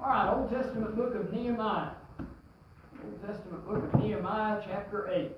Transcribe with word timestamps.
All 0.00 0.08
right, 0.08 0.32
Old 0.32 0.50
Testament 0.50 0.94
book 0.96 1.14
of 1.14 1.32
Nehemiah. 1.32 1.90
Old 3.04 3.26
Testament 3.26 3.66
book 3.66 3.82
of 3.82 4.00
Nehemiah, 4.00 4.62
chapter 4.64 5.08
8. 5.10 5.32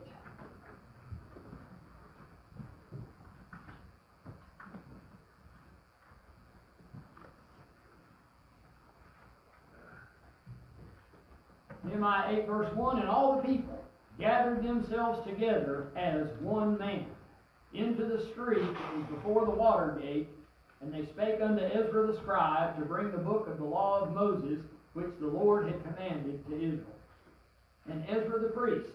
Nehemiah 11.84 12.40
8, 12.40 12.46
verse 12.46 12.74
1 12.74 12.98
And 12.98 13.08
all 13.08 13.36
the 13.36 13.48
people 13.48 13.82
gathered 14.18 14.62
themselves 14.62 15.26
together 15.26 15.88
as 15.96 16.28
one 16.40 16.76
man 16.76 17.06
into 17.72 18.04
the 18.04 18.26
street 18.32 18.68
before 19.08 19.46
the 19.46 19.52
water 19.52 19.98
gate, 20.02 20.28
and 20.84 20.92
they 20.92 21.10
spake 21.12 21.40
unto 21.40 21.64
Ezra 21.64 22.06
the 22.06 22.18
scribe 22.20 22.78
to 22.78 22.84
bring 22.84 23.10
the 23.10 23.18
book 23.18 23.48
of 23.48 23.56
the 23.56 23.64
law 23.64 24.02
of 24.02 24.12
Moses, 24.12 24.58
which 24.92 25.10
the 25.18 25.26
Lord 25.26 25.66
had 25.66 25.82
commanded 25.82 26.46
to 26.46 26.54
Israel. 26.54 26.84
And 27.90 28.04
Ezra 28.08 28.38
the 28.40 28.48
priest 28.48 28.92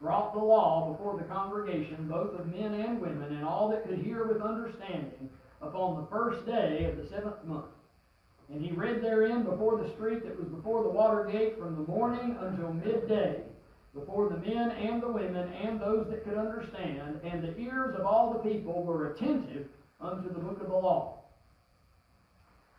brought 0.00 0.32
the 0.32 0.40
law 0.40 0.92
before 0.92 1.16
the 1.16 1.24
congregation, 1.24 2.08
both 2.08 2.38
of 2.38 2.46
men 2.46 2.74
and 2.74 3.00
women, 3.00 3.32
and 3.32 3.44
all 3.44 3.68
that 3.68 3.88
could 3.88 3.98
hear 3.98 4.26
with 4.26 4.42
understanding, 4.42 5.30
upon 5.62 6.00
the 6.00 6.06
first 6.08 6.44
day 6.44 6.84
of 6.84 6.96
the 6.96 7.08
seventh 7.08 7.44
month. 7.44 7.66
And 8.52 8.64
he 8.64 8.72
read 8.72 9.02
therein 9.02 9.44
before 9.44 9.76
the 9.76 9.92
street 9.94 10.24
that 10.24 10.38
was 10.38 10.48
before 10.48 10.82
the 10.82 10.88
water 10.88 11.28
gate 11.30 11.58
from 11.58 11.76
the 11.76 11.92
morning 11.92 12.36
until 12.40 12.72
midday, 12.72 13.42
before 13.94 14.28
the 14.28 14.38
men 14.38 14.70
and 14.70 15.02
the 15.02 15.08
women 15.08 15.52
and 15.52 15.80
those 15.80 16.06
that 16.10 16.24
could 16.24 16.38
understand, 16.38 17.20
and 17.24 17.42
the 17.42 17.56
ears 17.58 17.94
of 17.96 18.06
all 18.06 18.32
the 18.32 18.50
people 18.50 18.84
were 18.84 19.12
attentive 19.12 19.66
unto 20.00 20.32
the 20.32 20.38
book 20.38 20.60
of 20.60 20.68
the 20.68 20.76
law. 20.76 21.17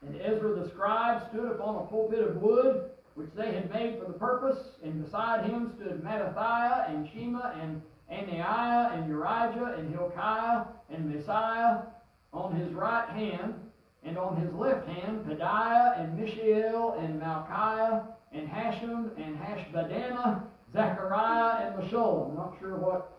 And 0.05 0.19
Ezra 0.21 0.55
the 0.55 0.69
scribe 0.69 1.27
stood 1.29 1.51
upon 1.51 1.75
a 1.75 1.87
pulpit 1.87 2.19
of 2.19 2.37
wood, 2.37 2.89
which 3.15 3.29
they 3.35 3.53
had 3.53 3.69
made 3.71 3.99
for 3.99 4.05
the 4.05 4.17
purpose, 4.17 4.59
and 4.83 5.03
beside 5.03 5.45
him 5.45 5.73
stood 5.75 6.01
Mattithiah 6.01 6.89
and 6.89 7.09
Shema 7.13 7.51
and 7.61 7.81
Anaiah 8.11 8.93
and 8.93 9.11
Urijah 9.11 9.77
and 9.77 9.93
Hilkiah 9.93 10.65
and 10.89 11.13
Maaseiah 11.13 11.85
on 12.33 12.55
his 12.55 12.71
right 12.73 13.09
hand, 13.09 13.55
and 14.03 14.17
on 14.17 14.37
his 14.37 14.53
left 14.53 14.87
hand 14.87 15.25
Pedaiah 15.25 15.99
and 15.99 16.17
Mishael 16.17 16.93
and 16.99 17.21
Malchiah 17.21 18.05
and 18.31 18.47
Hashum 18.47 19.09
and 19.17 19.37
Hashbadana, 19.37 20.43
Zechariah 20.71 21.67
and 21.67 21.75
Meshullam. 21.75 22.29
I'm 22.29 22.35
not 22.37 22.57
sure 22.59 22.77
what 22.77 23.17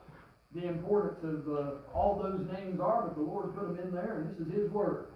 the 0.54 0.66
importance 0.66 1.22
of 1.22 1.52
uh, 1.52 1.70
all 1.94 2.20
those 2.22 2.46
names 2.52 2.80
are, 2.80 3.02
but 3.02 3.16
the 3.16 3.22
Lord 3.22 3.54
put 3.54 3.68
them 3.68 3.78
in 3.78 3.92
there, 3.92 4.20
and 4.20 4.30
this 4.30 4.46
is 4.46 4.52
His 4.52 4.70
word. 4.70 5.06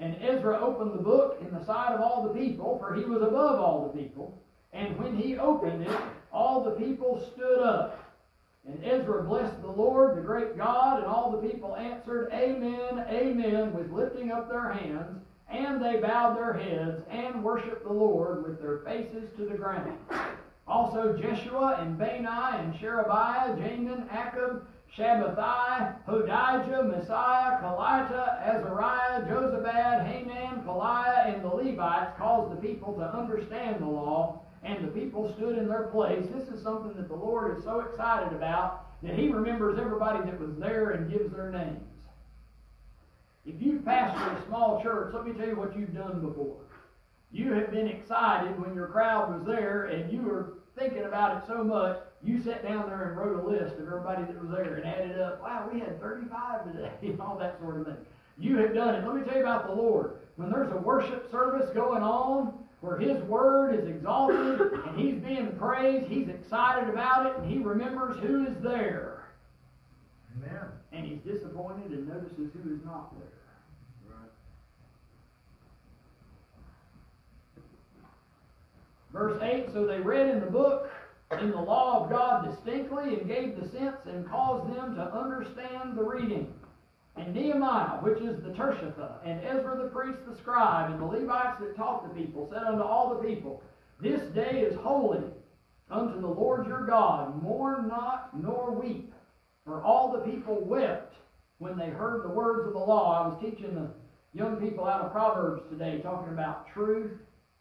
And 0.00 0.16
Ezra 0.22 0.58
opened 0.58 0.94
the 0.94 1.02
book 1.02 1.38
in 1.42 1.52
the 1.52 1.64
sight 1.64 1.92
of 1.92 2.00
all 2.00 2.22
the 2.22 2.40
people, 2.40 2.78
for 2.78 2.94
he 2.94 3.04
was 3.04 3.20
above 3.20 3.60
all 3.60 3.92
the 3.92 4.02
people. 4.02 4.40
And 4.72 4.98
when 4.98 5.14
he 5.14 5.36
opened 5.36 5.82
it, 5.82 6.00
all 6.32 6.64
the 6.64 6.70
people 6.72 7.22
stood 7.34 7.60
up. 7.60 8.02
And 8.66 8.82
Ezra 8.84 9.22
blessed 9.24 9.60
the 9.60 9.70
Lord, 9.70 10.16
the 10.16 10.22
great 10.22 10.56
God, 10.56 10.98
and 10.98 11.06
all 11.06 11.30
the 11.30 11.46
people 11.46 11.76
answered, 11.76 12.30
Amen, 12.32 13.04
Amen, 13.10 13.74
with 13.74 13.90
lifting 13.90 14.32
up 14.32 14.48
their 14.48 14.72
hands. 14.72 15.18
And 15.50 15.82
they 15.82 15.96
bowed 15.96 16.36
their 16.36 16.52
heads 16.52 17.02
and 17.10 17.42
worshiped 17.42 17.84
the 17.84 17.92
Lord 17.92 18.44
with 18.46 18.60
their 18.60 18.78
faces 18.78 19.28
to 19.36 19.44
the 19.44 19.56
ground. 19.56 19.98
Also 20.66 21.16
Jeshua 21.20 21.78
and 21.80 21.98
Bani 21.98 22.26
and 22.26 22.78
Sherebiah, 22.78 23.56
Jamin, 23.56 24.08
Akkub, 24.08 24.62
Shabbethai, 24.96 26.04
Hodijah, 26.06 26.84
Maaseiah, 26.84 27.62
Kelita, 27.62 28.42
Azariah, 28.42 29.22
Jozabad, 29.22 30.06
Hanan, 30.06 30.62
Pelaiah, 30.62 31.32
and 31.32 31.44
the 31.44 31.48
Levites 31.48 32.12
caused 32.18 32.52
the 32.52 32.60
people 32.60 32.94
to 32.94 33.02
understand 33.02 33.80
the 33.80 33.86
law, 33.86 34.42
and 34.64 34.84
the 34.84 34.90
people 34.90 35.32
stood 35.36 35.56
in 35.56 35.68
their 35.68 35.84
place. 35.84 36.26
This 36.34 36.48
is 36.48 36.62
something 36.62 36.94
that 36.96 37.08
the 37.08 37.14
Lord 37.14 37.56
is 37.56 37.64
so 37.64 37.80
excited 37.80 38.32
about 38.36 38.86
that 39.02 39.18
He 39.18 39.28
remembers 39.28 39.78
everybody 39.78 40.18
that 40.24 40.38
was 40.38 40.56
there 40.58 40.90
and 40.90 41.10
gives 41.10 41.32
their 41.32 41.50
names. 41.50 41.86
If 43.46 43.54
you've 43.60 43.82
pastored 43.82 44.42
a 44.42 44.46
small 44.46 44.82
church, 44.82 45.14
let 45.14 45.26
me 45.26 45.32
tell 45.32 45.48
you 45.48 45.56
what 45.56 45.76
you've 45.76 45.94
done 45.94 46.20
before. 46.20 46.56
You 47.32 47.52
have 47.52 47.70
been 47.70 47.86
excited 47.86 48.60
when 48.60 48.74
your 48.74 48.88
crowd 48.88 49.32
was 49.32 49.46
there 49.46 49.84
and 49.84 50.12
you 50.12 50.20
were 50.20 50.54
thinking 50.76 51.04
about 51.04 51.36
it 51.36 51.46
so 51.46 51.64
much, 51.64 51.98
you 52.22 52.42
sat 52.42 52.62
down 52.62 52.86
there 52.86 53.08
and 53.08 53.16
wrote 53.16 53.42
a 53.42 53.48
list 53.48 53.76
of 53.76 53.86
everybody 53.86 54.24
that 54.24 54.40
was 54.40 54.50
there 54.50 54.74
and 54.74 54.84
added 54.84 55.20
up, 55.20 55.40
wow, 55.42 55.68
we 55.72 55.80
had 55.80 56.00
35 56.00 56.72
today, 56.72 56.90
and 57.02 57.20
all 57.20 57.38
that 57.38 57.58
sort 57.60 57.80
of 57.80 57.86
thing. 57.86 57.96
You 58.38 58.56
have 58.58 58.74
done 58.74 58.94
it. 58.94 59.06
Let 59.06 59.16
me 59.16 59.22
tell 59.22 59.36
you 59.36 59.42
about 59.42 59.66
the 59.66 59.74
Lord. 59.74 60.12
When 60.36 60.50
there's 60.50 60.72
a 60.72 60.76
worship 60.76 61.30
service 61.30 61.68
going 61.74 62.02
on 62.02 62.54
where 62.80 62.98
His 62.98 63.22
Word 63.24 63.74
is 63.74 63.86
exalted 63.86 64.60
and 64.60 64.98
He's 64.98 65.16
being 65.16 65.54
praised, 65.58 66.06
He's 66.06 66.28
excited 66.28 66.88
about 66.88 67.26
it, 67.26 67.36
and 67.36 67.50
He 67.50 67.58
remembers 67.58 68.18
who 68.20 68.46
is 68.46 68.56
there. 68.62 69.24
Amen. 70.36 70.68
And 70.92 71.04
He's 71.04 71.18
disappointed 71.18 71.90
and 71.90 72.08
notices 72.08 72.50
who 72.54 72.74
is 72.74 72.84
not 72.84 73.14
there. 73.18 73.28
Verse 79.12 79.38
8 79.42 79.72
So 79.72 79.86
they 79.86 80.00
read 80.00 80.28
in 80.28 80.40
the 80.40 80.46
book, 80.46 80.90
in 81.38 81.50
the 81.50 81.60
law 81.60 82.02
of 82.02 82.10
God 82.10 82.44
distinctly, 82.48 83.14
and 83.14 83.28
gave 83.28 83.60
the 83.60 83.68
sense 83.68 83.98
and 84.06 84.28
caused 84.28 84.74
them 84.74 84.94
to 84.96 85.14
understand 85.14 85.96
the 85.96 86.02
reading. 86.02 86.52
And 87.16 87.34
Nehemiah, 87.34 87.98
which 88.00 88.20
is 88.20 88.42
the 88.42 88.50
Tirshatha, 88.50 89.18
and 89.24 89.44
Ezra 89.44 89.76
the 89.76 89.88
priest, 89.88 90.20
the 90.26 90.36
scribe, 90.36 90.90
and 90.90 91.00
the 91.00 91.04
Levites 91.04 91.60
that 91.60 91.76
taught 91.76 92.02
the 92.02 92.20
people, 92.20 92.48
said 92.50 92.62
unto 92.64 92.82
all 92.82 93.14
the 93.14 93.28
people, 93.28 93.62
This 94.00 94.22
day 94.32 94.60
is 94.60 94.74
holy 94.76 95.24
unto 95.90 96.20
the 96.20 96.26
Lord 96.26 96.66
your 96.66 96.86
God. 96.86 97.42
Mourn 97.42 97.88
not 97.88 98.30
nor 98.40 98.72
weep. 98.72 99.12
For 99.64 99.82
all 99.82 100.12
the 100.12 100.30
people 100.30 100.64
wept 100.64 101.14
when 101.58 101.76
they 101.76 101.90
heard 101.90 102.24
the 102.24 102.28
words 102.28 102.66
of 102.66 102.72
the 102.72 102.78
law. 102.78 103.22
I 103.22 103.28
was 103.28 103.40
teaching 103.40 103.74
the 103.74 103.90
young 104.32 104.56
people 104.56 104.86
out 104.86 105.02
of 105.02 105.12
Proverbs 105.12 105.62
today, 105.70 106.00
talking 106.02 106.32
about 106.32 106.72
truth 106.72 107.12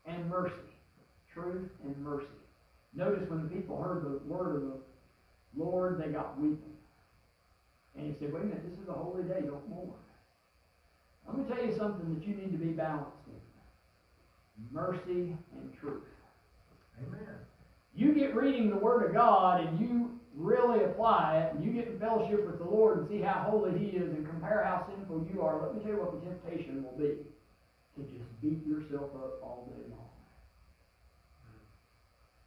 and 0.05 0.29
mercy 0.29 0.53
truth 1.33 1.69
and 1.83 1.97
mercy. 2.03 2.38
Notice 2.93 3.29
when 3.29 3.43
the 3.43 3.49
people 3.49 3.81
heard 3.81 4.03
the 4.03 4.19
word 4.27 4.55
of 4.55 4.61
the 4.61 4.77
Lord, 5.55 6.01
they 6.01 6.11
got 6.11 6.39
weeping. 6.39 6.77
And 7.95 8.07
he 8.07 8.13
said, 8.19 8.33
wait 8.33 8.43
a 8.43 8.45
minute, 8.45 8.69
this 8.69 8.79
is 8.79 8.87
a 8.87 8.93
holy 8.93 9.23
day, 9.23 9.41
don't 9.45 9.67
mourn. 9.69 9.91
Let 11.27 11.37
me 11.37 11.43
tell 11.43 11.63
you 11.63 11.75
something 11.77 12.13
that 12.15 12.27
you 12.27 12.35
need 12.35 12.51
to 12.51 12.57
be 12.57 12.71
balanced 12.71 13.27
in. 13.27 13.39
Mercy 14.71 15.35
and 15.55 15.73
truth. 15.79 16.03
Amen. 17.01 17.35
You 17.95 18.13
get 18.13 18.35
reading 18.35 18.69
the 18.69 18.77
Word 18.77 19.05
of 19.05 19.13
God 19.13 19.61
and 19.61 19.79
you 19.79 20.19
really 20.35 20.85
apply 20.85 21.37
it, 21.37 21.53
and 21.53 21.63
you 21.63 21.71
get 21.73 21.87
in 21.87 21.99
fellowship 21.99 22.45
with 22.45 22.59
the 22.59 22.63
Lord 22.65 22.99
and 22.99 23.09
see 23.09 23.19
how 23.19 23.45
holy 23.49 23.77
He 23.77 23.97
is 23.97 24.09
and 24.13 24.25
compare 24.25 24.63
how 24.63 24.87
sinful 24.87 25.27
you 25.33 25.41
are, 25.41 25.61
let 25.61 25.75
me 25.75 25.81
tell 25.81 25.91
you 25.91 25.99
what 25.99 26.13
the 26.13 26.29
temptation 26.29 26.83
will 26.83 26.97
be. 26.97 27.17
To 27.97 28.03
just 28.03 28.29
beat 28.41 28.65
yourself 28.65 29.11
up 29.15 29.43
all 29.43 29.67
day 29.69 29.83
long. 29.89 29.98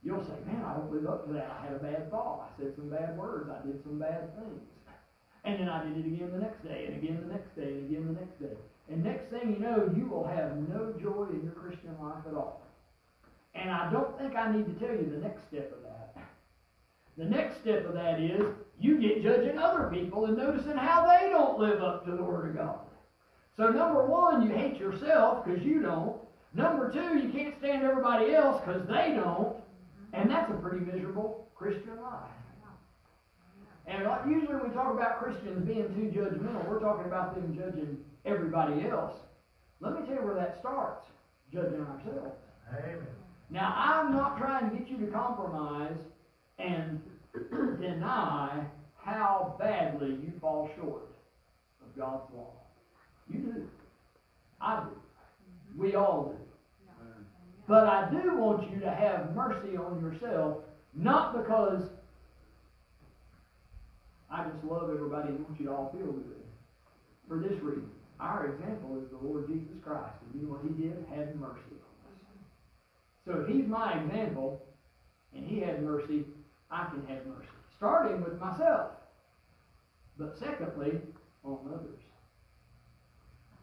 You'll 0.03 0.25
say, 0.25 0.35
man, 0.47 0.65
I 0.65 0.75
don't 0.75 0.93
live 0.93 1.07
up 1.07 1.27
to 1.27 1.33
that. 1.35 1.59
I 1.59 1.65
had 1.65 1.75
a 1.75 1.79
bad 1.79 2.11
thought. 2.11 2.51
I 2.51 2.61
said 2.61 2.75
some 2.75 2.91
bad 2.91 3.17
words. 3.17 3.49
I 3.49 3.65
did 3.65 3.83
some 3.85 3.99
bad 3.99 4.35
things. 4.35 4.61
And 5.45 5.61
then 5.61 5.69
I 5.69 5.85
did 5.85 5.97
it 5.97 6.07
again 6.07 6.31
the 6.33 6.39
next 6.39 6.63
day, 6.63 6.87
and 6.87 7.03
again 7.03 7.21
the 7.27 7.33
next 7.33 7.55
day, 7.57 7.79
and 7.79 7.91
again 7.91 8.07
the 8.07 8.21
next 8.21 8.41
day. 8.41 8.57
And 8.91 9.03
next 9.03 9.31
thing 9.31 9.55
you 9.55 9.59
know, 9.59 9.91
you 9.97 10.07
will 10.07 10.27
have 10.27 10.57
no 10.69 10.93
joy 11.01 11.27
in 11.33 11.43
your 11.43 11.53
Christian 11.53 11.97
life 12.01 12.23
at 12.29 12.35
all. 12.35 12.63
And 13.55 13.71
I 13.71 13.91
don't 13.91 14.17
think 14.19 14.35
I 14.37 14.53
need 14.53 14.67
to 14.67 14.87
tell 14.87 14.95
you 14.95 15.11
the 15.11 15.19
next 15.19 15.47
step 15.49 15.73
of 15.73 15.83
that. 15.83 16.17
The 17.19 17.25
next 17.25 17.61
step 17.61 17.87
of 17.87 17.95
that 17.95 18.21
is 18.21 18.43
you 18.81 19.01
get 19.01 19.23
judging 19.23 19.59
other 19.59 19.91
people 19.93 20.27
and 20.27 20.37
noticing 20.37 20.77
how 20.77 21.07
they 21.07 21.29
don't 21.29 21.59
live 21.59 21.83
up 21.83 22.05
to 22.07 22.13
the 22.13 22.23
Word 22.23 22.51
of 22.51 22.57
God. 22.57 22.79
So, 23.57 23.69
number 23.69 24.07
one, 24.07 24.43
you 24.43 24.55
hate 24.55 24.79
yourself 24.79 25.45
because 25.45 25.63
you 25.63 25.83
don't. 25.83 26.17
Number 26.55 26.91
two, 26.91 27.19
you 27.19 27.31
can't 27.31 27.55
stand 27.59 27.85
everybody 27.85 28.35
else 28.35 28.63
because 28.65 28.87
they 28.89 29.15
don't. 29.15 29.57
And 30.13 30.31
that's 30.31 30.51
a 30.51 30.55
pretty 30.55 30.85
miserable 30.85 31.49
Christian 31.55 32.01
life. 32.03 32.31
And 33.87 34.07
usually 34.31 34.55
when 34.55 34.69
we 34.69 34.75
talk 34.75 34.95
about 34.95 35.19
Christians 35.19 35.67
being 35.67 35.89
too 35.95 36.19
judgmental, 36.19 36.69
we're 36.69 36.79
talking 36.79 37.07
about 37.07 37.35
them 37.35 37.57
judging 37.59 37.99
everybody 38.25 38.89
else. 38.89 39.15
Let 39.81 39.95
me 39.95 40.07
tell 40.07 40.17
you 40.17 40.23
where 40.23 40.35
that 40.35 40.59
starts 40.61 41.07
judging 41.53 41.81
ourselves. 41.81 42.37
Amen. 42.73 43.07
Now, 43.51 43.75
I'm 43.77 44.13
not 44.13 44.39
trying 44.39 44.71
to 44.71 44.77
get 44.77 44.89
you 44.89 45.05
to 45.05 45.13
compromise 45.13 45.99
and 46.59 47.03
deny 47.81 48.65
how 48.97 49.57
badly 49.59 50.11
you 50.11 50.33
fall 50.41 50.71
short 50.77 51.09
of 51.83 51.99
God's 51.99 52.33
law. 52.35 52.53
You 53.29 53.41
do. 53.41 53.69
I 54.61 54.85
do. 54.85 54.91
We 55.77 55.97
all 55.97 56.35
do. 56.37 56.52
But 57.69 57.87
I 57.87 58.11
do 58.11 58.37
want 58.37 58.71
you 58.71 58.81
to 58.81 58.91
have 58.91 59.35
mercy 59.35 59.77
on 59.77 60.01
yourself, 60.01 60.59
not 60.95 61.37
because 61.37 61.83
I 64.31 64.45
just 64.45 64.65
love 64.65 64.91
everybody 64.93 65.29
and 65.29 65.41
want 65.41 65.61
you 65.61 65.67
to 65.67 65.73
all 65.73 65.91
feel 65.97 66.13
good. 66.13 66.43
For 67.29 67.39
this 67.39 67.63
reason, 67.63 67.91
our 68.19 68.47
example 68.47 69.01
is 69.03 69.11
the 69.11 69.27
Lord 69.27 69.47
Jesus 69.47 69.77
Christ. 69.83 70.15
And 70.25 70.41
you 70.41 70.47
know 70.47 70.55
what 70.55 70.63
he 70.63 70.83
did? 70.83 71.05
Had 71.11 71.37
mercy 71.37 71.61
on 71.71 72.09
us. 72.09 72.19
So 73.25 73.41
if 73.41 73.49
he's 73.49 73.67
my 73.67 74.01
example, 74.01 74.63
and 75.35 75.47
he 75.47 75.61
had 75.61 75.83
mercy, 75.83 76.25
I 76.71 76.85
can 76.87 77.07
have 77.07 77.27
mercy. 77.27 77.49
Starting 77.77 78.23
with 78.23 78.41
myself, 78.41 78.93
but 80.19 80.37
secondly, 80.39 81.01
on 81.45 81.59
others. 81.73 82.01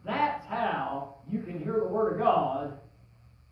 That's 0.04 0.44
how 0.46 1.16
you 1.30 1.40
can 1.42 1.58
hear 1.62 1.80
the 1.80 1.88
Word 1.88 2.14
of 2.14 2.18
God 2.18 2.78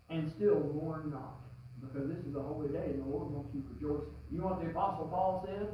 and 0.09 0.29
still 0.31 0.59
mourn 0.73 1.11
not. 1.11 1.37
Because 1.81 2.09
this 2.09 2.19
is 2.25 2.35
a 2.35 2.41
holy 2.41 2.69
day 2.69 2.91
and 2.93 3.03
the 3.03 3.07
Lord 3.07 3.31
wants 3.31 3.49
you 3.53 3.63
rejoicing. 3.73 4.13
You 4.31 4.39
know 4.39 4.47
what 4.47 4.61
the 4.61 4.69
Apostle 4.69 5.07
Paul 5.07 5.45
said? 5.47 5.67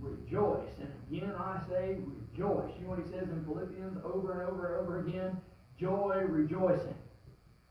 Rejoice. 0.00 0.68
And 0.80 0.90
again 1.10 1.32
I 1.38 1.60
say 1.68 1.96
rejoice. 2.00 2.72
You 2.78 2.84
know 2.84 2.90
what 2.90 2.98
he 2.98 3.10
says 3.10 3.28
in 3.28 3.44
Philippians 3.44 3.98
over 4.04 4.40
and 4.40 4.50
over 4.50 4.74
and 4.74 4.82
over 4.82 5.00
again? 5.06 5.36
Joy, 5.78 6.24
rejoicing. 6.28 6.94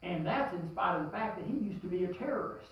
And 0.03 0.25
that's 0.25 0.53
in 0.53 0.69
spite 0.71 0.97
of 0.97 1.05
the 1.05 1.11
fact 1.11 1.37
that 1.37 1.45
he 1.47 1.57
used 1.65 1.81
to 1.81 1.87
be 1.87 2.05
a 2.05 2.13
terrorist. 2.13 2.69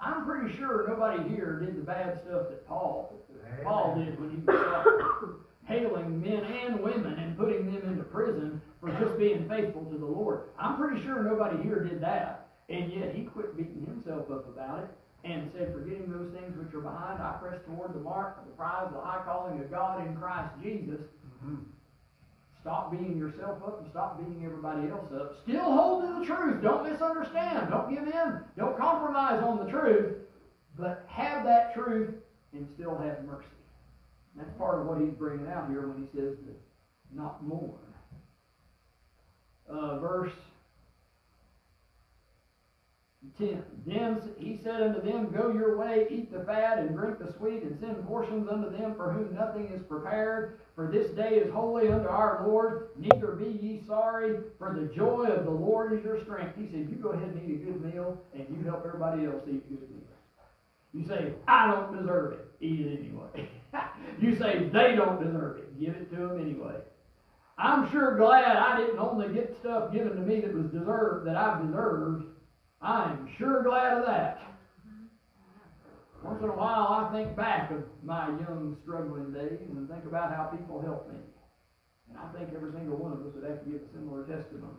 I'm 0.00 0.26
pretty 0.26 0.54
sure 0.56 0.86
nobody 0.88 1.28
here 1.34 1.60
did 1.60 1.76
the 1.76 1.82
bad 1.82 2.20
stuff 2.26 2.48
that 2.50 2.66
Paul 2.66 3.14
Paul 3.62 3.96
did 3.96 4.18
when 4.20 4.30
he 4.30 4.36
was 4.38 5.36
hailing 5.66 6.20
men 6.20 6.44
and 6.44 6.80
women 6.80 7.14
and 7.14 7.36
putting 7.36 7.66
them 7.66 7.82
into 7.90 8.04
prison 8.04 8.60
for 8.84 8.92
just 9.00 9.18
being 9.18 9.48
faithful 9.48 9.84
to 9.84 9.96
the 9.96 10.06
Lord. 10.06 10.52
I'm 10.58 10.76
pretty 10.76 11.02
sure 11.02 11.22
nobody 11.22 11.62
here 11.62 11.82
did 11.84 12.00
that. 12.02 12.48
And 12.68 12.92
yet 12.92 13.14
he 13.14 13.24
quit 13.24 13.56
beating 13.56 13.86
himself 13.86 14.30
up 14.30 14.48
about 14.48 14.84
it 14.84 14.88
and 15.24 15.50
said, 15.56 15.72
Forgetting 15.72 16.10
those 16.12 16.32
things 16.32 16.56
which 16.56 16.74
are 16.74 16.80
behind, 16.80 17.22
I 17.22 17.36
press 17.40 17.60
toward 17.66 17.94
the 17.94 18.00
mark 18.00 18.38
of 18.38 18.46
the 18.46 18.52
prize 18.52 18.86
of 18.88 18.94
the 18.94 19.00
high 19.00 19.22
calling 19.24 19.60
of 19.60 19.70
God 19.70 20.06
in 20.06 20.16
Christ 20.16 20.52
Jesus. 20.62 21.00
Mm-hmm. 21.44 21.64
Stop 22.60 22.90
beating 22.92 23.18
yourself 23.18 23.58
up 23.66 23.80
and 23.80 23.90
stop 23.90 24.18
beating 24.18 24.44
everybody 24.44 24.88
else 24.88 25.12
up. 25.12 25.36
Still 25.42 25.64
hold 25.64 26.04
to 26.04 26.20
the 26.20 26.24
truth. 26.24 26.62
Don't 26.62 26.90
misunderstand. 26.90 27.68
Don't 27.70 27.90
give 27.90 28.06
in. 28.08 28.40
Don't 28.56 28.76
compromise 28.78 29.42
on 29.42 29.64
the 29.64 29.70
truth. 29.70 30.16
But 30.78 31.04
have 31.08 31.44
that 31.44 31.74
truth 31.74 32.14
and 32.52 32.66
still 32.74 32.96
have 32.96 33.24
mercy. 33.24 33.48
And 34.32 34.44
that's 34.44 34.56
part 34.58 34.80
of 34.80 34.86
what 34.86 35.00
he's 35.00 35.12
bringing 35.12 35.46
out 35.48 35.68
here 35.68 35.88
when 35.88 36.00
he 36.00 36.18
says 36.18 36.36
that 36.46 36.56
not 37.14 37.44
mourn. 37.44 37.83
Uh, 39.68 39.98
verse 39.98 40.32
10. 43.38 43.62
Then 43.86 44.22
he 44.38 44.58
said 44.62 44.82
unto 44.82 45.02
them, 45.02 45.30
Go 45.30 45.52
your 45.52 45.76
way, 45.76 46.06
eat 46.10 46.32
the 46.32 46.44
fat, 46.44 46.78
and 46.78 46.96
drink 46.96 47.18
the 47.18 47.32
sweet, 47.32 47.62
and 47.62 47.78
send 47.80 48.06
portions 48.06 48.48
unto 48.48 48.70
them 48.76 48.94
for 48.94 49.12
whom 49.12 49.34
nothing 49.34 49.66
is 49.68 49.82
prepared. 49.82 50.60
For 50.76 50.90
this 50.90 51.10
day 51.10 51.36
is 51.36 51.52
holy 51.52 51.88
unto 51.88 52.08
our 52.08 52.46
Lord. 52.46 52.88
Neither 52.96 53.32
be 53.32 53.46
ye 53.46 53.82
sorry, 53.86 54.36
for 54.58 54.74
the 54.74 54.94
joy 54.94 55.24
of 55.24 55.44
the 55.44 55.50
Lord 55.50 55.92
is 55.98 56.04
your 56.04 56.22
strength. 56.22 56.56
He 56.56 56.66
said, 56.66 56.88
You 56.90 56.96
go 56.96 57.10
ahead 57.10 57.28
and 57.28 57.50
eat 57.50 57.62
a 57.62 57.64
good 57.64 57.84
meal, 57.84 58.18
and 58.34 58.46
you 58.50 58.62
help 58.64 58.84
everybody 58.86 59.26
else 59.26 59.42
eat 59.48 59.68
good 59.68 59.90
meals. 59.90 60.04
You 60.92 61.04
say, 61.06 61.32
I 61.48 61.70
don't 61.72 61.98
deserve 61.98 62.34
it. 62.34 62.46
Eat 62.60 62.80
it 62.80 63.00
anyway. 63.00 63.48
you 64.20 64.36
say, 64.36 64.70
they 64.72 64.94
don't 64.94 65.22
deserve 65.22 65.58
it. 65.58 65.80
Give 65.80 65.94
it 65.94 66.08
to 66.10 66.16
them 66.16 66.40
anyway. 66.40 66.76
I'm 67.56 67.90
sure 67.90 68.16
glad 68.16 68.56
I 68.56 68.78
didn't 68.78 68.98
only 68.98 69.32
get 69.32 69.56
stuff 69.60 69.92
given 69.92 70.16
to 70.16 70.22
me 70.22 70.40
that 70.40 70.54
was 70.54 70.66
deserved, 70.66 71.26
that 71.26 71.36
I've 71.36 71.64
deserved. 71.64 72.26
I'm 72.82 73.30
sure 73.38 73.62
glad 73.62 73.98
of 73.98 74.06
that. 74.06 74.40
Once 76.22 76.42
in 76.42 76.48
a 76.48 76.52
while, 76.52 76.88
I 76.88 77.12
think 77.12 77.36
back 77.36 77.70
of 77.70 77.84
my 78.02 78.28
young, 78.28 78.76
struggling 78.82 79.32
days 79.32 79.60
and 79.70 79.88
think 79.88 80.04
about 80.06 80.34
how 80.34 80.44
people 80.44 80.80
helped 80.80 81.12
me. 81.12 81.18
And 82.08 82.18
I 82.18 82.26
think 82.36 82.50
every 82.54 82.72
single 82.72 82.96
one 82.96 83.12
of 83.12 83.20
us 83.20 83.34
would 83.34 83.44
have 83.44 83.62
to 83.62 83.70
give 83.70 83.82
a 83.82 83.92
similar 83.92 84.24
testimony. 84.24 84.72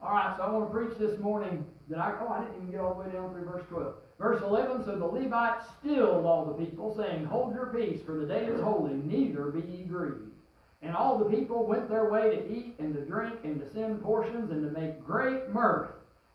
All 0.00 0.10
right, 0.12 0.34
so 0.36 0.42
I 0.42 0.50
want 0.50 0.70
to 0.70 0.74
preach 0.76 0.98
this 0.98 1.18
morning 1.20 1.64
that 1.88 1.98
I, 1.98 2.14
oh, 2.20 2.28
I 2.28 2.44
didn't 2.44 2.56
even 2.56 2.70
get 2.70 2.80
all 2.80 2.94
the 2.94 3.00
way 3.00 3.12
down 3.12 3.32
through 3.32 3.46
verse 3.46 3.64
12. 3.70 3.94
Verse 4.18 4.42
11, 4.42 4.84
so 4.84 4.96
the 4.96 5.04
Levites 5.04 5.66
stilled 5.78 6.24
all 6.24 6.46
the 6.46 6.64
people, 6.64 6.96
saying, 6.96 7.26
Hold 7.26 7.54
your 7.54 7.66
peace, 7.66 8.00
for 8.02 8.16
the 8.16 8.26
day 8.26 8.46
is 8.46 8.60
holy, 8.60 8.94
neither 8.94 9.50
be 9.50 9.60
ye 9.60 9.84
grieved. 9.84 10.32
And 10.80 10.96
all 10.96 11.18
the 11.18 11.36
people 11.36 11.66
went 11.66 11.90
their 11.90 12.10
way 12.10 12.36
to 12.36 12.50
eat 12.50 12.76
and 12.78 12.94
to 12.94 13.04
drink 13.04 13.34
and 13.44 13.60
to 13.60 13.70
send 13.72 14.02
portions 14.02 14.50
and 14.50 14.62
to 14.62 14.80
make 14.80 15.04
great 15.04 15.50
mirth, 15.50 15.90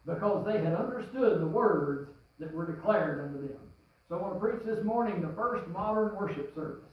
because 0.06 0.46
they 0.46 0.60
had 0.64 0.76
understood 0.76 1.42
the 1.42 1.48
words 1.48 2.10
that 2.40 2.54
were 2.54 2.72
declared 2.72 3.22
unto 3.22 3.48
them. 3.48 3.60
So 4.08 4.18
I 4.18 4.22
want 4.22 4.34
to 4.36 4.40
preach 4.40 4.64
this 4.64 4.84
morning 4.84 5.22
the 5.22 5.34
first 5.34 5.68
modern 5.70 6.16
worship 6.16 6.54
service. 6.54 6.84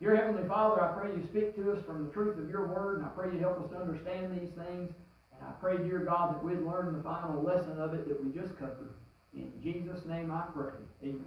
Dear 0.00 0.16
Heavenly 0.16 0.48
Father, 0.48 0.82
I 0.82 0.92
pray 0.92 1.10
you 1.14 1.22
speak 1.22 1.54
to 1.56 1.72
us 1.72 1.84
from 1.84 2.04
the 2.04 2.12
truth 2.12 2.38
of 2.38 2.50
your 2.50 2.66
word, 2.66 2.98
and 2.98 3.06
I 3.06 3.08
pray 3.10 3.32
you 3.32 3.38
help 3.38 3.62
us 3.62 3.70
to 3.70 3.76
understand 3.76 4.32
these 4.32 4.50
things. 4.50 4.92
And 5.32 5.48
I 5.48 5.52
pray, 5.60 5.76
dear 5.78 6.00
God, 6.00 6.34
that 6.34 6.44
we'd 6.44 6.60
learn 6.60 6.96
the 6.96 7.02
final 7.02 7.42
lesson 7.42 7.78
of 7.78 7.94
it 7.94 8.08
that 8.08 8.22
we 8.22 8.32
just 8.32 8.58
covered. 8.58 8.94
In 9.36 9.52
Jesus' 9.62 10.04
name 10.06 10.30
I 10.32 10.44
pray. 10.52 10.72
Amen. 11.02 11.24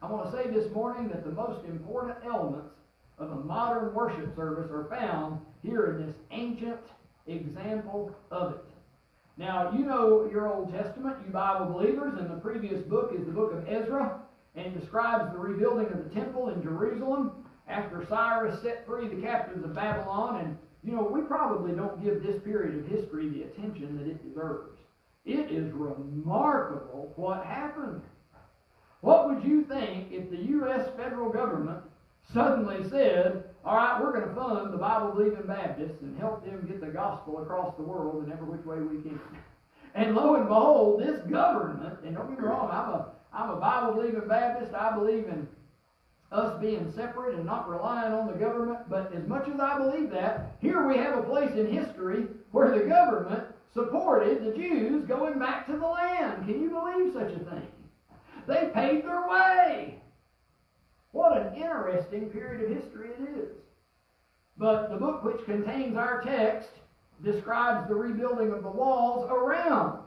I 0.00 0.10
want 0.10 0.30
to 0.30 0.36
say 0.36 0.48
this 0.50 0.72
morning 0.72 1.08
that 1.08 1.24
the 1.24 1.32
most 1.32 1.64
important 1.66 2.16
elements 2.24 2.74
of 3.18 3.30
a 3.30 3.36
modern 3.36 3.92
worship 3.92 4.34
service 4.36 4.70
are 4.70 4.86
found 4.88 5.40
here 5.62 5.86
in 5.86 6.06
this 6.06 6.14
ancient 6.30 6.80
example 7.26 8.14
of 8.30 8.52
it. 8.52 8.64
Now, 9.36 9.72
you 9.76 9.84
know 9.84 10.28
your 10.30 10.52
Old 10.52 10.72
Testament, 10.72 11.16
you 11.26 11.32
Bible 11.32 11.66
believers, 11.66 12.18
and 12.18 12.30
the 12.30 12.40
previous 12.40 12.80
book 12.82 13.12
is 13.16 13.26
the 13.26 13.32
book 13.32 13.52
of 13.52 13.68
Ezra, 13.68 14.20
and 14.54 14.78
describes 14.78 15.32
the 15.32 15.38
rebuilding 15.38 15.86
of 15.86 16.04
the 16.04 16.10
temple 16.14 16.48
in 16.48 16.62
Jerusalem 16.62 17.44
after 17.68 18.06
Cyrus 18.08 18.62
set 18.62 18.86
free 18.86 19.08
the 19.08 19.20
captives 19.20 19.64
of 19.64 19.74
Babylon 19.74 20.40
and 20.44 20.58
you 20.84 20.92
know, 20.92 21.02
we 21.02 21.22
probably 21.22 21.72
don't 21.72 22.02
give 22.02 22.22
this 22.22 22.40
period 22.42 22.78
of 22.78 22.86
history 22.86 23.28
the 23.28 23.42
attention 23.42 23.98
that 23.98 24.06
it 24.06 24.26
deserves. 24.26 24.77
It 25.28 25.50
is 25.50 25.70
remarkable 25.74 27.12
what 27.16 27.44
happened. 27.44 28.00
What 29.02 29.28
would 29.28 29.44
you 29.44 29.62
think 29.62 30.10
if 30.10 30.30
the 30.30 30.38
U.S. 30.38 30.88
federal 30.96 31.28
government 31.30 31.80
suddenly 32.32 32.88
said, 32.88 33.44
all 33.62 33.76
right, 33.76 34.00
we're 34.00 34.14
going 34.14 34.26
to 34.26 34.34
fund 34.34 34.72
the 34.72 34.78
Bible 34.78 35.12
believing 35.12 35.46
Baptists 35.46 36.00
and 36.00 36.18
help 36.18 36.46
them 36.46 36.66
get 36.66 36.80
the 36.80 36.86
gospel 36.86 37.42
across 37.42 37.76
the 37.76 37.82
world 37.82 38.24
in 38.24 38.32
every 38.32 38.46
which 38.46 38.64
way 38.64 38.78
we 38.78 39.02
can? 39.02 39.20
And 39.94 40.16
lo 40.16 40.36
and 40.36 40.48
behold, 40.48 41.02
this 41.02 41.20
government, 41.30 41.98
and 42.06 42.16
don't 42.16 42.30
get 42.30 42.40
me 42.40 42.48
wrong, 42.48 42.70
I'm 42.72 42.88
a, 42.94 43.08
I'm 43.30 43.50
a 43.50 43.60
Bible 43.60 44.00
believing 44.00 44.26
Baptist. 44.26 44.72
I 44.72 44.96
believe 44.96 45.26
in 45.26 45.46
us 46.32 46.58
being 46.58 46.90
separate 46.96 47.34
and 47.34 47.44
not 47.44 47.68
relying 47.68 48.14
on 48.14 48.28
the 48.28 48.32
government. 48.32 48.88
But 48.88 49.12
as 49.14 49.26
much 49.28 49.46
as 49.46 49.60
I 49.60 49.76
believe 49.76 50.10
that, 50.10 50.56
here 50.62 50.88
we 50.88 50.96
have 50.96 51.18
a 51.18 51.22
place 51.22 51.52
in 51.52 51.70
history 51.70 52.28
where 52.50 52.70
the 52.70 52.86
government 52.86 53.44
supported 53.78 54.44
the 54.44 54.56
Jews 54.56 55.04
going 55.06 55.38
back 55.38 55.66
to 55.66 55.72
the 55.72 55.86
land. 55.86 56.44
Can 56.46 56.60
you 56.60 56.70
believe 56.70 57.12
such 57.12 57.32
a 57.32 57.50
thing? 57.50 57.66
They 58.46 58.70
paid 58.74 59.04
their 59.04 59.28
way. 59.28 60.00
What 61.12 61.36
an 61.36 61.54
interesting 61.54 62.30
period 62.30 62.64
of 62.64 62.82
history 62.82 63.10
it 63.10 63.38
is. 63.38 63.48
But 64.56 64.90
the 64.90 64.96
book 64.96 65.22
which 65.22 65.44
contains 65.44 65.96
our 65.96 66.22
text 66.22 66.70
describes 67.22 67.88
the 67.88 67.94
rebuilding 67.94 68.52
of 68.52 68.62
the 68.62 68.70
walls 68.70 69.28
around 69.30 70.00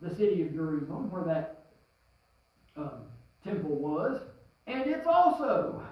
the 0.00 0.10
city 0.10 0.42
of 0.42 0.54
Jerusalem, 0.54 1.10
where 1.10 1.24
that 1.24 1.66
um, 2.76 3.02
temple 3.44 3.76
was. 3.76 4.20
And 4.66 4.88
it's 4.88 5.06
also 5.06 5.82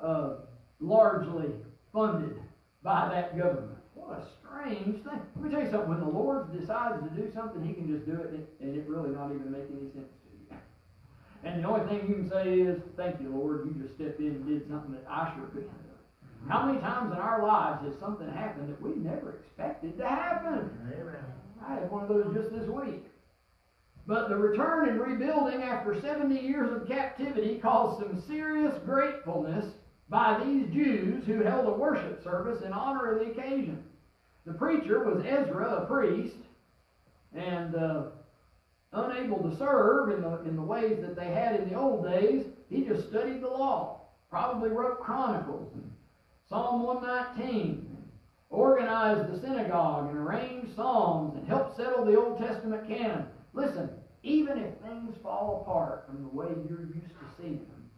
uh, 0.00 0.34
largely 0.80 1.50
funded 1.92 2.36
by 2.82 3.08
that 3.10 3.38
government. 3.38 3.75
What 4.06 4.20
a 4.20 4.26
strange 4.38 5.02
thing. 5.02 5.20
Let 5.34 5.44
me 5.44 5.50
tell 5.50 5.64
you 5.64 5.70
something. 5.70 5.90
When 5.90 6.00
the 6.00 6.06
Lord 6.06 6.56
decides 6.56 7.02
to 7.02 7.10
do 7.10 7.28
something, 7.34 7.66
He 7.66 7.74
can 7.74 7.90
just 7.90 8.06
do 8.06 8.14
it, 8.14 8.48
and 8.60 8.76
it, 8.76 8.86
really 8.86 9.10
not 9.10 9.34
even 9.34 9.50
make 9.50 9.66
any 9.66 9.90
sense 9.90 10.06
to 10.22 10.28
you. 10.30 10.58
And 11.42 11.62
the 11.62 11.68
only 11.68 11.86
thing 11.88 12.08
you 12.08 12.14
can 12.14 12.30
say 12.30 12.60
is, 12.60 12.80
"Thank 12.96 13.20
you, 13.20 13.30
Lord. 13.30 13.66
You 13.66 13.74
just 13.82 13.94
stepped 13.96 14.20
in 14.20 14.26
and 14.26 14.46
did 14.46 14.68
something 14.68 14.92
that 14.92 15.04
I 15.10 15.34
sure 15.34 15.46
couldn't 15.46 15.70
have 15.70 15.90
done." 15.90 15.98
Mm-hmm. 16.22 16.50
How 16.50 16.66
many 16.66 16.78
times 16.78 17.12
in 17.12 17.18
our 17.18 17.42
lives 17.42 17.82
has 17.82 17.98
something 17.98 18.28
happened 18.30 18.70
that 18.70 18.80
we 18.80 18.94
never 18.94 19.30
expected 19.30 19.98
to 19.98 20.06
happen? 20.06 20.70
Amen. 20.86 21.24
I 21.66 21.74
had 21.74 21.90
one 21.90 22.02
of 22.02 22.08
those 22.08 22.32
just 22.32 22.52
this 22.52 22.68
week. 22.68 23.02
But 24.06 24.28
the 24.28 24.36
return 24.36 24.88
and 24.88 25.00
rebuilding 25.00 25.62
after 25.62 26.00
70 26.00 26.38
years 26.38 26.70
of 26.70 26.86
captivity 26.86 27.58
caused 27.58 27.98
some 27.98 28.20
serious 28.20 28.78
gratefulness 28.84 29.66
by 30.08 30.40
these 30.44 30.72
Jews 30.72 31.26
who 31.26 31.42
held 31.42 31.66
a 31.66 31.72
worship 31.72 32.22
service 32.22 32.62
in 32.62 32.72
honor 32.72 33.10
of 33.10 33.18
the 33.18 33.32
occasion. 33.32 33.82
The 34.46 34.54
preacher 34.54 35.02
was 35.02 35.24
Ezra, 35.26 35.82
a 35.82 35.86
priest, 35.86 36.36
and 37.34 37.74
uh, 37.74 38.04
unable 38.92 39.50
to 39.50 39.56
serve 39.56 40.10
in 40.10 40.22
the, 40.22 40.40
in 40.42 40.54
the 40.54 40.62
ways 40.62 41.00
that 41.00 41.16
they 41.16 41.32
had 41.32 41.56
in 41.56 41.68
the 41.68 41.74
old 41.74 42.04
days, 42.04 42.46
he 42.70 42.84
just 42.84 43.08
studied 43.08 43.42
the 43.42 43.48
law. 43.48 44.02
Probably 44.30 44.70
wrote 44.70 45.00
Chronicles 45.00 45.72
Psalm 46.48 46.84
119, 46.84 47.96
organized 48.50 49.32
the 49.32 49.40
synagogue 49.40 50.10
and 50.10 50.18
arranged 50.18 50.76
psalms 50.76 51.34
and 51.36 51.48
helped 51.48 51.76
settle 51.76 52.04
the 52.04 52.16
Old 52.16 52.38
Testament 52.38 52.86
canon. 52.86 53.26
Listen, 53.52 53.90
even 54.22 54.58
if 54.58 54.74
things 54.78 55.16
fall 55.24 55.62
apart 55.62 56.04
from 56.06 56.22
the 56.22 56.28
way 56.28 56.46
you're 56.68 56.82
used 56.82 57.08
to 57.08 57.42
seeing 57.42 57.66
them, 57.66 57.90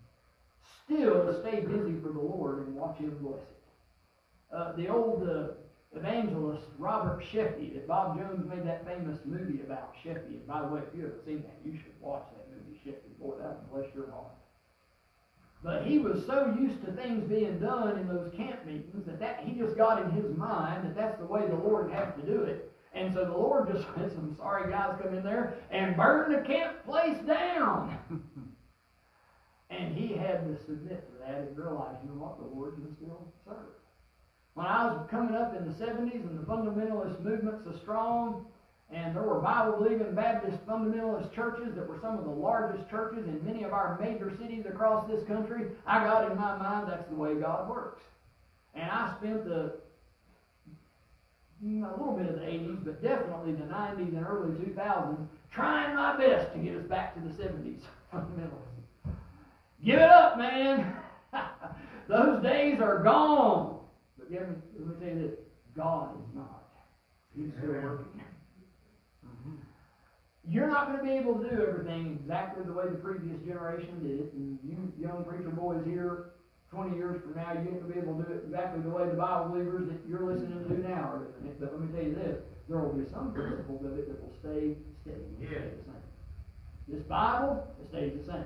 still 0.87 1.39
stay 1.43 1.61
busy 1.61 2.01
for 2.01 2.09
the 2.09 2.19
Lord 2.19 2.67
and 2.67 2.75
watch 2.75 2.97
Him 2.97 3.19
bless 3.21 3.41
it. 3.41 4.55
Uh, 4.55 4.73
the 4.73 4.89
old 4.89 5.29
uh, 5.29 5.49
evangelist 5.95 6.67
Robert 6.79 7.23
Sheffey 7.33 7.73
that 7.75 7.87
Bob 7.87 8.19
Jones 8.19 8.49
made 8.49 8.67
that 8.67 8.87
famous 8.87 9.19
movie 9.25 9.63
about 9.63 9.95
Sheffey. 10.05 10.37
And 10.37 10.47
by 10.47 10.61
the 10.61 10.69
way, 10.69 10.81
if 10.81 10.95
you 10.95 11.03
haven't 11.05 11.25
seen 11.25 11.43
that, 11.43 11.59
you 11.65 11.79
should 11.79 11.99
watch 12.01 12.25
that 12.33 12.47
movie, 12.55 12.81
Sheffey. 12.85 13.19
Boy, 13.21 13.35
that 13.41 13.71
bless 13.73 13.87
your 13.95 14.11
heart. 14.11 14.33
But 15.63 15.87
he 15.87 15.99
was 15.99 16.25
so 16.27 16.55
used 16.59 16.85
to 16.85 16.93
things 16.93 17.29
being 17.29 17.59
done 17.59 17.99
in 17.99 18.07
those 18.07 18.33
camp 18.37 18.65
meetings 18.65 19.07
that, 19.07 19.19
that 19.19 19.41
he 19.45 19.59
just 19.59 19.77
got 19.77 20.03
in 20.03 20.11
his 20.13 20.37
mind 20.37 20.85
that 20.85 20.95
that's 20.95 21.19
the 21.19 21.27
way 21.27 21.47
the 21.47 21.57
Lord 21.57 21.91
had 21.91 22.15
to 22.17 22.27
do 22.27 22.43
it. 22.43 22.73
And 22.95 23.13
so 23.13 23.25
the 23.25 23.33
Lord 23.33 23.73
just 23.73 23.87
let 23.97 24.13
some 24.13 24.37
sorry 24.37 24.71
guys 24.71 24.99
come 25.03 25.15
in 25.15 25.25
there 25.25 25.55
and 25.71 25.97
burn 25.97 26.33
the 26.33 26.47
camp 26.47 26.85
place 26.85 27.19
down. 27.27 27.99
and 29.71 29.97
he 29.97 30.15
had 30.15 30.47
to 30.47 30.65
submit 30.65 31.09
to 31.11 31.19
that 31.27 31.39
and 31.39 31.59
realize, 31.59 31.97
you 32.05 32.11
know 32.11 32.23
what, 32.23 32.39
the 32.39 32.55
Lord 32.55 32.75
can 32.75 32.95
still 32.97 33.33
serve. 33.45 33.78
When 34.59 34.67
I 34.67 34.87
was 34.87 35.07
coming 35.09 35.37
up 35.37 35.55
in 35.55 35.65
the 35.67 35.73
70s 35.73 36.29
and 36.29 36.37
the 36.37 36.43
fundamentalist 36.43 37.23
movements 37.23 37.63
so 37.63 37.79
strong, 37.81 38.45
and 38.91 39.15
there 39.15 39.23
were 39.23 39.39
Bible 39.39 39.77
believing 39.77 40.17
Baptist 40.17 40.67
fundamentalist 40.67 41.33
churches 41.33 41.77
that 41.77 41.89
were 41.89 42.01
some 42.03 42.19
of 42.19 42.25
the 42.25 42.31
largest 42.33 42.91
churches 42.91 43.25
in 43.29 43.41
many 43.45 43.63
of 43.63 43.73
our 43.73 43.97
major 44.03 44.37
cities 44.37 44.65
across 44.69 45.09
this 45.09 45.23
country. 45.29 45.67
I 45.87 46.03
got 46.03 46.29
in 46.29 46.37
my 46.37 46.59
mind 46.59 46.91
that's 46.91 47.09
the 47.09 47.15
way 47.15 47.37
God 47.37 47.71
works. 47.71 48.03
And 48.75 48.91
I 48.91 49.15
spent 49.21 49.45
the 49.45 49.75
mm, 51.65 51.87
a 51.87 51.97
little 51.97 52.17
bit 52.17 52.29
of 52.29 52.41
the 52.41 52.47
80s, 52.47 52.85
but 52.85 53.01
definitely 53.01 53.53
the 53.53 53.73
90s 53.73 54.09
and 54.09 54.27
early 54.27 54.51
2000s, 54.55 55.25
trying 55.53 55.95
my 55.95 56.17
best 56.17 56.53
to 56.55 56.59
get 56.59 56.75
us 56.75 56.85
back 56.87 57.15
to 57.15 57.21
the 57.21 57.29
70s 57.29 57.83
fundamentalists. 58.13 59.15
Give 59.85 60.01
it 60.01 60.11
up, 60.11 60.37
man. 60.37 60.97
Those 62.09 62.43
days 62.43 62.81
are 62.81 63.05
gone. 63.05 63.78
But 64.29 64.41
let 64.41 64.49
me, 64.51 64.57
let 64.79 64.87
me 64.89 64.95
tell 65.01 65.17
you 65.17 65.29
this 65.29 65.39
God 65.77 66.15
is 66.21 66.35
not. 66.35 66.69
He's 67.37 67.53
still 67.59 67.73
working. 67.73 68.21
Mm-hmm. 69.25 69.55
You're 70.49 70.69
not 70.69 70.89
going 70.89 70.99
to 70.99 71.05
be 71.05 71.13
able 71.13 71.39
to 71.39 71.49
do 71.49 71.63
everything 71.63 72.19
exactly 72.21 72.65
the 72.65 72.73
way 72.73 72.85
the 72.91 72.99
previous 72.99 73.41
generation 73.47 74.03
did 74.03 74.21
it. 74.21 74.33
And 74.35 74.59
you 74.65 74.93
young 74.99 75.25
preacher 75.25 75.51
boys 75.51 75.85
here, 75.87 76.33
20 76.71 76.97
years 76.97 77.23
from 77.23 77.37
now, 77.37 77.53
you 77.53 77.69
ain't 77.71 77.81
going 77.81 77.89
to 77.89 77.95
be 77.95 78.01
able 78.01 78.19
to 78.19 78.25
do 78.25 78.33
it 78.33 78.45
exactly 78.47 78.83
the 78.83 78.91
way 78.91 79.07
the 79.07 79.17
Bible 79.17 79.51
believers 79.53 79.89
that 79.89 80.01
you're 80.09 80.25
listening 80.25 80.65
to 80.69 80.75
now 80.89 81.13
are 81.13 81.19
doing 81.19 81.53
it. 81.53 81.61
But 81.61 81.73
let 81.73 81.81
me 81.81 81.89
tell 81.93 82.05
you 82.05 82.15
this 82.15 82.39
there 82.69 82.79
will 82.79 82.93
be 82.93 83.09
some 83.11 83.33
principles 83.33 83.85
of 83.85 83.99
it 83.99 84.09
that 84.09 84.21
will 84.21 84.35
stay 84.41 84.77
steady. 85.01 85.25
Will 85.39 85.47
stay 85.47 85.73
the 85.73 85.85
same. 85.89 86.05
This 86.89 87.03
Bible, 87.05 87.67
it 87.81 87.89
stays 87.89 88.13
the 88.21 88.33
same. 88.33 88.45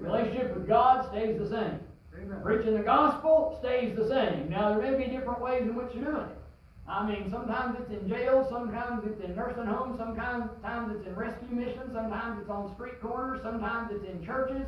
Relationship 0.00 0.54
with 0.54 0.68
God 0.68 1.08
stays 1.10 1.38
the 1.38 1.48
same. 1.48 1.80
Amen. 2.16 2.40
Preaching 2.42 2.74
the 2.74 2.82
gospel 2.82 3.58
stays 3.60 3.96
the 3.96 4.08
same. 4.08 4.48
Now, 4.48 4.70
there 4.70 4.90
may 4.90 5.04
be 5.04 5.10
different 5.10 5.40
ways 5.40 5.62
in 5.62 5.74
which 5.74 5.94
you're 5.94 6.04
doing 6.04 6.26
it. 6.26 6.38
I 6.86 7.06
mean, 7.06 7.30
sometimes 7.30 7.78
it's 7.80 7.90
in 7.90 8.08
jail, 8.08 8.46
sometimes 8.50 9.04
it's 9.06 9.24
in 9.24 9.34
nursing 9.34 9.64
homes, 9.64 9.96
sometimes 9.98 10.50
it's 10.94 11.06
in 11.06 11.14
rescue 11.14 11.48
missions, 11.56 11.92
sometimes 11.94 12.40
it's 12.40 12.50
on 12.50 12.74
street 12.74 13.00
corners, 13.00 13.40
sometimes 13.42 13.90
it's 13.90 14.04
in 14.04 14.24
churches. 14.24 14.66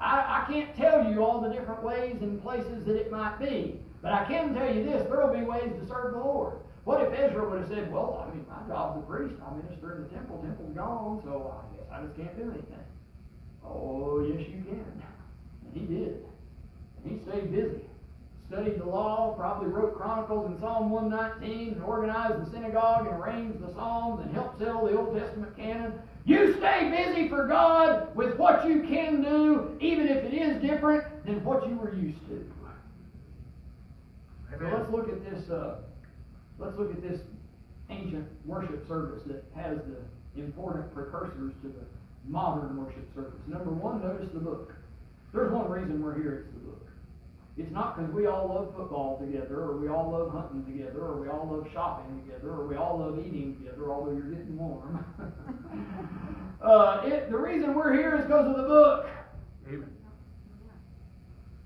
I, 0.00 0.42
I 0.42 0.52
can't 0.52 0.74
tell 0.76 1.12
you 1.12 1.22
all 1.22 1.40
the 1.40 1.50
different 1.50 1.82
ways 1.82 2.16
and 2.22 2.42
places 2.42 2.84
that 2.86 2.96
it 2.96 3.12
might 3.12 3.38
be, 3.38 3.78
but 4.00 4.12
I 4.12 4.24
can 4.24 4.54
tell 4.54 4.74
you 4.74 4.82
this: 4.82 5.06
there 5.08 5.24
will 5.24 5.32
be 5.32 5.44
ways 5.44 5.70
to 5.78 5.86
serve 5.86 6.14
the 6.14 6.18
Lord. 6.18 6.54
What 6.84 7.02
if 7.02 7.12
Ezra 7.12 7.48
would 7.48 7.60
have 7.60 7.68
said, 7.68 7.92
"Well, 7.92 8.26
I 8.26 8.34
mean, 8.34 8.44
my 8.48 8.66
job's 8.66 8.98
a 8.98 9.06
priest. 9.06 9.34
I 9.46 9.54
minister 9.54 9.94
in 9.94 10.02
the 10.04 10.08
temple. 10.08 10.42
Temple's 10.42 10.74
gone, 10.74 11.20
so 11.22 11.54
I 11.54 11.76
guess 11.76 11.86
I 11.92 12.02
just 12.02 12.16
can't 12.16 12.36
do 12.36 12.44
anything." 12.44 12.86
Oh, 13.64 14.24
yes, 14.26 14.40
you 14.48 14.64
can. 14.64 15.02
And 15.64 15.72
he 15.74 15.80
did. 15.80 16.24
He 17.04 17.18
stayed 17.26 17.52
busy 17.52 17.82
studied 18.52 18.78
the 18.78 18.84
law, 18.84 19.34
probably 19.34 19.68
wrote 19.68 19.96
Chronicles 19.96 20.46
and 20.46 20.60
Psalm 20.60 20.90
119, 20.90 21.74
and 21.74 21.82
organized 21.82 22.44
the 22.44 22.50
synagogue 22.50 23.06
and 23.06 23.16
arranged 23.16 23.60
the 23.66 23.72
Psalms 23.72 24.20
and 24.22 24.34
helped 24.34 24.58
sell 24.58 24.86
the 24.86 24.96
Old 24.96 25.16
Testament 25.18 25.56
canon. 25.56 25.94
You 26.26 26.54
stay 26.58 26.90
busy 26.90 27.28
for 27.30 27.46
God 27.48 28.14
with 28.14 28.36
what 28.36 28.66
you 28.66 28.82
can 28.82 29.22
do, 29.22 29.76
even 29.80 30.06
if 30.06 30.18
it 30.24 30.34
is 30.34 30.60
different 30.60 31.24
than 31.24 31.42
what 31.44 31.66
you 31.66 31.76
were 31.76 31.94
used 31.94 32.20
to. 32.28 32.46
Amen. 34.54 34.70
So 34.70 34.76
let's 34.76 34.92
look 34.92 35.08
at 35.08 35.24
this. 35.24 35.48
Uh, 35.48 35.76
let's 36.58 36.76
look 36.76 36.92
at 36.92 37.02
this 37.02 37.20
ancient 37.88 38.28
worship 38.44 38.86
service 38.86 39.22
that 39.26 39.44
has 39.56 39.78
the 40.36 40.42
important 40.42 40.92
precursors 40.94 41.54
to 41.62 41.68
the 41.68 41.84
modern 42.28 42.76
worship 42.76 43.14
service. 43.14 43.40
Number 43.46 43.70
one, 43.70 44.02
notice 44.02 44.28
the 44.34 44.40
book. 44.40 44.74
There's 45.32 45.50
one 45.50 45.70
reason 45.70 46.02
we're 46.02 46.14
here. 46.14 46.44
It's 46.46 46.54
the 46.54 46.70
book. 46.70 46.81
It's 47.58 47.70
not 47.70 47.96
because 47.96 48.10
we 48.14 48.26
all 48.26 48.48
love 48.48 48.74
football 48.74 49.18
together, 49.18 49.60
or 49.60 49.76
we 49.76 49.88
all 49.88 50.10
love 50.10 50.32
hunting 50.32 50.64
together, 50.64 51.00
or 51.00 51.20
we 51.20 51.28
all 51.28 51.46
love 51.50 51.66
shopping 51.72 52.22
together, 52.22 52.50
or 52.50 52.66
we 52.66 52.76
all 52.76 52.98
love 52.98 53.18
eating 53.18 53.56
together, 53.58 53.92
although 53.92 54.12
you're 54.12 54.30
getting 54.30 54.56
warm. 54.56 55.04
uh, 56.62 57.02
it, 57.04 57.30
the 57.30 57.36
reason 57.36 57.74
we're 57.74 57.92
here 57.92 58.16
is 58.16 58.24
because 58.24 58.46
of 58.46 58.56
the 58.56 58.62
book. 58.62 59.06
Amen. 59.68 59.90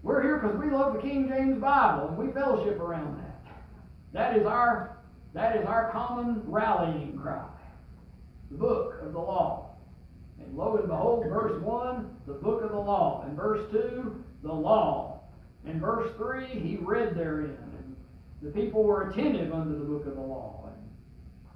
We're 0.03 0.23
here 0.23 0.39
because 0.39 0.57
we 0.57 0.71
love 0.71 0.95
the 0.95 1.01
King 1.01 1.29
James 1.29 1.61
Bible, 1.61 2.09
and 2.09 2.19
we 2.19 2.33
fellowship 2.33 2.81
around 2.81 3.19
that. 3.19 3.53
That 4.13 4.37
is 4.37 4.45
our, 4.45 4.99
that 5.35 5.57
is 5.57 5.67
our 5.67 5.93
common 5.93 6.43
rallying 6.47 7.17
cry. 7.17 7.47
The 8.51 8.57
book 8.57 9.01
of 9.03 9.13
the 9.13 9.21
law. 9.21 9.77
And 10.41 10.57
lo 10.57 10.77
and 10.79 10.89
behold, 10.89 11.27
verse 11.29 11.63
1, 11.63 12.11
the 12.27 12.35
book 12.35 12.63
of 12.63 12.71
the 12.71 12.79
law. 12.79 13.25
And 13.27 13.37
verse 13.37 13.71
2, 13.71 14.25
the 14.43 14.53
law 14.53 15.16
in 15.67 15.81
verse 15.81 16.11
3, 16.17 16.47
he 16.47 16.79
read 16.81 17.17
therein, 17.17 17.57
and 17.61 17.97
the 18.41 18.51
people 18.51 18.85
were 18.85 19.11
attentive 19.11 19.53
unto 19.53 19.79
the 19.79 19.85
book 19.85 20.07
of 20.07 20.15
the 20.15 20.21
law. 20.21 20.65
And 20.67 20.87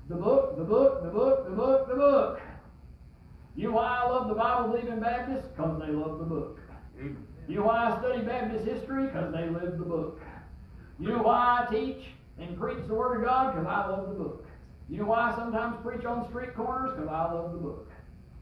the 0.09 0.21
book, 0.21 0.57
the 0.59 0.64
book, 0.64 1.02
the 1.05 1.11
book, 1.11 1.49
the 1.49 1.55
book, 1.55 1.88
the 1.88 1.95
book. 1.95 2.40
You 3.55 3.69
know 3.69 3.76
why 3.76 4.02
I 4.05 4.09
love 4.09 4.29
the 4.29 4.35
Bible 4.35 4.71
believing 4.71 5.00
Baptists? 5.00 5.49
Because 5.49 5.81
they 5.81 5.93
love 5.93 6.19
the 6.19 6.25
book. 6.25 6.59
You 7.49 7.57
know 7.57 7.64
why 7.64 7.93
I 7.93 7.99
study 8.00 8.23
Baptist 8.23 8.64
history? 8.64 9.07
Because 9.07 9.33
they 9.33 9.49
live 9.49 9.79
the 9.79 9.85
book. 9.85 10.21
You 10.99 11.09
know 11.09 11.23
why 11.23 11.67
I 11.67 11.73
teach 11.73 12.05
and 12.38 12.59
preach 12.59 12.79
the 12.87 12.95
Word 12.95 13.19
of 13.19 13.25
God? 13.25 13.55
Because 13.55 13.67
I 13.67 13.88
love 13.88 14.09
the 14.09 14.14
book. 14.14 14.45
You 14.88 14.99
know 14.99 15.07
why 15.07 15.31
I 15.31 15.37
sometimes 15.37 15.76
preach 15.83 16.05
on 16.05 16.29
street 16.29 16.55
corners? 16.55 16.93
Because 16.95 17.09
I 17.09 17.33
love 17.33 17.52
the 17.52 17.59
book. 17.59 17.90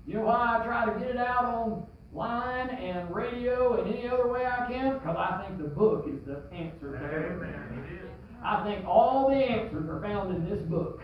You 0.07 0.15
know 0.15 0.23
why 0.23 0.59
I 0.59 0.65
try 0.65 0.87
to 0.87 0.99
get 0.99 1.11
it 1.11 1.19
out 1.19 1.45
on 1.45 1.87
line 2.13 2.71
and 2.71 3.15
radio 3.15 3.81
and 3.81 3.95
any 3.95 4.09
other 4.09 4.29
way 4.29 4.47
I 4.47 4.67
can 4.67 4.95
because 4.95 5.17
I 5.17 5.45
think 5.45 5.59
the 5.59 5.69
book 5.69 6.07
is 6.09 6.25
the 6.27 6.43
answer 6.55 6.93
to 6.93 7.05
everything. 7.05 7.55
I 8.43 8.65
think 8.65 8.87
all 8.87 9.29
the 9.29 9.37
answers 9.37 9.89
are 9.89 10.01
found 10.01 10.35
in 10.35 10.49
this 10.49 10.63
book. 10.63 11.01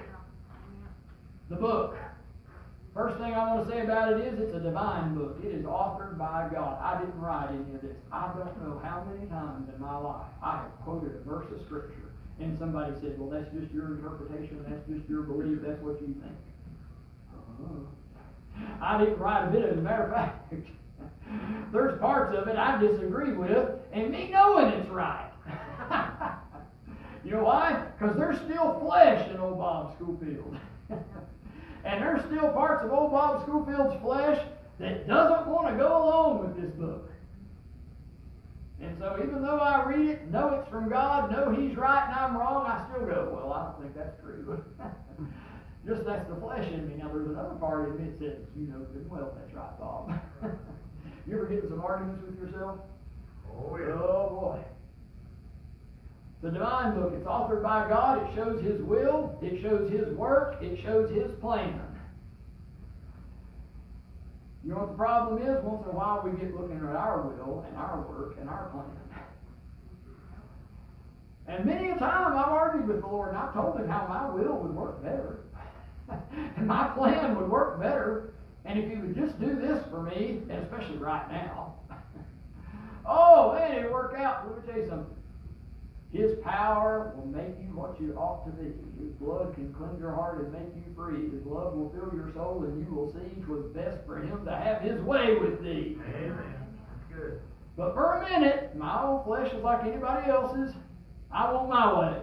The 1.50 1.56
book. 1.56 1.96
First 2.94 3.18
thing 3.18 3.34
I 3.34 3.54
want 3.54 3.66
to 3.66 3.75
say 3.75 3.80
about 3.82 4.12
it 4.12 4.20
is 4.25 4.38
it's 4.38 4.54
a 4.54 4.61
divine 4.61 5.16
book. 5.16 5.38
It 5.42 5.49
is 5.49 5.64
authored 5.64 6.16
by 6.16 6.49
God. 6.54 6.78
I 6.80 7.00
didn't 7.00 7.20
write 7.20 7.50
any 7.50 7.75
of 7.75 7.82
this. 7.82 7.96
I 8.12 8.32
don't 8.37 8.62
know 8.62 8.80
how 8.84 9.04
many 9.04 9.26
times 9.26 9.68
in 9.75 9.80
my 9.80 9.99
life 9.99 10.30
I 10.40 10.62
have 10.62 10.80
quoted 10.84 11.16
a 11.16 11.28
verse 11.28 11.46
of 11.52 11.61
Scripture 11.66 12.14
and 12.40 12.58
somebody 12.58 12.92
said, 13.00 13.18
well, 13.18 13.30
that's 13.30 13.50
just 13.52 13.73
your 13.73 13.94
interpretation. 13.94 14.64
That's 14.68 14.87
just 14.88 15.08
your 15.08 15.23
belief. 15.23 15.58
That's 15.62 15.80
what 15.82 16.00
you 16.00 16.14
think. 16.18 16.38
Uh-huh. 17.34 18.66
I 18.80 18.99
didn't 18.99 19.18
write 19.18 19.49
a 19.49 19.50
bit 19.50 19.62
of 19.62 19.70
it. 19.70 19.73
As 19.73 19.78
a 19.78 19.82
matter 19.82 20.04
of 20.04 20.12
fact, 20.12 20.52
There's 21.73 21.99
parts 22.00 22.37
of 22.37 22.49
it 22.49 22.57
I 22.57 22.79
disagree 22.79 23.33
with, 23.33 23.69
and 23.93 24.11
me 24.11 24.31
knowing 24.33 24.69
it's 24.69 24.88
right. 24.91 25.31
you 27.25 27.33
know 27.33 27.45
why? 27.45 27.85
Because 27.99 28.17
there's 28.17 28.38
still 28.41 28.79
flesh 28.81 29.29
in 29.31 29.38
old 29.38 29.59
Bob 29.59 29.95
Schofield. 29.97 30.57
and 31.85 32.03
there's 32.03 32.25
still 32.26 32.50
parts 32.50 32.85
of 32.85 32.93
old 32.93 33.11
Bob 33.11 33.43
Schofield's 33.43 34.00
flesh 34.03 34.41
that 34.79 35.07
doesn't 35.07 35.47
want 35.47 35.69
to 35.69 35.76
go 35.76 36.05
along 36.05 36.47
with 36.47 36.61
this 36.61 36.71
book. 36.73 37.11
And 38.81 38.97
so 38.99 39.19
even 39.23 39.43
though 39.43 39.59
I 39.59 39.85
read 39.85 40.09
it, 40.09 40.31
know 40.31 40.61
it's 40.61 40.69
from 40.69 40.88
God, 40.88 41.31
know 41.31 41.50
He's 41.50 41.76
right 41.76 42.05
and 42.07 42.14
I'm 42.14 42.37
wrong, 42.37 42.67
I 42.67 42.85
still 42.91 43.07
go, 43.07 43.31
well, 43.33 43.53
I 43.53 43.64
don't 43.64 43.83
think 43.83 43.97
that's 43.97 44.21
true. 44.21 44.62
Just 45.87 46.05
that's 46.05 46.29
the 46.29 46.37
flesh 46.37 46.67
in 46.73 46.88
me. 46.88 46.95
Now 46.97 47.09
there's 47.09 47.29
another 47.29 47.55
part 47.57 47.88
of 47.88 48.00
me 48.00 48.07
that 48.07 48.19
says, 48.19 48.38
you 48.57 48.67
know 48.67 48.87
well 49.09 49.37
that's 49.38 49.55
right, 49.55 49.79
Bob. 49.79 50.12
You 51.26 51.37
ever 51.37 51.47
get 51.47 51.64
in 51.64 51.71
some 51.71 51.81
arguments 51.81 52.23
with 52.26 52.38
yourself? 52.38 52.81
Oh, 53.49 53.76
yeah. 53.78 53.95
Oh, 53.95 54.28
boy. 54.31 54.59
The 56.43 56.50
divine 56.50 56.95
book, 56.95 57.14
it's 57.16 57.26
authored 57.26 57.62
by 57.62 57.88
God. 57.88 58.28
It 58.28 58.35
shows 58.35 58.62
His 58.62 58.83
will. 58.83 59.38
It 59.40 59.62
shows 59.62 59.90
His 59.90 60.09
work. 60.16 60.62
It 60.62 60.78
shows 60.83 61.11
His 61.11 61.31
plan. 61.40 61.81
You 64.62 64.71
know 64.71 64.76
what 64.76 64.90
the 64.90 64.97
problem 64.97 65.43
is? 65.43 65.62
Once 65.64 65.85
in 65.85 65.90
a 65.90 65.95
while 65.95 66.23
we 66.25 66.38
get 66.38 66.54
looking 66.54 66.76
at 66.76 66.97
our 66.97 67.23
will 67.23 67.64
and 67.69 67.76
our 67.76 68.04
work 68.09 68.37
and 68.40 68.49
our 68.49 68.69
plan. 68.69 68.85
And 71.47 71.64
many 71.66 71.90
a 71.90 71.97
time 71.97 72.33
I've 72.33 72.49
argued 72.49 72.88
with 72.88 73.00
the 73.02 73.07
Lord 73.07 73.31
and 73.31 73.38
I've 73.38 73.52
told 73.52 73.78
Him 73.78 73.88
how 73.88 74.07
my 74.09 74.28
will 74.31 74.59
would 74.59 74.75
work 74.75 75.02
better. 75.02 75.40
and 76.57 76.66
my 76.66 76.88
plan 76.88 77.37
would 77.37 77.50
work 77.50 77.81
better 77.81 78.35
and 78.64 78.78
if 78.78 78.90
you 78.90 79.00
would 79.00 79.14
just 79.14 79.38
do 79.40 79.54
this 79.56 79.85
for 79.90 80.02
me, 80.02 80.40
and 80.49 80.62
especially 80.62 80.97
right 80.97 81.30
now, 81.30 81.75
oh 83.06 83.54
man, 83.54 83.78
it'd 83.78 83.92
work 83.92 84.14
out. 84.18 84.47
Let 84.49 84.64
me 84.64 84.73
tell 84.73 84.80
you 84.80 84.88
something. 84.88 85.16
His 86.12 86.38
power 86.44 87.12
will 87.16 87.26
make 87.26 87.59
you 87.61 87.75
what 87.75 88.00
you 88.00 88.14
ought 88.14 88.47
to 88.47 88.52
be. 88.52 88.73
His 89.02 89.12
blood 89.18 89.52
can 89.54 89.75
cleanse 89.75 89.99
your 89.99 90.12
heart 90.12 90.44
and 90.44 90.52
make 90.52 90.73
you 90.76 90.94
free. 90.94 91.28
His 91.28 91.44
love 91.44 91.75
will 91.75 91.90
fill 91.90 92.16
your 92.16 92.33
soul, 92.33 92.62
and 92.64 92.78
you 92.78 92.94
will 92.94 93.12
see 93.12 93.42
'twas 93.42 93.66
best 93.75 94.06
for 94.06 94.18
him 94.18 94.44
to 94.44 94.52
have 94.54 94.80
his 94.80 95.02
way 95.02 95.37
with 95.38 95.61
thee. 95.61 95.99
Amen. 96.14 96.38
That's 96.38 97.21
good. 97.21 97.40
But 97.76 97.94
for 97.94 98.12
a 98.12 98.28
minute, 98.30 98.76
my 98.76 99.02
own 99.02 99.25
flesh 99.25 99.52
is 99.52 99.62
like 99.64 99.85
anybody 99.85 100.30
else's. 100.30 100.73
I 101.33 101.52
want 101.52 101.68
my 101.68 102.00
way. 102.00 102.23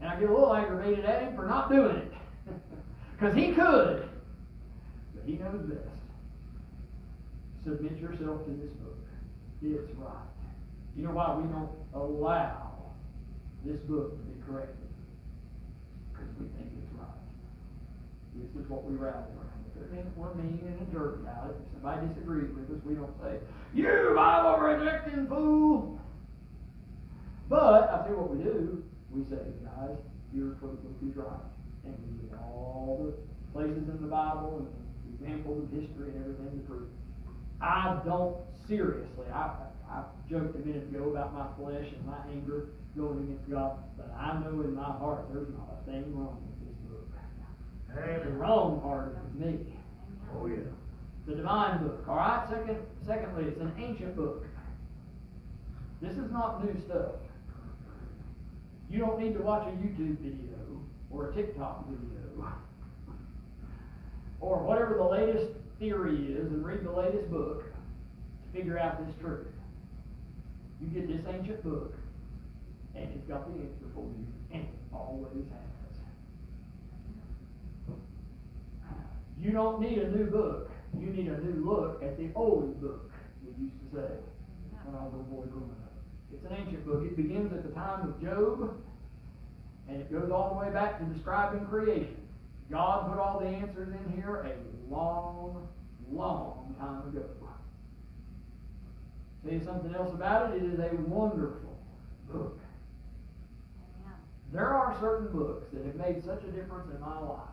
And 0.00 0.10
I 0.10 0.20
get 0.20 0.28
a 0.28 0.32
little 0.32 0.54
aggravated 0.54 1.06
at 1.06 1.22
him 1.22 1.34
for 1.34 1.46
not 1.46 1.70
doing 1.70 1.96
it. 1.96 2.12
Because 3.18 3.34
he 3.34 3.52
could. 3.52 4.08
He 5.28 5.34
knows 5.34 5.60
best. 5.68 6.00
Submit 7.62 8.00
yourself 8.00 8.48
to 8.48 8.50
this 8.56 8.72
book. 8.80 8.96
It's 9.60 9.92
right. 10.00 10.32
You 10.96 11.04
know 11.04 11.12
why 11.12 11.36
we 11.36 11.44
don't 11.52 11.68
allow 11.92 12.96
this 13.62 13.76
book 13.84 14.16
to 14.16 14.22
be 14.24 14.40
corrected? 14.48 14.88
Because 16.08 16.32
we 16.40 16.48
think 16.56 16.72
it's 16.80 16.92
right. 16.96 17.20
This 18.40 18.48
is 18.56 18.70
what 18.70 18.88
we 18.88 18.96
rally 18.96 19.28
around. 19.36 19.52
Mean 19.92 20.10
we're 20.16 20.34
mean 20.34 20.64
and 20.64 20.88
a 20.88 20.92
jerk 20.92 21.20
about 21.20 21.50
it. 21.50 21.56
If 21.60 21.76
somebody 21.76 22.08
disagrees 22.08 22.48
with 22.56 22.72
us, 22.72 22.82
we 22.84 22.94
don't 22.94 23.12
say, 23.20 23.36
You 23.74 24.12
Bible 24.16 24.58
rejecting 24.64 25.26
fool! 25.28 26.00
But 27.48 27.92
I 27.92 28.02
tell 28.02 28.10
you 28.10 28.16
what 28.16 28.34
we 28.34 28.42
do. 28.42 28.82
We 29.12 29.24
say, 29.28 29.44
guys, 29.64 29.96
your 30.34 30.56
book 30.56 30.80
is 31.06 31.16
right. 31.16 31.52
And 31.84 31.94
we 32.00 32.28
get 32.28 32.38
all 32.40 33.12
the 33.12 33.52
places 33.52 33.88
in 33.88 33.98
the 34.00 34.08
Bible 34.08 34.66
and 34.66 34.87
examples 35.20 35.64
of 35.64 35.70
history 35.70 36.10
and 36.10 36.20
everything 36.20 36.60
to 36.60 36.66
prove. 36.66 36.88
I 37.60 38.00
don't 38.04 38.36
seriously. 38.66 39.26
I, 39.32 39.50
I 39.90 40.04
joked 40.30 40.54
a 40.54 40.58
minute 40.58 40.84
ago 40.84 41.10
about 41.10 41.34
my 41.34 41.46
flesh 41.58 41.86
and 41.92 42.06
my 42.06 42.18
anger 42.30 42.68
going 42.96 43.24
against 43.24 43.50
God, 43.50 43.78
but 43.96 44.14
I 44.16 44.38
know 44.40 44.60
in 44.60 44.74
my 44.74 44.84
heart 44.84 45.26
there's 45.32 45.48
not 45.48 45.80
a 45.80 45.90
thing 45.90 46.04
wrong 46.14 46.38
with 46.44 46.68
this 46.68 46.76
book. 46.88 48.24
The 48.24 48.30
wrong 48.30 48.80
part 48.80 49.18
is 49.26 49.40
me. 49.40 49.74
Oh, 50.36 50.46
yeah. 50.46 50.56
The 51.26 51.36
divine 51.36 51.82
book. 51.82 52.04
All 52.08 52.16
right. 52.16 52.46
Second, 52.48 52.78
secondly, 53.06 53.44
it's 53.44 53.60
an 53.60 53.72
ancient 53.78 54.14
book. 54.14 54.44
This 56.00 56.12
is 56.12 56.30
not 56.30 56.64
new 56.64 56.78
stuff. 56.80 57.16
You 58.90 59.00
don't 59.00 59.20
need 59.20 59.34
to 59.34 59.40
watch 59.40 59.66
a 59.66 59.70
YouTube 59.70 60.18
video 60.18 60.56
or 61.10 61.30
a 61.30 61.34
TikTok 61.34 61.86
video 61.88 62.18
or 64.40 64.58
whatever 64.62 64.94
the 64.96 65.04
latest 65.04 65.52
theory 65.78 66.32
is 66.32 66.46
and 66.52 66.64
read 66.64 66.84
the 66.84 66.92
latest 66.92 67.30
book 67.30 67.64
to 67.64 68.58
figure 68.58 68.78
out 68.78 69.04
this 69.04 69.14
truth. 69.20 69.46
You 70.80 70.88
get 70.88 71.08
this 71.08 71.26
ancient 71.28 71.62
book, 71.64 71.94
and 72.94 73.08
it's 73.14 73.26
got 73.28 73.46
the 73.46 73.60
answer 73.60 73.86
for 73.94 74.04
you, 74.04 74.26
and 74.52 74.62
it 74.62 74.68
always 74.92 75.44
has. 75.50 75.68
You 79.40 79.52
don't 79.52 79.80
need 79.80 79.98
a 79.98 80.10
new 80.10 80.26
book. 80.26 80.70
You 80.98 81.06
need 81.06 81.28
a 81.28 81.38
new 81.44 81.64
look 81.64 82.02
at 82.02 82.18
the 82.18 82.30
old 82.34 82.80
book, 82.80 83.10
we 83.44 83.64
used 83.64 83.76
to 83.78 83.96
say 83.96 84.14
when 84.84 84.94
I 84.96 85.04
was 85.04 85.14
a 85.14 85.22
boy 85.30 85.44
growing 85.46 85.70
up. 85.70 85.92
It's 86.32 86.44
an 86.44 86.56
ancient 86.56 86.86
book. 86.86 87.04
It 87.04 87.16
begins 87.16 87.52
at 87.52 87.62
the 87.62 87.74
time 87.74 88.08
of 88.08 88.20
Job, 88.22 88.74
and 89.88 90.00
it 90.00 90.10
goes 90.10 90.30
all 90.30 90.54
the 90.54 90.66
way 90.66 90.72
back 90.72 90.98
to 90.98 91.04
describing 91.06 91.66
creation. 91.66 92.27
God 92.70 93.10
put 93.10 93.18
all 93.18 93.40
the 93.40 93.46
answers 93.46 93.88
in 93.88 94.12
here 94.12 94.36
a 94.36 94.92
long, 94.92 95.68
long 96.10 96.74
time 96.78 97.08
ago. 97.08 97.24
Tell 99.44 99.52
you 99.52 99.64
something 99.64 99.94
else 99.94 100.12
about 100.12 100.54
it, 100.54 100.62
it 100.62 100.74
is 100.74 100.78
a 100.78 100.94
wonderful 101.02 101.78
book. 102.30 102.58
There 104.52 104.68
are 104.68 104.96
certain 105.00 105.28
books 105.28 105.66
that 105.72 105.84
have 105.84 105.94
made 105.94 106.24
such 106.24 106.42
a 106.44 106.50
difference 106.50 106.90
in 106.92 107.00
my 107.00 107.18
life 107.20 107.48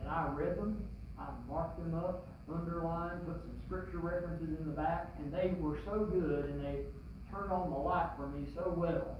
that 0.00 0.08
I 0.08 0.28
read 0.34 0.56
them, 0.56 0.86
I 1.18 1.26
marked 1.48 1.78
them 1.78 1.94
up, 1.94 2.26
underlined, 2.52 3.26
put 3.26 3.40
some 3.40 3.56
scripture 3.66 3.98
references 3.98 4.58
in 4.58 4.66
the 4.66 4.72
back, 4.72 5.14
and 5.18 5.32
they 5.32 5.54
were 5.58 5.78
so 5.84 6.04
good 6.04 6.50
and 6.50 6.64
they 6.64 6.80
turned 7.30 7.50
on 7.50 7.70
the 7.70 7.76
light 7.76 8.10
for 8.16 8.28
me 8.28 8.46
so 8.54 8.74
well 8.76 9.18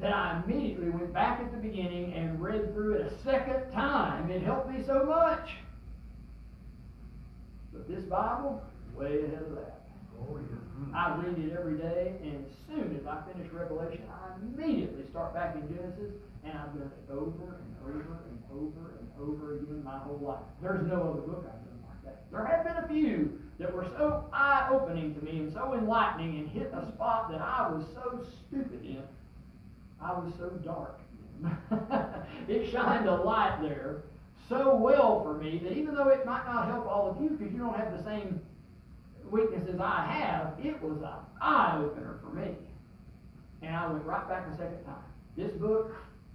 that 0.00 0.12
I 0.12 0.42
immediately 0.44 0.90
went 0.90 1.12
back 1.12 1.40
at 1.40 1.52
the 1.52 1.58
beginning 1.58 2.12
and 2.14 2.40
read 2.40 2.74
through 2.74 2.94
it 2.94 3.12
a 3.12 3.22
second 3.22 3.70
time. 3.72 4.30
It 4.30 4.42
helped 4.42 4.70
me 4.70 4.82
so 4.84 5.04
much. 5.04 5.50
But 7.72 7.88
this 7.88 8.04
Bible, 8.04 8.62
way 8.94 9.24
ahead 9.24 9.42
of 9.42 9.54
that. 9.56 9.82
Oh, 10.20 10.36
yeah. 10.36 10.56
Hmm. 10.56 10.94
I 10.94 11.16
read 11.16 11.38
it 11.38 11.56
every 11.58 11.78
day, 11.78 12.14
and 12.22 12.44
as 12.44 12.52
soon 12.68 12.96
as 12.96 13.06
I 13.06 13.22
finish 13.32 13.50
Revelation, 13.52 14.02
I 14.10 14.34
immediately 14.42 15.04
start 15.10 15.34
back 15.34 15.54
in 15.54 15.62
Genesis, 15.74 16.12
and 16.44 16.52
I've 16.52 16.72
done 16.74 16.90
it 16.90 17.12
over 17.12 17.60
and 17.62 17.76
over 17.86 18.18
and 18.28 18.42
over 18.52 18.94
and 18.98 19.08
over 19.20 19.56
again 19.56 19.82
my 19.84 19.98
whole 19.98 20.18
life. 20.18 20.44
There's 20.60 20.86
no 20.86 21.02
other 21.02 21.22
book 21.22 21.46
I've 21.46 21.64
done 21.64 21.80
like 21.88 22.04
that. 22.04 22.24
There 22.30 22.44
have 22.44 22.64
been 22.64 22.84
a 22.84 22.88
few 22.88 23.40
that 23.58 23.72
were 23.72 23.86
so 23.96 24.28
eye-opening 24.32 25.14
to 25.14 25.24
me 25.24 25.38
and 25.38 25.52
so 25.52 25.74
enlightening 25.74 26.38
and 26.38 26.48
hit 26.48 26.72
a 26.74 26.86
spot 26.92 27.30
that 27.30 27.40
I 27.40 27.68
was 27.70 27.84
so 27.94 28.24
stupid 28.48 28.84
in. 28.84 29.02
I 30.04 30.12
was 30.12 30.32
so 30.38 30.50
dark. 30.64 31.00
it 32.48 32.70
shined 32.70 33.08
a 33.08 33.14
light 33.14 33.58
there 33.62 34.02
so 34.48 34.76
well 34.76 35.22
for 35.22 35.34
me 35.34 35.60
that 35.64 35.72
even 35.72 35.94
though 35.94 36.08
it 36.08 36.26
might 36.26 36.44
not 36.46 36.66
help 36.66 36.86
all 36.86 37.10
of 37.10 37.22
you 37.22 37.30
because 37.30 37.52
you 37.52 37.58
don't 37.58 37.76
have 37.76 37.96
the 37.96 38.04
same 38.04 38.40
weaknesses 39.30 39.80
I 39.80 40.06
have, 40.06 40.54
it 40.64 40.80
was 40.82 40.98
an 40.98 41.08
eye 41.40 41.78
opener 41.78 42.18
for 42.22 42.34
me. 42.34 42.54
And 43.62 43.74
I 43.74 43.90
went 43.90 44.04
right 44.04 44.28
back 44.28 44.46
a 44.52 44.56
second 44.56 44.84
time. 44.84 45.04
This 45.36 45.52
book, 45.52 45.94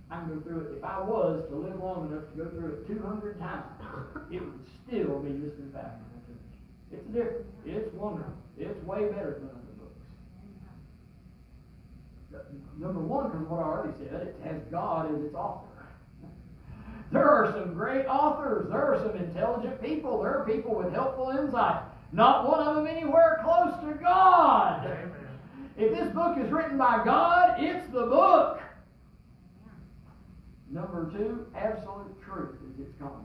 I 0.10 0.20
can 0.20 0.30
go 0.30 0.42
through 0.42 0.60
it. 0.62 0.78
If 0.78 0.84
I 0.84 1.00
was 1.02 1.44
to 1.50 1.56
live 1.56 1.80
long 1.80 2.10
enough 2.10 2.30
to 2.32 2.44
go 2.44 2.50
through 2.50 2.74
it 2.74 2.88
200 2.88 3.40
times, 3.40 3.66
it 4.32 4.42
would 4.42 4.60
still 4.88 5.20
be 5.20 5.32
just 5.40 5.60
as 5.60 5.70
valuable. 5.72 6.08
It's 6.92 7.06
different. 7.08 7.46
It's 7.66 7.94
wonderful. 7.94 8.34
It's 8.58 8.82
way 8.86 9.06
better 9.10 9.42
than. 9.42 9.67
Number 12.78 13.00
one, 13.00 13.32
from 13.32 13.50
what 13.50 13.60
I 13.60 13.64
already 13.64 13.94
said, 13.98 14.22
it 14.22 14.36
has 14.44 14.62
God 14.70 15.14
as 15.14 15.22
its 15.24 15.36
author. 15.36 15.68
There 17.12 17.28
are 17.30 17.52
some 17.54 17.74
great 17.74 18.06
authors. 18.06 18.70
There 18.70 18.94
are 18.94 19.00
some 19.00 19.16
intelligent 19.16 19.82
people. 19.82 20.22
There 20.22 20.40
are 20.40 20.46
people 20.46 20.76
with 20.76 20.94
helpful 20.94 21.30
insight. 21.30 21.84
Not 22.12 22.48
one 22.48 22.60
of 22.60 22.76
them 22.76 22.88
anywhere 22.88 23.40
close 23.44 23.74
to 23.82 23.94
God. 24.02 24.86
Amen. 24.86 25.12
If 25.78 25.96
this 25.96 26.14
book 26.14 26.38
is 26.38 26.52
written 26.52 26.78
by 26.78 27.04
God, 27.06 27.64
it's 27.64 27.86
the 27.88 28.06
book. 28.06 28.62
Number 30.70 31.10
two, 31.12 31.48
absolute 31.56 32.22
truth 32.22 32.56
is 32.74 32.88
its 32.88 32.98
content. 33.00 33.24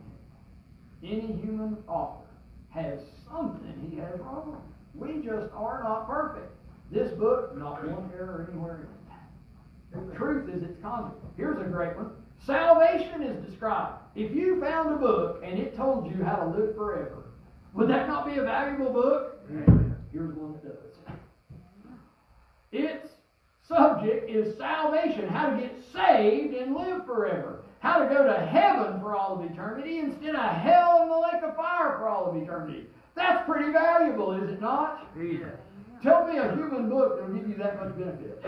Any 1.03 1.33
human 1.41 1.77
author 1.89 2.27
has 2.71 3.01
something 3.29 3.89
he 3.91 3.97
has 3.99 4.21
wrong. 4.21 4.63
We 4.95 5.23
just 5.23 5.53
are 5.55 5.83
not 5.83 6.07
perfect. 6.07 6.53
This 6.91 7.11
book, 7.13 7.57
not 7.57 7.85
one 7.89 8.11
error 8.15 8.49
anywhere 8.53 8.83
it. 8.83 9.02
Truth 10.17 10.49
is 10.49 10.63
its 10.63 10.81
content. 10.83 11.15
Here's 11.37 11.61
a 11.61 11.65
great 11.65 11.97
one. 11.97 12.11
Salvation 12.45 13.23
is 13.23 13.45
described. 13.47 13.99
If 14.15 14.35
you 14.35 14.61
found 14.61 14.93
a 14.93 14.97
book 14.97 15.43
and 15.45 15.59
it 15.59 15.77
told 15.77 16.11
you 16.11 16.25
how 16.25 16.37
to 16.37 16.47
live 16.47 16.75
forever, 16.75 17.25
would 17.75 17.89
that 17.89 18.09
not 18.09 18.27
be 18.27 18.39
a 18.39 18.43
valuable 18.43 18.93
book? 18.93 19.41
Amen. 19.51 19.97
Here's 20.13 20.35
one 20.35 20.53
that 20.53 20.65
does. 20.65 21.15
Its 22.73 23.09
subject 23.69 24.29
is 24.31 24.57
salvation, 24.57 25.29
how 25.29 25.51
to 25.51 25.61
get 25.61 25.77
saved 25.93 26.55
and 26.55 26.75
live 26.75 27.07
forever, 27.07 27.63
how 27.81 27.99
to 27.99 28.13
go 28.13 28.25
to 28.25 28.47
heaven 28.47 29.01
for 29.01 29.15
all 29.15 29.39
of 29.39 29.51
eternity 29.51 29.99
instead 29.99 30.35
of 30.35 30.57
hell 30.57 31.03
and 31.03 31.11
the 31.11 31.19
lake 31.19 31.43
of 31.43 31.57
fire 31.57 31.97
for 31.99 32.09
all 32.09 32.27
of 32.27 32.37
eternity. 32.37 32.87
That's 33.15 33.45
pretty 33.47 33.73
valuable, 33.73 34.33
is 34.33 34.51
it 34.51 34.61
not? 34.61 35.11
Yeah. 35.17 35.51
Tell 36.03 36.27
me 36.27 36.39
a 36.39 36.55
human 36.55 36.89
book 36.89 37.21
that'll 37.21 37.35
give 37.35 37.49
you 37.49 37.57
that 37.57 37.79
much 37.79 37.97
benefit. 37.97 38.45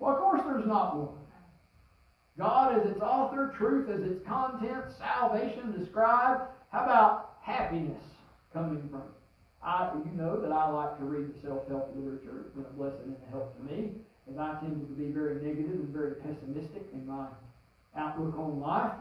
Well, 0.00 0.14
of 0.14 0.18
course, 0.18 0.40
there's 0.46 0.66
not 0.66 0.96
one. 0.96 1.18
God 2.38 2.78
is 2.78 2.90
its 2.90 3.02
author, 3.02 3.52
truth 3.56 3.90
is 3.90 4.00
its 4.10 4.26
content, 4.26 4.84
salvation 4.98 5.78
described. 5.78 6.40
How 6.72 6.84
about 6.84 7.36
happiness 7.42 8.02
coming 8.52 8.88
from 8.88 9.00
it? 9.00 9.06
I, 9.62 9.92
you 10.06 10.10
know 10.16 10.40
that 10.40 10.50
I 10.50 10.70
like 10.70 10.98
to 10.98 11.04
read 11.04 11.28
the 11.34 11.46
self-help 11.46 11.92
literature. 11.94 12.46
It's 12.46 12.54
been 12.54 12.64
a 12.64 12.72
blessing 12.72 13.12
and 13.12 13.16
a 13.28 13.30
help 13.30 13.54
to 13.58 13.62
me, 13.74 13.90
as 14.30 14.38
I 14.38 14.56
tend 14.60 14.80
to 14.80 14.94
be 14.94 15.12
very 15.12 15.34
negative 15.34 15.84
and 15.84 15.92
very 15.92 16.14
pessimistic 16.14 16.88
in 16.94 17.06
my 17.06 17.26
outlook 17.94 18.38
on 18.38 18.58
life. 18.58 18.96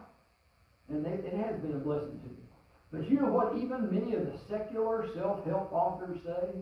And 0.89 1.05
they, 1.05 1.11
it 1.11 1.33
has 1.33 1.55
been 1.61 1.75
a 1.75 1.79
blessing 1.79 2.19
to 2.19 2.27
me. 2.27 2.43
But 2.91 3.09
you 3.09 3.21
know 3.21 3.31
what 3.31 3.55
even 3.55 3.87
many 3.89 4.15
of 4.15 4.25
the 4.25 4.37
secular 4.49 5.07
self-help 5.15 5.71
authors 5.71 6.19
say? 6.25 6.59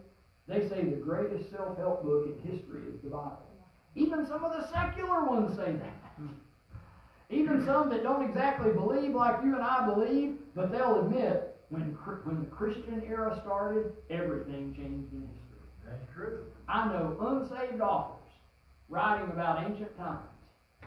They 0.48 0.70
say 0.70 0.84
the 0.84 0.98
greatest 0.98 1.50
self-help 1.50 2.04
book 2.04 2.28
in 2.28 2.52
history 2.52 2.84
is 2.94 3.02
the 3.02 3.10
Bible. 3.10 3.47
Even 3.98 4.28
some 4.28 4.44
of 4.44 4.54
the 4.54 4.72
secular 4.72 5.26
ones 5.26 5.58
say 5.58 5.74
that. 5.74 6.30
Even 7.30 7.66
some 7.66 7.90
that 7.90 8.04
don't 8.04 8.30
exactly 8.30 8.72
believe 8.72 9.14
like 9.14 9.44
you 9.44 9.56
and 9.56 9.64
I 9.64 9.86
believe, 9.86 10.38
but 10.56 10.72
they'll 10.72 11.02
admit 11.02 11.58
when, 11.70 11.82
when 12.24 12.40
the 12.40 12.46
Christian 12.46 13.02
era 13.06 13.38
started, 13.44 13.92
everything 14.10 14.74
changed 14.76 15.12
in 15.12 15.22
history. 15.22 15.68
That's 15.84 16.06
true. 16.14 16.44
I 16.70 16.88
know 16.88 17.18
unsaved 17.20 17.82
authors 17.82 18.32
writing 18.88 19.30
about 19.32 19.66
ancient 19.70 19.98
times. 19.98 20.22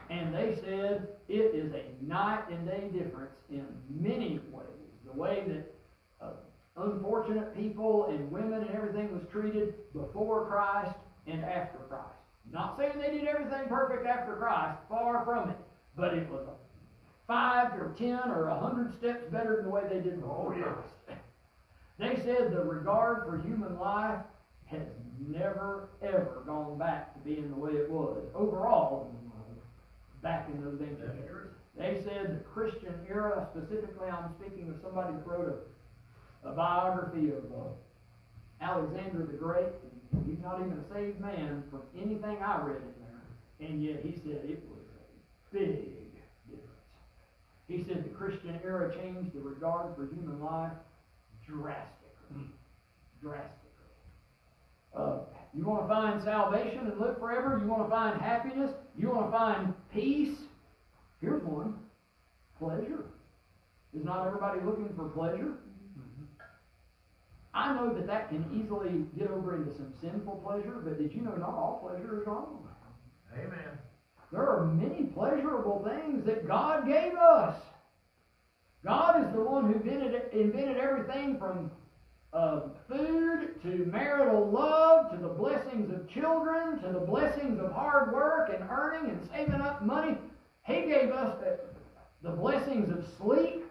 And 0.09 0.33
they 0.33 0.55
said 0.55 1.09
it 1.27 1.53
is 1.53 1.73
a 1.73 2.03
night 2.03 2.49
and 2.49 2.65
day 2.65 2.89
difference 2.91 3.35
in 3.49 3.65
many 3.89 4.39
ways. 4.51 4.65
The 5.05 5.11
way 5.11 5.43
that 5.47 5.75
uh, 6.25 6.31
unfortunate 6.77 7.55
people 7.55 8.07
and 8.07 8.31
women 8.31 8.63
and 8.63 8.71
everything 8.71 9.11
was 9.13 9.21
treated 9.31 9.75
before 9.93 10.47
Christ 10.47 10.95
and 11.27 11.43
after 11.43 11.77
Christ. 11.89 12.20
Not 12.51 12.77
saying 12.77 12.93
they 12.99 13.11
did 13.11 13.27
everything 13.27 13.67
perfect 13.67 14.05
after 14.05 14.35
Christ, 14.35 14.79
far 14.89 15.23
from 15.25 15.49
it. 15.49 15.57
But 15.95 16.13
it 16.13 16.29
was 16.29 16.47
five 17.27 17.73
or 17.73 17.93
ten 17.97 18.29
or 18.29 18.47
a 18.47 18.59
hundred 18.59 18.93
steps 18.97 19.23
better 19.31 19.57
than 19.57 19.65
the 19.65 19.71
way 19.71 19.83
they 19.89 20.01
did 20.01 20.21
before 20.21 20.55
Oh. 20.55 21.13
They 21.97 22.15
said 22.17 22.51
the 22.51 22.63
regard 22.63 23.25
for 23.25 23.37
human 23.37 23.79
life 23.79 24.21
has 24.65 24.81
never, 25.19 25.89
ever 26.01 26.43
gone 26.45 26.77
back 26.77 27.13
to 27.13 27.19
being 27.19 27.49
the 27.49 27.55
way 27.55 27.71
it 27.71 27.89
was 27.89 28.17
overall 28.33 29.13
back 30.21 30.49
in 30.53 30.63
those 30.63 30.79
ancient 30.81 30.99
days. 30.99 31.31
They 31.77 32.01
said 32.03 32.39
the 32.39 32.43
Christian 32.43 32.93
era, 33.09 33.47
specifically, 33.51 34.09
I'm 34.09 34.29
speaking 34.39 34.69
of 34.69 34.75
somebody 34.83 35.13
who 35.13 35.31
wrote 35.31 35.65
a, 36.43 36.49
a 36.49 36.53
biography 36.53 37.29
of 37.29 37.45
uh, 37.45 37.69
Alexander 38.61 39.25
the 39.25 39.37
Great. 39.37 39.67
He's 40.25 40.39
not 40.41 40.59
even 40.59 40.73
a 40.73 40.93
saved 40.93 41.19
man 41.19 41.63
from 41.69 41.81
anything 41.95 42.37
I 42.43 42.61
read 42.61 42.77
in 42.77 42.93
there, 42.99 43.67
and 43.67 43.83
yet 43.83 44.01
he 44.03 44.13
said 44.23 44.43
it 44.43 44.63
was 44.69 44.83
a 44.95 45.55
big 45.55 46.13
difference. 46.47 46.67
He 47.67 47.83
said 47.87 48.03
the 48.03 48.09
Christian 48.09 48.59
era 48.63 48.93
changed 48.95 49.33
the 49.33 49.39
regard 49.39 49.95
for 49.95 50.07
human 50.13 50.41
life 50.41 50.73
drastically. 51.47 52.47
Drastically. 53.21 53.51
Uh, 54.95 55.19
you 55.53 55.65
want 55.65 55.83
to 55.83 55.87
find 55.87 56.23
salvation 56.23 56.87
and 56.87 56.99
live 56.99 57.17
forever? 57.17 57.59
You 57.61 57.69
want 57.69 57.83
to 57.83 57.89
find 57.89 58.21
happiness? 58.21 58.71
You 58.97 59.09
want 59.09 59.31
to 59.31 59.37
find 59.37 59.73
peace? 59.93 60.37
Here's 61.21 61.43
one 61.43 61.75
pleasure. 62.59 63.05
Is 63.93 64.05
not 64.05 64.27
everybody 64.27 64.59
looking 64.61 64.89
for 64.95 65.09
pleasure? 65.09 65.53
I 67.53 67.73
know 67.73 67.93
that 67.93 68.07
that 68.07 68.29
can 68.29 68.45
easily 68.53 69.05
get 69.17 69.29
over 69.29 69.57
into 69.57 69.75
some 69.75 69.93
sinful 69.99 70.41
pleasure, 70.45 70.81
but 70.83 70.97
did 70.97 71.13
you 71.13 71.21
know 71.21 71.35
not 71.35 71.49
all 71.49 71.85
pleasure 71.85 72.21
is 72.21 72.27
wrong? 72.27 72.65
Amen. 73.33 73.77
There 74.31 74.47
are 74.47 74.65
many 74.65 75.03
pleasurable 75.05 75.85
things 75.85 76.25
that 76.25 76.47
God 76.47 76.87
gave 76.87 77.13
us. 77.15 77.55
God 78.85 79.25
is 79.25 79.33
the 79.33 79.41
one 79.41 79.71
who 79.71 79.79
invented, 79.79 80.33
invented 80.33 80.77
everything 80.77 81.37
from 81.37 81.71
uh, 82.33 82.61
food 82.87 83.61
to 83.61 83.85
marital 83.91 84.49
love 84.49 85.11
to 85.11 85.17
the 85.17 85.27
blessings 85.27 85.91
of 85.91 86.09
children 86.09 86.79
to 86.81 86.91
the 86.91 86.99
blessings 86.99 87.59
of 87.59 87.71
hard 87.73 88.13
work 88.13 88.51
and 88.53 88.67
earning 88.69 89.11
and 89.11 89.29
saving 89.29 89.61
up 89.61 89.83
money. 89.83 90.17
He 90.63 90.81
gave 90.83 91.11
us 91.11 91.37
the, 91.41 91.59
the 92.29 92.35
blessings 92.35 92.89
of 92.89 93.05
sleep, 93.17 93.65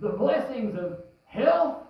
the 0.00 0.10
blessings 0.10 0.78
of 0.78 1.00
health. 1.24 1.83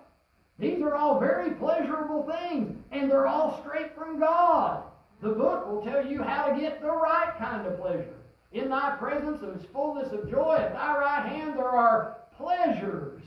These 0.58 0.82
are 0.82 0.94
all 0.94 1.18
very 1.18 1.50
pleasurable 1.54 2.22
things, 2.22 2.76
and 2.92 3.10
they're 3.10 3.26
all 3.26 3.60
straight 3.62 3.94
from 3.96 4.20
God. 4.20 4.84
The 5.20 5.30
book 5.30 5.66
will 5.66 5.82
tell 5.82 6.06
you 6.06 6.22
how 6.22 6.46
to 6.46 6.60
get 6.60 6.80
the 6.80 6.90
right 6.90 7.34
kind 7.38 7.66
of 7.66 7.80
pleasure. 7.80 8.14
In 8.52 8.68
thy 8.68 8.94
presence 8.96 9.42
is 9.42 9.66
fullness 9.72 10.12
of 10.12 10.30
joy. 10.30 10.56
At 10.58 10.74
thy 10.74 10.96
right 10.96 11.26
hand 11.26 11.58
there 11.58 11.68
are 11.68 12.18
pleasures 12.36 13.22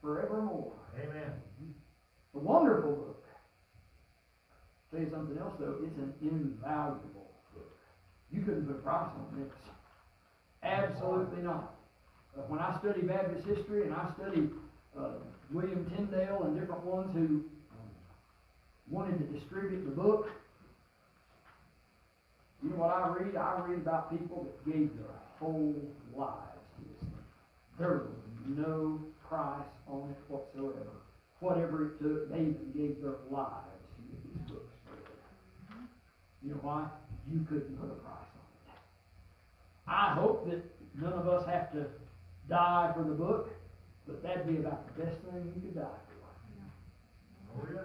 forevermore. 0.00 0.72
Amen. 0.96 1.32
A 2.34 2.38
wonderful 2.38 2.92
book. 2.92 3.24
Tell 4.90 5.00
you 5.00 5.10
something 5.10 5.36
else 5.38 5.54
though, 5.58 5.76
it's 5.84 5.98
an 5.98 6.14
invaluable 6.22 7.30
book. 7.54 7.76
You 8.30 8.40
couldn't 8.40 8.66
put 8.66 8.76
a 8.76 8.78
price 8.78 9.10
on 9.16 9.38
this. 9.38 9.52
Absolutely 10.62 11.42
not. 11.42 11.74
When 12.48 12.60
I 12.60 12.78
study 12.78 13.02
Baptist 13.02 13.46
history 13.46 13.82
and 13.82 13.94
I 13.94 14.08
study 14.16 14.48
uh, 14.98 15.08
William 15.52 15.90
Tyndale 15.94 16.44
and 16.44 16.58
different 16.58 16.84
ones 16.84 17.14
who 17.14 17.44
wanted 18.90 19.18
to 19.18 19.38
distribute 19.38 19.84
the 19.84 19.90
book, 19.90 20.28
you 22.62 22.70
know 22.70 22.76
what 22.76 22.90
I 22.90 23.08
read? 23.08 23.36
I 23.36 23.60
read 23.66 23.78
about 23.78 24.10
people 24.16 24.44
that 24.44 24.72
gave 24.72 24.90
their 24.96 25.16
whole 25.38 25.74
lives 26.16 26.62
to 26.76 26.84
this 26.84 27.00
thing. 27.00 27.24
There 27.78 27.88
was 27.88 28.56
no 28.56 29.00
price 29.28 29.66
on 29.88 30.10
it 30.10 30.32
whatsoever. 30.32 31.02
Whatever 31.40 31.86
it 31.86 32.00
took, 32.00 32.30
they 32.30 32.40
even 32.40 32.72
gave 32.74 33.02
their 33.02 33.16
lives 33.30 33.82
to 33.96 34.02
get 34.08 34.22
these 34.24 34.50
books. 34.50 34.72
You 36.42 36.50
know 36.50 36.60
why? 36.62 36.86
You 37.30 37.44
couldn't 37.48 37.76
put 37.80 37.90
a 37.90 37.94
price 37.94 38.30
on 38.30 38.46
it. 38.68 38.78
I 39.88 40.14
hope 40.14 40.48
that 40.48 40.62
none 41.00 41.12
of 41.12 41.26
us 41.26 41.46
have 41.46 41.72
to 41.72 41.86
die 42.48 42.92
for 42.94 43.02
the 43.02 43.14
book, 43.14 43.50
but 44.06 44.22
that'd 44.22 44.46
be 44.46 44.56
about 44.58 44.86
the 44.96 45.04
best 45.04 45.18
thing 45.22 45.52
you 45.54 45.60
could 45.60 45.74
die 45.74 45.82
for. 45.82 47.60
Oh, 47.60 47.68
yeah. 47.74 47.80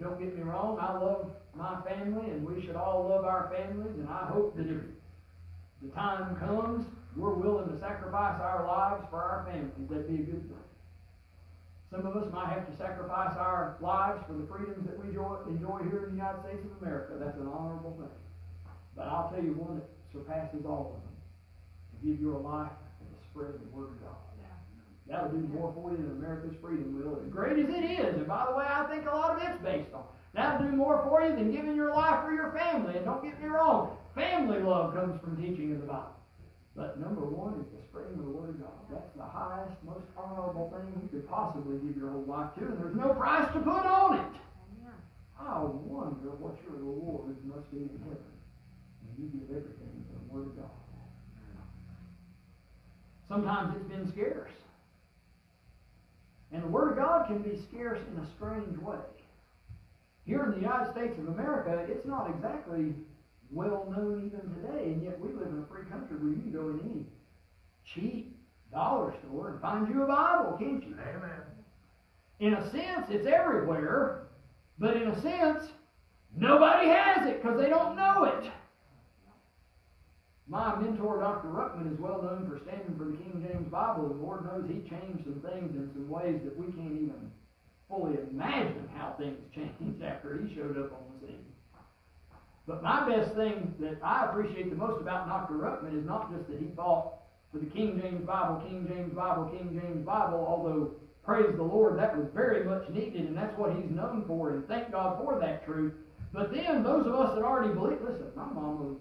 Don't 0.00 0.18
get 0.18 0.36
me 0.36 0.42
wrong, 0.42 0.78
I 0.80 0.98
love 0.98 1.30
my 1.54 1.80
family, 1.82 2.30
and 2.30 2.46
we 2.46 2.64
should 2.64 2.76
all 2.76 3.08
love 3.08 3.24
our 3.24 3.52
families, 3.54 3.94
and 3.98 4.08
I 4.08 4.26
hope 4.26 4.56
that 4.56 4.66
if 4.66 4.82
the 5.82 5.88
time 5.94 6.36
comes, 6.36 6.86
we're 7.16 7.34
willing 7.34 7.68
to 7.68 7.78
sacrifice 7.80 8.40
our 8.40 8.66
lives 8.66 9.04
for 9.10 9.22
our 9.22 9.44
families. 9.50 9.88
That'd 9.88 10.08
be 10.08 10.22
a 10.22 10.26
good 10.26 10.48
thing. 10.48 10.56
Some 11.90 12.06
of 12.06 12.16
us 12.16 12.32
might 12.32 12.48
have 12.48 12.70
to 12.70 12.76
sacrifice 12.76 13.36
our 13.36 13.76
lives 13.80 14.22
for 14.26 14.34
the 14.34 14.46
freedoms 14.46 14.86
that 14.86 14.96
we 14.98 15.08
enjoy, 15.08 15.38
enjoy 15.48 15.82
here 15.90 16.06
in 16.06 16.14
the 16.14 16.22
United 16.22 16.40
States 16.46 16.64
of 16.64 16.80
America. 16.80 17.18
That's 17.18 17.36
an 17.36 17.48
honorable 17.48 17.96
thing. 17.98 18.14
But 18.96 19.08
I'll 19.08 19.28
tell 19.28 19.42
you 19.42 19.54
one 19.54 19.82
that 19.82 19.88
surpasses 20.12 20.64
all 20.64 20.94
of 20.94 21.02
them. 21.02 21.10
To 21.90 22.06
give 22.06 22.20
your 22.22 22.38
life 22.38 22.70
and 23.00 23.10
to 23.10 23.18
spread 23.28 23.58
the 23.58 23.76
word 23.76 23.90
of 23.90 24.00
God. 24.06 24.29
That'll 25.10 25.34
do 25.34 25.42
more 25.50 25.74
for 25.74 25.90
you 25.90 25.98
than 25.98 26.22
America's 26.22 26.54
freedom 26.62 26.94
will. 26.94 27.18
As 27.18 27.26
great 27.26 27.58
as 27.58 27.68
it 27.68 27.82
is, 27.82 28.14
and 28.14 28.28
by 28.28 28.46
the 28.46 28.54
way, 28.54 28.64
I 28.64 28.86
think 28.86 29.10
a 29.10 29.10
lot 29.10 29.34
of 29.34 29.42
it's 29.42 29.58
based 29.58 29.92
on. 29.92 30.04
That'll 30.34 30.70
do 30.70 30.76
more 30.76 31.02
for 31.02 31.26
you 31.26 31.34
than 31.34 31.50
giving 31.50 31.74
your 31.74 31.90
life 31.90 32.22
for 32.22 32.32
your 32.32 32.54
family. 32.54 32.94
And 32.94 33.04
don't 33.04 33.22
get 33.22 33.34
me 33.42 33.48
wrong, 33.48 33.98
family 34.14 34.62
love 34.62 34.94
comes 34.94 35.20
from 35.20 35.36
teaching 35.36 35.74
of 35.74 35.80
the 35.82 35.90
Bible. 35.90 36.14
But 36.76 37.00
number 37.02 37.26
one 37.26 37.58
is 37.58 37.66
the 37.74 37.82
spreading 37.90 38.22
of 38.22 38.24
the 38.24 38.30
Word 38.30 38.50
of 38.50 38.62
God. 38.62 38.78
That's 38.86 39.10
the 39.18 39.26
highest, 39.26 39.74
most 39.82 40.06
honorable 40.16 40.70
thing 40.70 40.94
you 41.02 41.08
could 41.10 41.28
possibly 41.28 41.82
give 41.82 41.98
your 41.98 42.14
whole 42.14 42.30
life 42.30 42.54
to, 42.62 42.70
and 42.70 42.78
there's 42.78 42.94
no 42.94 43.10
price 43.10 43.50
to 43.52 43.58
put 43.58 43.82
on 43.82 44.14
it. 44.14 44.34
I 45.40 45.58
wonder 45.58 46.30
what 46.38 46.54
your 46.62 46.78
reward 46.78 47.34
must 47.42 47.66
be 47.72 47.78
in 47.78 47.98
heaven 48.06 48.30
when 49.02 49.12
you 49.18 49.26
give 49.34 49.50
everything 49.50 50.06
to 50.06 50.14
the 50.14 50.32
Word 50.32 50.46
of 50.46 50.56
God. 50.56 50.70
Sometimes 53.26 53.74
it's 53.74 53.88
been 53.90 54.06
scarce. 54.12 54.50
And 56.52 56.62
the 56.62 56.68
Word 56.68 56.92
of 56.92 56.98
God 56.98 57.26
can 57.26 57.42
be 57.42 57.60
scarce 57.68 58.00
in 58.12 58.22
a 58.22 58.26
strange 58.36 58.76
way. 58.78 58.98
Here 60.24 60.44
in 60.44 60.50
the 60.50 60.56
United 60.56 60.92
States 60.92 61.18
of 61.18 61.28
America, 61.28 61.86
it's 61.88 62.06
not 62.06 62.28
exactly 62.30 62.94
well 63.50 63.86
known 63.90 64.26
even 64.26 64.54
today, 64.54 64.92
and 64.92 65.02
yet 65.02 65.18
we 65.20 65.32
live 65.32 65.48
in 65.48 65.62
a 65.62 65.72
free 65.72 65.84
country 65.90 66.16
where 66.16 66.30
you 66.30 66.42
can 66.42 66.52
go 66.52 66.68
in 66.70 66.80
any 66.84 67.04
cheap 67.84 68.36
dollar 68.72 69.14
store 69.24 69.50
and 69.50 69.60
find 69.60 69.88
you 69.88 70.02
a 70.02 70.06
Bible, 70.06 70.56
can't 70.58 70.84
you? 70.84 70.94
Amen. 70.94 71.40
In 72.38 72.54
a 72.54 72.70
sense, 72.70 73.06
it's 73.10 73.26
everywhere, 73.26 74.28
but 74.78 74.96
in 74.96 75.08
a 75.08 75.20
sense, 75.20 75.64
nobody 76.36 76.88
has 76.88 77.26
it 77.26 77.42
because 77.42 77.58
they 77.60 77.68
don't 77.68 77.96
know 77.96 78.24
it. 78.24 78.50
My 80.50 80.74
mentor, 80.74 81.20
Dr. 81.20 81.46
Ruckman, 81.46 81.94
is 81.94 82.00
well 82.00 82.20
known 82.22 82.50
for 82.50 82.58
standing 82.66 82.98
for 82.98 83.04
the 83.04 83.16
King 83.22 83.46
James 83.46 83.70
Bible, 83.70 84.10
and 84.10 84.20
Lord 84.20 84.44
knows 84.44 84.66
he 84.66 84.82
changed 84.90 85.22
some 85.22 85.38
things 85.46 85.70
in 85.78 85.88
some 85.94 86.10
ways 86.10 86.40
that 86.42 86.58
we 86.58 86.66
can't 86.72 86.90
even 86.90 87.30
fully 87.88 88.18
imagine 88.28 88.90
how 88.98 89.14
things 89.16 89.38
changed 89.54 90.02
after 90.02 90.42
he 90.42 90.52
showed 90.52 90.76
up 90.76 90.90
on 90.90 91.06
the 91.14 91.28
scene. 91.28 91.46
But 92.66 92.82
my 92.82 93.08
best 93.08 93.36
thing 93.36 93.72
that 93.78 93.98
I 94.02 94.26
appreciate 94.26 94.70
the 94.70 94.76
most 94.76 95.00
about 95.00 95.28
Dr. 95.28 95.54
Ruckman 95.54 95.96
is 95.96 96.04
not 96.04 96.34
just 96.34 96.50
that 96.50 96.58
he 96.58 96.74
fought 96.74 97.22
for 97.52 97.58
the 97.58 97.70
King 97.70 98.00
James 98.02 98.26
Bible, 98.26 98.60
King 98.66 98.90
James 98.90 99.14
Bible, 99.14 99.54
King 99.54 99.80
James 99.80 100.04
Bible, 100.04 100.44
although 100.44 100.90
praise 101.24 101.54
the 101.54 101.62
Lord, 101.62 101.96
that 101.96 102.18
was 102.18 102.26
very 102.34 102.64
much 102.64 102.90
needed, 102.90 103.22
and 103.28 103.36
that's 103.36 103.56
what 103.56 103.76
he's 103.76 103.90
known 103.90 104.24
for, 104.26 104.50
and 104.50 104.66
thank 104.66 104.90
God 104.90 105.16
for 105.22 105.38
that 105.38 105.64
truth. 105.64 105.94
But 106.32 106.52
then 106.52 106.82
those 106.82 107.06
of 107.06 107.14
us 107.14 107.36
that 107.36 107.44
already 107.44 107.72
believe, 107.72 108.02
listen, 108.02 108.26
my 108.34 108.46
mom 108.46 108.80
was 108.80 108.96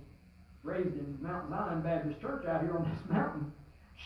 raised 0.69 0.95
in 0.95 1.17
Mount 1.21 1.49
Zion 1.49 1.82
Baptist 1.82 2.21
Church 2.21 2.45
out 2.45 2.62
here 2.62 2.77
on 2.77 2.89
this 2.89 3.10
mountain. 3.10 3.51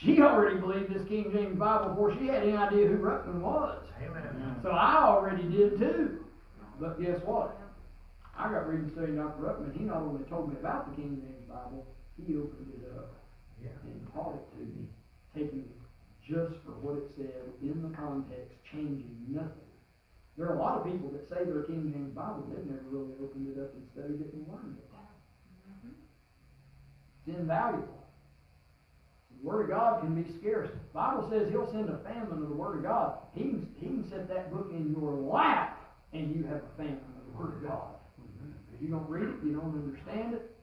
She 0.01 0.21
already 0.21 0.57
believed 0.57 0.93
this 0.93 1.07
King 1.07 1.29
James 1.31 1.57
Bible 1.59 1.89
before 1.89 2.15
she 2.17 2.27
had 2.27 2.43
any 2.43 2.57
idea 2.57 2.87
who 2.87 2.97
Ruckman 2.97 3.41
was. 3.41 3.83
Amen. 4.01 4.55
So 4.63 4.69
I 4.71 5.03
already 5.03 5.43
did 5.43 5.77
too. 5.77 6.25
But 6.79 6.99
guess 7.01 7.21
what? 7.25 7.59
I 8.37 8.49
got 8.49 8.67
reading 8.67 8.89
studying 8.89 9.17
Dr. 9.17 9.43
Ruckman. 9.43 9.77
He 9.77 9.83
not 9.83 9.97
only 10.01 10.23
told 10.25 10.49
me 10.49 10.55
about 10.59 10.89
the 10.89 10.95
King 11.01 11.21
James 11.21 11.45
Bible, 11.47 11.85
he 12.17 12.35
opened 12.35 12.73
it 12.73 12.89
up 12.97 13.13
Yeah. 13.61 13.69
and 13.85 14.01
taught 14.13 14.33
it 14.35 14.45
to 14.57 14.65
me, 14.65 14.87
taking 15.35 15.59
it 15.69 15.77
just 16.25 16.55
for 16.65 16.71
what 16.81 16.97
it 16.97 17.11
said 17.15 17.53
in 17.61 17.83
the 17.83 17.93
context, 17.95 18.55
changing 18.71 19.13
nothing. 19.29 19.69
There 20.37 20.47
are 20.49 20.55
a 20.55 20.59
lot 20.59 20.81
of 20.81 20.89
people 20.89 21.11
that 21.13 21.29
say 21.29 21.45
they're 21.45 21.63
King 21.69 21.93
James 21.93 22.15
Bible, 22.15 22.49
they've 22.49 22.65
never 22.65 22.89
really 22.89 23.13
opened 23.21 23.53
it 23.53 23.61
up 23.61 23.69
and 23.77 23.85
studied 23.93 24.21
it 24.25 24.33
and 24.33 24.47
learned 24.49 24.81
it. 24.81 24.89
It's 27.25 27.37
invaluable. 27.37 28.03
The 29.41 29.47
Word 29.47 29.63
of 29.63 29.69
God 29.69 30.01
can 30.01 30.21
be 30.21 30.29
scarce. 30.39 30.69
The 30.69 30.93
Bible 30.93 31.29
says 31.29 31.49
He'll 31.49 31.71
send 31.71 31.89
a 31.89 31.97
famine 31.99 32.43
of 32.43 32.49
the 32.49 32.55
Word 32.55 32.77
of 32.77 32.83
God. 32.83 33.17
He 33.33 33.41
can, 33.41 33.69
he 33.79 33.87
can 33.87 34.09
set 34.09 34.27
that 34.29 34.51
book 34.51 34.69
in 34.71 34.95
your 34.97 35.13
lap 35.13 35.79
and 36.13 36.35
you 36.35 36.43
have 36.43 36.61
a 36.63 36.77
famine 36.77 36.99
of 37.17 37.31
the 37.31 37.37
Word 37.37 37.57
of 37.57 37.69
God. 37.69 37.95
If 38.73 38.81
you 38.81 38.89
don't 38.89 39.09
read 39.09 39.27
it, 39.27 39.35
you 39.43 39.53
don't 39.53 39.73
understand 39.73 40.33
it. 40.33 40.55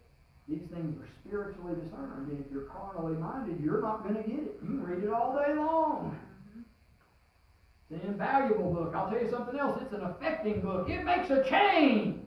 These 0.49 0.69
things 0.75 0.97
are 1.01 1.09
spiritually 1.25 1.75
discerned, 1.75 2.13
I 2.17 2.31
and 2.31 2.45
if 2.45 2.51
you're 2.51 2.65
carnally 2.65 3.17
minded, 3.17 3.61
you're 3.63 3.81
not 3.81 4.03
going 4.03 4.17
to 4.17 4.23
get 4.23 4.41
it. 4.41 4.59
You 4.63 4.67
can 4.67 4.83
read 4.83 5.05
it 5.05 5.13
all 5.13 5.37
day 5.37 5.55
long. 5.55 6.19
It's 7.89 8.03
an 8.03 8.11
invaluable 8.11 8.73
book. 8.73 8.93
I'll 8.95 9.11
tell 9.11 9.23
you 9.23 9.31
something 9.31 9.59
else. 9.59 9.79
It's 9.83 9.93
an 9.93 10.03
affecting 10.03 10.61
book. 10.61 10.89
It 10.89 11.05
makes 11.05 11.31
a 11.31 11.45
change. 11.49 12.21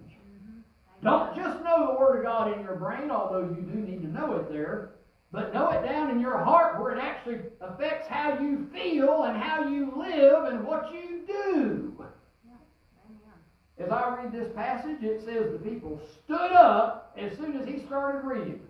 Don't 1.03 1.35
just 1.35 1.61
know 1.63 1.87
the 1.91 1.99
Word 1.99 2.19
of 2.19 2.23
God 2.23 2.57
in 2.57 2.63
your 2.63 2.75
brain, 2.75 3.11
although 3.11 3.41
you 3.41 3.61
do 3.61 3.79
need 3.79 4.01
to 4.01 4.07
know 4.07 4.35
it 4.35 4.49
there, 4.49 4.91
but 5.31 5.53
know 5.53 5.69
it 5.69 5.83
down 5.83 6.09
in 6.09 6.19
your 6.19 6.37
heart 6.37 6.79
where 6.79 6.95
it 6.95 6.99
actually 6.99 7.39
affects 7.59 8.07
how 8.07 8.39
you 8.39 8.67
feel 8.71 9.23
and 9.23 9.41
how 9.41 9.67
you 9.67 9.91
live 9.95 10.45
and 10.45 10.65
what 10.65 10.93
you 10.93 11.23
do. 11.27 12.05
As 13.79 13.89
I 13.89 14.15
read 14.15 14.31
this 14.31 14.53
passage, 14.53 15.03
it 15.03 15.25
says 15.25 15.51
the 15.51 15.57
people 15.57 15.99
stood 16.23 16.51
up 16.51 17.13
as 17.17 17.35
soon 17.37 17.59
as 17.59 17.67
he 17.67 17.79
started 17.85 18.25
reading. 18.25 18.61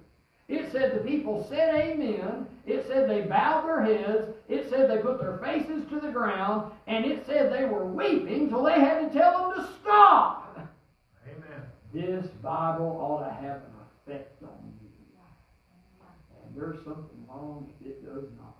It 0.48 0.72
said 0.72 0.96
the 0.96 1.08
people 1.08 1.46
said 1.50 1.76
amen. 1.76 2.48
It 2.66 2.86
said 2.88 3.10
they 3.10 3.22
bowed 3.22 3.68
their 3.68 3.84
heads. 3.84 4.28
It 4.50 4.70
said 4.70 4.90
they 4.90 4.98
put 4.98 5.20
their 5.20 5.38
faces 5.38 5.88
to 5.90 6.00
the 6.00 6.12
ground. 6.12 6.72
And 6.88 7.06
it 7.06 7.26
said 7.26 7.52
they 7.52 7.66
were 7.66 7.86
weeping 7.86 8.50
till 8.50 8.64
they 8.64 8.80
had 8.80 9.02
to 9.02 9.18
tell 9.18 9.50
them 9.50 9.64
to 9.66 9.70
stop. 9.82 10.43
This 11.94 12.26
Bible 12.42 12.98
ought 13.00 13.28
to 13.28 13.34
have 13.34 13.58
an 13.58 13.74
effect 14.08 14.42
on 14.42 14.74
you. 14.82 14.90
And 16.44 16.56
there's 16.56 16.84
something 16.84 17.26
wrong 17.30 17.72
if 17.80 17.88
it 17.88 18.06
does 18.06 18.26
not. 18.38 18.58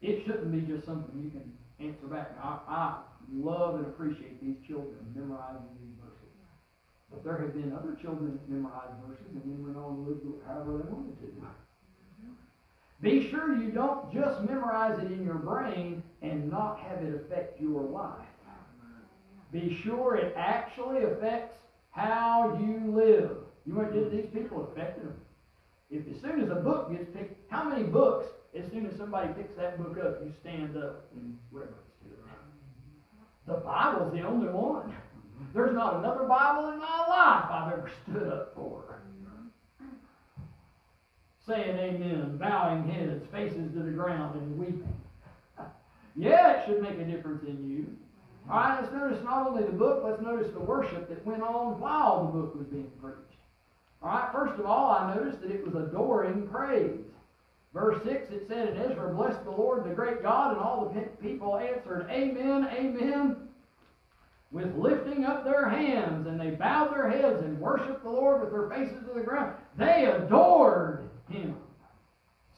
It 0.00 0.24
shouldn't 0.24 0.52
be 0.52 0.60
just 0.60 0.86
something 0.86 1.12
you 1.22 1.30
can 1.30 1.52
answer 1.78 2.06
back. 2.06 2.30
I, 2.42 2.58
I 2.68 2.98
love 3.32 3.76
and 3.76 3.86
appreciate 3.86 4.40
these 4.40 4.56
children 4.66 4.96
memorizing 5.14 5.68
these 5.80 5.94
verses. 6.00 6.32
But 7.10 7.24
there 7.24 7.36
have 7.38 7.52
been 7.52 7.72
other 7.72 7.98
children 8.00 8.32
that 8.32 8.48
memorized 8.48 8.94
verses 9.06 9.26
and 9.34 9.42
then 9.42 9.62
went 9.62 9.76
on 9.76 9.94
and 9.94 10.08
lived 10.08 10.24
however 10.46 10.78
they 10.78 10.90
wanted 10.90 11.20
to. 11.20 11.28
Be 13.00 13.30
sure 13.30 13.56
you 13.56 13.70
don't 13.70 14.12
just 14.12 14.40
memorize 14.42 14.98
it 14.98 15.12
in 15.12 15.24
your 15.24 15.36
brain 15.36 16.02
and 16.20 16.50
not 16.50 16.80
have 16.80 17.02
it 17.04 17.14
affect 17.14 17.60
your 17.60 17.82
life. 17.82 18.27
Be 19.52 19.78
sure 19.82 20.16
it 20.16 20.34
actually 20.36 21.04
affects 21.04 21.56
how 21.90 22.58
you 22.60 22.92
live. 22.92 23.30
You 23.66 23.74
what 23.74 23.92
did 23.92 24.10
these 24.10 24.26
people 24.32 24.70
affected 24.70 25.04
them? 25.04 25.14
If 25.90 26.06
as 26.14 26.20
soon 26.20 26.40
as 26.40 26.50
a 26.50 26.56
book 26.56 26.90
gets 26.90 27.08
picked, 27.10 27.50
how 27.50 27.64
many 27.64 27.84
books, 27.84 28.26
as 28.54 28.70
soon 28.70 28.86
as 28.86 28.96
somebody 28.96 29.32
picks 29.32 29.54
that 29.56 29.78
book 29.78 29.98
up, 30.04 30.20
you 30.22 30.32
stand 30.40 30.76
up 30.76 31.06
and 31.14 31.38
reverence 31.50 31.76
to 32.02 32.10
it? 32.10 32.18
The 33.46 33.54
Bible's 33.54 34.12
the 34.12 34.22
only 34.22 34.48
one. 34.48 34.94
There's 35.54 35.74
not 35.74 35.96
another 35.96 36.24
Bible 36.24 36.70
in 36.70 36.78
my 36.78 37.06
life 37.08 37.50
I've 37.50 37.72
ever 37.72 37.90
stood 38.04 38.28
up 38.28 38.54
for. 38.54 39.00
Saying 41.46 41.78
amen, 41.78 42.36
bowing 42.36 42.86
heads, 42.86 43.24
faces 43.32 43.72
to 43.72 43.82
the 43.82 43.90
ground, 43.90 44.38
and 44.40 44.58
weeping. 44.58 44.94
Yeah, 46.16 46.54
it 46.54 46.66
should 46.66 46.82
make 46.82 46.98
a 46.98 47.04
difference 47.04 47.44
in 47.44 47.70
you. 47.70 47.96
All 48.50 48.56
right, 48.56 48.80
let's 48.80 48.92
notice 48.94 49.22
not 49.24 49.46
only 49.46 49.64
the 49.64 49.72
book, 49.72 50.02
let's 50.04 50.22
notice 50.22 50.50
the 50.52 50.60
worship 50.60 51.08
that 51.08 51.26
went 51.26 51.42
on 51.42 51.78
while 51.78 52.24
the 52.24 52.38
book 52.38 52.54
was 52.56 52.66
being 52.68 52.90
preached. 53.00 53.18
All 54.02 54.08
right, 54.08 54.30
first 54.32 54.58
of 54.58 54.64
all, 54.64 54.90
I 54.90 55.14
noticed 55.14 55.42
that 55.42 55.50
it 55.50 55.66
was 55.66 55.74
adoring 55.74 56.48
praise. 56.48 57.04
Verse 57.74 58.02
6, 58.04 58.30
it 58.30 58.46
said, 58.48 58.68
And 58.68 58.90
Ezra 58.90 59.12
blessed 59.12 59.44
the 59.44 59.50
Lord, 59.50 59.84
the 59.84 59.94
great 59.94 60.22
God, 60.22 60.52
and 60.52 60.60
all 60.60 60.88
the 60.88 61.00
people 61.22 61.58
answered, 61.58 62.08
Amen, 62.10 62.68
Amen, 62.72 63.36
with 64.50 64.74
lifting 64.76 65.26
up 65.26 65.44
their 65.44 65.68
hands. 65.68 66.26
And 66.26 66.40
they 66.40 66.50
bowed 66.50 66.94
their 66.94 67.10
heads 67.10 67.42
and 67.42 67.60
worshiped 67.60 68.02
the 68.02 68.10
Lord 68.10 68.40
with 68.40 68.50
their 68.50 68.70
faces 68.70 69.06
to 69.06 69.14
the 69.14 69.20
ground. 69.20 69.56
They 69.76 70.06
adored 70.06 71.10
him. 71.28 71.54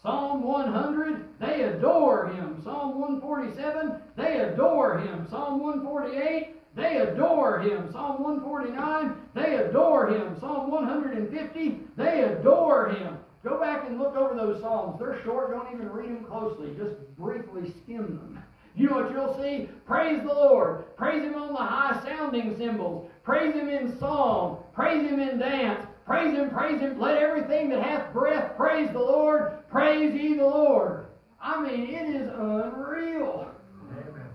Psalm 0.02 0.42
100, 0.42 1.38
they 1.38 1.62
adore 1.64 2.28
him. 2.28 2.60
Psalm 2.64 2.98
147, 2.98 4.00
they 4.16 4.38
adore 4.38 4.98
him. 4.98 5.26
Psalm 5.28 5.60
148, 5.60 6.56
they 6.74 6.96
adore 6.98 7.60
him. 7.60 7.92
Psalm 7.92 8.22
149, 8.22 9.14
they 9.34 9.56
adore 9.56 10.08
him. 10.08 10.38
Psalm 10.40 10.70
150, 10.70 11.80
they 11.96 12.22
adore 12.22 12.88
him. 12.88 13.18
Go 13.44 13.60
back 13.60 13.86
and 13.86 13.98
look 13.98 14.16
over 14.16 14.34
those 14.34 14.60
Psalms. 14.62 14.98
They're 14.98 15.22
short, 15.22 15.50
don't 15.50 15.74
even 15.74 15.90
read 15.90 16.10
them 16.10 16.24
closely. 16.24 16.74
Just 16.76 16.96
briefly 17.16 17.74
skim 17.82 18.06
them. 18.06 18.42
You 18.74 18.88
know 18.88 18.96
what 18.96 19.10
you'll 19.10 19.38
see? 19.42 19.68
Praise 19.84 20.22
the 20.22 20.32
Lord. 20.32 20.96
Praise 20.96 21.22
Him 21.22 21.34
on 21.34 21.52
the 21.52 21.58
high 21.58 22.00
sounding 22.04 22.56
cymbals. 22.56 23.10
Praise 23.24 23.54
Him 23.54 23.68
in 23.68 23.98
song. 23.98 24.62
Praise 24.72 25.06
Him 25.08 25.18
in 25.18 25.38
dance. 25.38 25.86
Praise 26.10 26.34
Him, 26.34 26.50
praise 26.50 26.80
Him. 26.80 26.98
Let 26.98 27.18
everything 27.18 27.68
that 27.70 27.84
hath 27.84 28.12
breath 28.12 28.56
praise 28.56 28.90
the 28.90 28.98
Lord. 28.98 29.52
Praise 29.68 30.12
ye 30.12 30.34
the 30.34 30.44
Lord. 30.44 31.06
I 31.40 31.62
mean, 31.62 31.88
it 31.88 32.16
is 32.16 32.28
unreal. 32.34 33.48
Amen. 33.92 34.26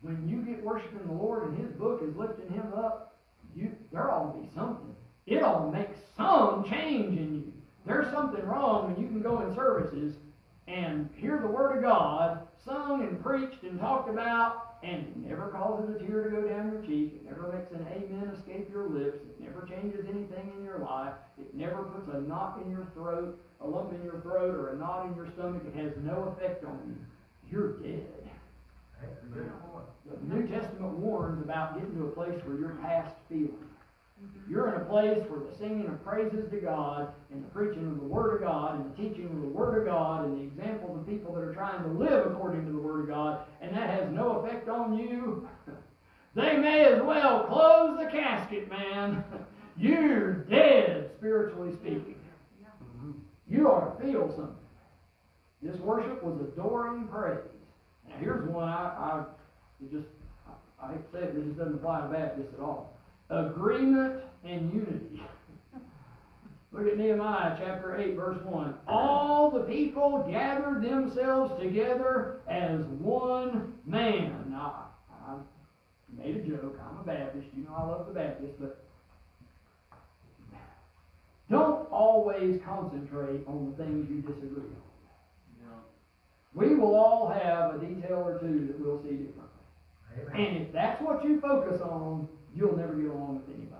When 0.00 0.26
you 0.26 0.40
get 0.40 0.64
worshiping 0.64 1.06
the 1.06 1.12
Lord 1.12 1.48
and 1.48 1.58
His 1.58 1.70
book 1.76 2.00
is 2.02 2.16
lifting 2.16 2.48
Him 2.48 2.72
up, 2.74 3.18
you 3.54 3.76
there 3.92 4.10
ought 4.10 4.32
to 4.32 4.40
be 4.40 4.48
something. 4.54 4.96
It 5.26 5.42
ought 5.42 5.66
to 5.66 5.70
make 5.70 5.90
some 6.16 6.64
change 6.64 7.18
in 7.18 7.34
you. 7.34 7.52
There's 7.84 8.10
something 8.10 8.42
wrong 8.46 8.86
when 8.86 9.02
you 9.02 9.06
can 9.06 9.20
go 9.20 9.42
in 9.42 9.54
services 9.54 10.14
and 10.66 11.10
hear 11.14 11.40
the 11.42 11.46
Word 11.46 11.76
of 11.76 11.82
God 11.82 12.48
sung 12.64 13.02
and 13.02 13.22
preached 13.22 13.64
and 13.64 13.78
talked 13.78 14.08
about, 14.08 14.67
and 14.82 15.02
it 15.02 15.16
never 15.16 15.48
causes 15.48 15.94
a 15.94 15.98
tear 15.98 16.24
to 16.24 16.30
go 16.30 16.48
down 16.48 16.70
your 16.70 16.82
cheek. 16.82 17.14
It 17.16 17.24
never 17.24 17.52
makes 17.52 17.72
an 17.72 17.86
amen 17.90 18.30
escape 18.32 18.70
your 18.70 18.88
lips. 18.88 19.18
It 19.24 19.40
never 19.40 19.66
changes 19.66 20.06
anything 20.08 20.52
in 20.56 20.64
your 20.64 20.78
life. 20.78 21.14
It 21.38 21.52
never 21.54 21.82
puts 21.82 22.08
a 22.14 22.20
knot 22.20 22.60
in 22.64 22.70
your 22.70 22.86
throat, 22.94 23.38
a 23.60 23.66
lump 23.66 23.92
in 23.92 24.04
your 24.04 24.20
throat, 24.20 24.54
or 24.54 24.70
a 24.70 24.76
knot 24.76 25.06
in 25.06 25.16
your 25.16 25.28
stomach. 25.32 25.62
It 25.66 25.78
has 25.82 25.92
no 26.04 26.36
effect 26.36 26.64
on 26.64 26.78
you. 26.86 26.96
You're 27.50 27.78
dead. 27.78 28.30
That's 29.00 29.22
a 29.22 29.26
good 29.26 29.50
point. 29.72 29.86
The 30.06 30.34
New 30.34 30.46
Testament 30.46 30.94
warns 30.98 31.42
about 31.42 31.74
getting 31.74 31.96
to 31.96 32.06
a 32.06 32.10
place 32.10 32.40
where 32.44 32.58
you're 32.58 32.78
past 32.82 33.14
feeling. 33.28 33.67
You're 34.48 34.74
in 34.74 34.80
a 34.80 34.84
place 34.86 35.22
where 35.28 35.40
the 35.40 35.54
singing 35.58 35.86
of 35.88 36.02
praises 36.02 36.50
to 36.50 36.56
God 36.56 37.12
and 37.30 37.44
the 37.44 37.48
preaching 37.48 37.86
of 37.86 37.96
the 37.96 38.06
Word 38.06 38.36
of 38.36 38.40
God 38.40 38.76
and 38.76 38.90
the 38.90 38.96
teaching 38.96 39.26
of 39.26 39.42
the 39.42 39.48
Word 39.48 39.80
of 39.80 39.86
God 39.86 40.24
and 40.24 40.38
the 40.38 40.42
examples 40.42 40.98
of 40.98 41.06
people 41.06 41.34
that 41.34 41.42
are 41.42 41.52
trying 41.52 41.82
to 41.82 41.88
live 41.88 42.26
according 42.26 42.64
to 42.64 42.72
the 42.72 42.78
Word 42.78 43.02
of 43.02 43.08
God, 43.08 43.40
and 43.60 43.76
that 43.76 43.90
has 43.90 44.10
no 44.10 44.38
effect 44.38 44.68
on 44.68 44.96
you, 44.96 45.46
they 46.34 46.56
may 46.56 46.86
as 46.86 47.02
well 47.02 47.44
close 47.44 47.98
the 47.98 48.10
casket, 48.10 48.70
man. 48.70 49.22
You're 49.76 50.32
dead, 50.44 51.10
spiritually 51.18 51.74
speaking. 51.74 52.16
You 53.46 53.68
ought 53.68 53.98
to 53.98 54.06
feel 54.06 54.30
something. 54.30 54.54
This 55.62 55.78
worship 55.80 56.22
was 56.22 56.40
adoring 56.40 57.06
praise. 57.08 57.38
Now 58.08 58.14
here's 58.18 58.48
one 58.48 58.68
I, 58.68 58.72
I 58.72 59.24
just 59.92 60.06
I, 60.80 60.86
I 60.86 60.92
say 61.12 61.24
it, 61.24 61.56
doesn't 61.58 61.74
apply 61.74 62.00
to 62.00 62.08
Baptists 62.08 62.54
at 62.54 62.60
all 62.60 62.97
agreement 63.30 64.20
and 64.44 64.72
unity. 64.72 65.22
Look 66.70 66.86
at 66.86 66.98
Nehemiah 66.98 67.56
chapter 67.58 67.96
8, 67.96 68.14
verse 68.14 68.38
1. 68.44 68.74
All 68.86 69.50
the 69.50 69.60
people 69.60 70.26
gathered 70.30 70.82
themselves 70.82 71.60
together 71.60 72.40
as 72.48 72.80
one 73.00 73.74
man. 73.86 74.44
Now, 74.50 74.88
I 75.26 75.34
made 76.16 76.36
a 76.36 76.40
joke. 76.40 76.78
I'm 76.88 77.00
a 77.00 77.04
Baptist. 77.04 77.46
You 77.56 77.64
know 77.64 77.74
I 77.74 77.86
love 77.86 78.06
the 78.06 78.12
Baptists, 78.12 78.56
but 78.60 78.84
don't 81.50 81.90
always 81.90 82.60
concentrate 82.64 83.46
on 83.46 83.70
the 83.70 83.82
things 83.82 84.08
you 84.10 84.20
disagree 84.20 84.62
on. 84.62 84.88
We 86.54 86.74
will 86.74 86.94
all 86.94 87.30
have 87.30 87.76
a 87.76 87.78
detail 87.78 88.24
or 88.26 88.38
two 88.38 88.66
that 88.66 88.80
we'll 88.80 89.00
see 89.02 89.10
differently. 89.10 89.44
Amen. 90.20 90.46
And 90.46 90.56
if 90.66 90.72
that's 90.72 91.00
what 91.00 91.24
you 91.24 91.40
focus 91.40 91.80
on, 91.80 92.28
you'll 92.58 92.76
never 92.76 92.94
get 92.94 93.10
along 93.10 93.36
with 93.36 93.56
anybody. 93.56 93.78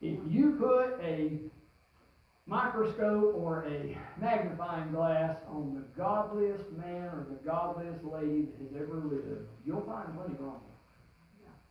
If 0.00 0.18
you 0.28 0.56
put 0.58 1.00
a 1.02 1.38
microscope 2.46 3.34
or 3.36 3.64
a 3.64 3.96
magnifying 4.20 4.90
glass 4.90 5.36
on 5.48 5.74
the 5.74 6.00
godliest 6.00 6.64
man 6.72 7.04
or 7.04 7.26
the 7.30 7.48
godliest 7.48 8.04
lady 8.04 8.48
that 8.58 8.72
has 8.72 8.82
ever 8.82 8.96
lived, 8.96 9.46
you'll 9.64 9.82
find 9.82 10.14
plenty 10.16 10.34
wrong. 10.40 10.60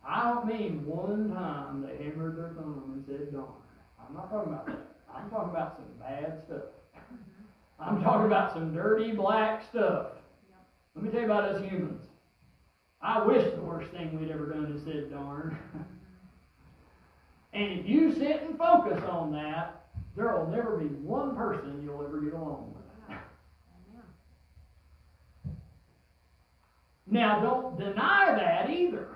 I 0.08 0.32
don't 0.32 0.48
mean 0.48 0.86
one 0.86 1.34
time 1.34 1.82
they 1.82 2.04
hammered 2.04 2.38
their 2.38 2.50
thumb 2.50 2.92
and 2.94 3.04
said 3.06 3.34
darn. 3.34 3.46
I'm 4.00 4.16
not 4.16 4.30
talking 4.32 4.54
about 4.54 4.68
that. 4.68 4.96
I'm 5.14 5.30
talking 5.30 5.50
about 5.50 5.78
some 5.78 5.86
bad 6.00 6.42
stuff. 6.46 6.64
I'm 7.80 8.02
talking 8.02 8.28
about 8.28 8.54
some 8.54 8.74
dirty 8.74 9.12
black 9.12 9.64
stuff. 9.70 10.08
Let 10.96 11.04
me 11.04 11.12
tell 11.12 11.22
you 11.22 11.26
about 11.26 11.44
us 11.44 11.62
humans. 11.62 12.04
I 13.06 13.24
wish 13.24 13.44
the 13.54 13.62
worst 13.62 13.92
thing 13.92 14.20
we'd 14.20 14.32
ever 14.32 14.48
done 14.48 14.74
is 14.76 14.84
said 14.84 15.12
darn. 15.12 15.58
and 17.54 17.80
if 17.80 17.86
you 17.86 18.14
sit 18.14 18.42
and 18.42 18.58
focus 18.58 19.04
on 19.08 19.32
that, 19.34 19.86
There'll 20.16 20.48
never 20.48 20.78
be 20.78 20.86
one 20.86 21.36
person 21.36 21.82
you'll 21.84 22.04
ever 22.04 22.22
get 22.22 22.34
along 22.34 22.74
with. 22.74 23.18
Now, 27.08 27.40
don't 27.40 27.78
deny 27.78 28.34
that 28.36 28.70
either. 28.70 29.10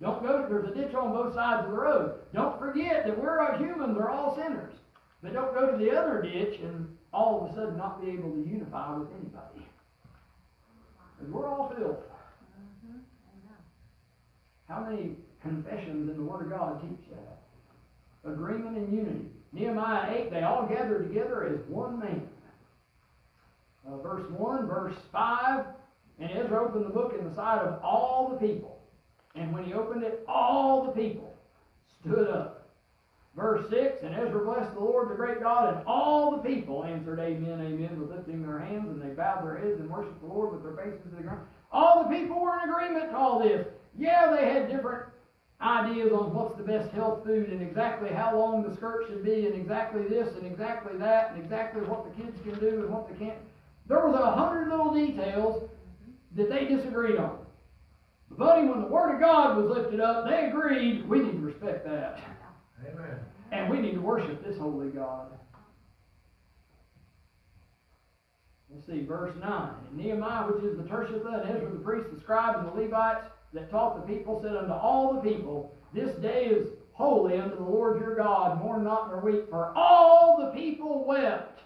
Don't 0.00 0.22
go, 0.22 0.46
there's 0.48 0.68
a 0.68 0.74
ditch 0.74 0.94
on 0.94 1.12
both 1.12 1.34
sides 1.34 1.64
of 1.66 1.70
the 1.70 1.76
road. 1.76 2.20
Don't 2.32 2.58
forget 2.58 3.04
that 3.06 3.20
we're 3.20 3.40
all 3.40 3.58
humans, 3.58 3.96
we're 3.96 4.10
all 4.10 4.36
sinners. 4.36 4.74
But 5.22 5.32
don't 5.32 5.54
go 5.54 5.70
to 5.70 5.76
the 5.76 5.90
other 5.90 6.22
ditch 6.22 6.60
and 6.60 6.96
all 7.12 7.44
of 7.44 7.50
a 7.50 7.54
sudden 7.54 7.76
not 7.76 8.00
be 8.02 8.10
able 8.10 8.30
to 8.30 8.48
unify 8.48 8.96
with 8.96 9.08
anybody. 9.12 9.66
Because 11.18 11.32
we're 11.32 11.48
all 11.48 11.72
filth. 11.76 11.98
How 14.68 14.84
many 14.84 15.16
confessions 15.42 16.10
in 16.10 16.16
the 16.16 16.22
Word 16.22 16.44
of 16.44 16.50
God 16.50 16.80
teach 16.82 17.08
that? 17.10 18.30
Agreement 18.30 18.76
and 18.76 18.92
unity. 18.92 19.26
Nehemiah 19.52 20.24
8, 20.24 20.30
they 20.30 20.42
all 20.42 20.66
gathered 20.66 21.08
together 21.08 21.46
as 21.46 21.60
one 21.68 21.98
man. 21.98 22.28
Uh, 23.86 23.96
verse 23.98 24.30
1, 24.30 24.66
verse 24.66 24.96
5, 25.10 25.64
and 26.20 26.30
Ezra 26.30 26.68
opened 26.68 26.84
the 26.84 26.90
book 26.90 27.14
in 27.18 27.26
the 27.26 27.34
sight 27.34 27.60
of 27.60 27.80
all 27.82 28.28
the 28.28 28.46
people. 28.46 28.78
And 29.34 29.52
when 29.54 29.64
he 29.64 29.72
opened 29.72 30.02
it, 30.02 30.24
all 30.28 30.84
the 30.84 30.92
people 30.92 31.34
stood 32.00 32.28
up. 32.28 32.68
Verse 33.34 33.70
6, 33.70 34.02
and 34.02 34.14
Ezra 34.14 34.44
blessed 34.44 34.74
the 34.74 34.80
Lord, 34.80 35.10
the 35.10 35.14
great 35.14 35.40
God, 35.40 35.74
and 35.74 35.86
all 35.86 36.36
the 36.36 36.42
people 36.42 36.84
answered 36.84 37.20
amen, 37.20 37.60
amen, 37.60 38.00
with 38.00 38.10
lifting 38.10 38.42
their 38.42 38.58
hands, 38.58 38.88
and 38.88 39.00
they 39.00 39.14
bowed 39.14 39.46
their 39.46 39.56
heads 39.56 39.78
and 39.78 39.88
worshiped 39.88 40.20
the 40.20 40.26
Lord 40.26 40.52
with 40.52 40.64
their 40.64 40.84
faces 40.84 41.00
to 41.08 41.16
the 41.16 41.22
ground. 41.22 41.46
All 41.70 42.02
the 42.02 42.14
people 42.14 42.40
were 42.40 42.58
in 42.62 42.68
agreement 42.68 43.10
to 43.10 43.16
all 43.16 43.38
this. 43.38 43.66
Yeah, 43.98 44.34
they 44.34 44.48
had 44.48 44.70
different 44.70 45.06
ideas 45.60 46.12
on 46.12 46.32
what's 46.32 46.56
the 46.56 46.62
best 46.62 46.92
health 46.92 47.24
food 47.24 47.48
and 47.48 47.60
exactly 47.60 48.10
how 48.10 48.38
long 48.38 48.62
the 48.62 48.74
skirt 48.76 49.06
should 49.08 49.24
be 49.24 49.46
and 49.46 49.54
exactly 49.56 50.04
this 50.04 50.28
and 50.36 50.46
exactly 50.46 50.96
that 50.98 51.32
and 51.32 51.42
exactly 51.42 51.82
what 51.82 52.04
the 52.04 52.22
kids 52.22 52.38
can 52.44 52.58
do 52.60 52.84
and 52.84 52.90
what 52.90 53.08
they 53.08 53.24
can't. 53.24 53.38
There 53.88 54.06
was 54.06 54.14
a 54.14 54.30
hundred 54.30 54.68
little 54.68 54.94
details 54.94 55.68
that 56.36 56.48
they 56.48 56.66
disagreed 56.66 57.16
on. 57.16 57.38
But 58.28 58.38
buddy, 58.38 58.68
when 58.68 58.82
the 58.82 58.86
Word 58.86 59.14
of 59.14 59.20
God 59.20 59.56
was 59.56 59.76
lifted 59.76 60.00
up, 60.00 60.28
they 60.28 60.46
agreed 60.46 61.08
we 61.08 61.18
need 61.18 61.32
to 61.32 61.38
respect 61.38 61.84
that. 61.86 62.20
Amen. 62.86 63.18
And 63.50 63.68
we 63.68 63.80
need 63.80 63.94
to 63.94 64.00
worship 64.00 64.44
this 64.44 64.58
holy 64.58 64.90
God. 64.90 65.26
Let's 68.72 68.86
see, 68.86 69.04
verse 69.04 69.34
9. 69.40 69.70
And 69.88 69.98
Nehemiah, 69.98 70.46
which 70.52 70.62
is 70.62 70.76
the 70.76 70.84
Tirshatha, 70.84 71.40
and 71.40 71.56
Ezra 71.56 71.70
the 71.70 71.78
priest, 71.78 72.14
the 72.14 72.20
scribe, 72.20 72.58
and 72.58 72.68
the 72.68 72.82
Levites 72.82 73.24
that 73.52 73.70
taught 73.70 73.96
the 73.96 74.12
people, 74.12 74.40
said 74.42 74.56
unto 74.56 74.72
all 74.72 75.14
the 75.14 75.30
people, 75.30 75.74
This 75.92 76.14
day 76.16 76.46
is 76.46 76.68
holy 76.92 77.38
unto 77.38 77.56
the 77.56 77.62
Lord 77.62 78.00
your 78.00 78.16
God, 78.16 78.60
mourn 78.60 78.84
not 78.84 79.08
nor 79.08 79.20
weep, 79.20 79.48
for 79.48 79.72
all 79.76 80.36
the 80.38 80.58
people 80.58 81.04
wept. 81.06 81.60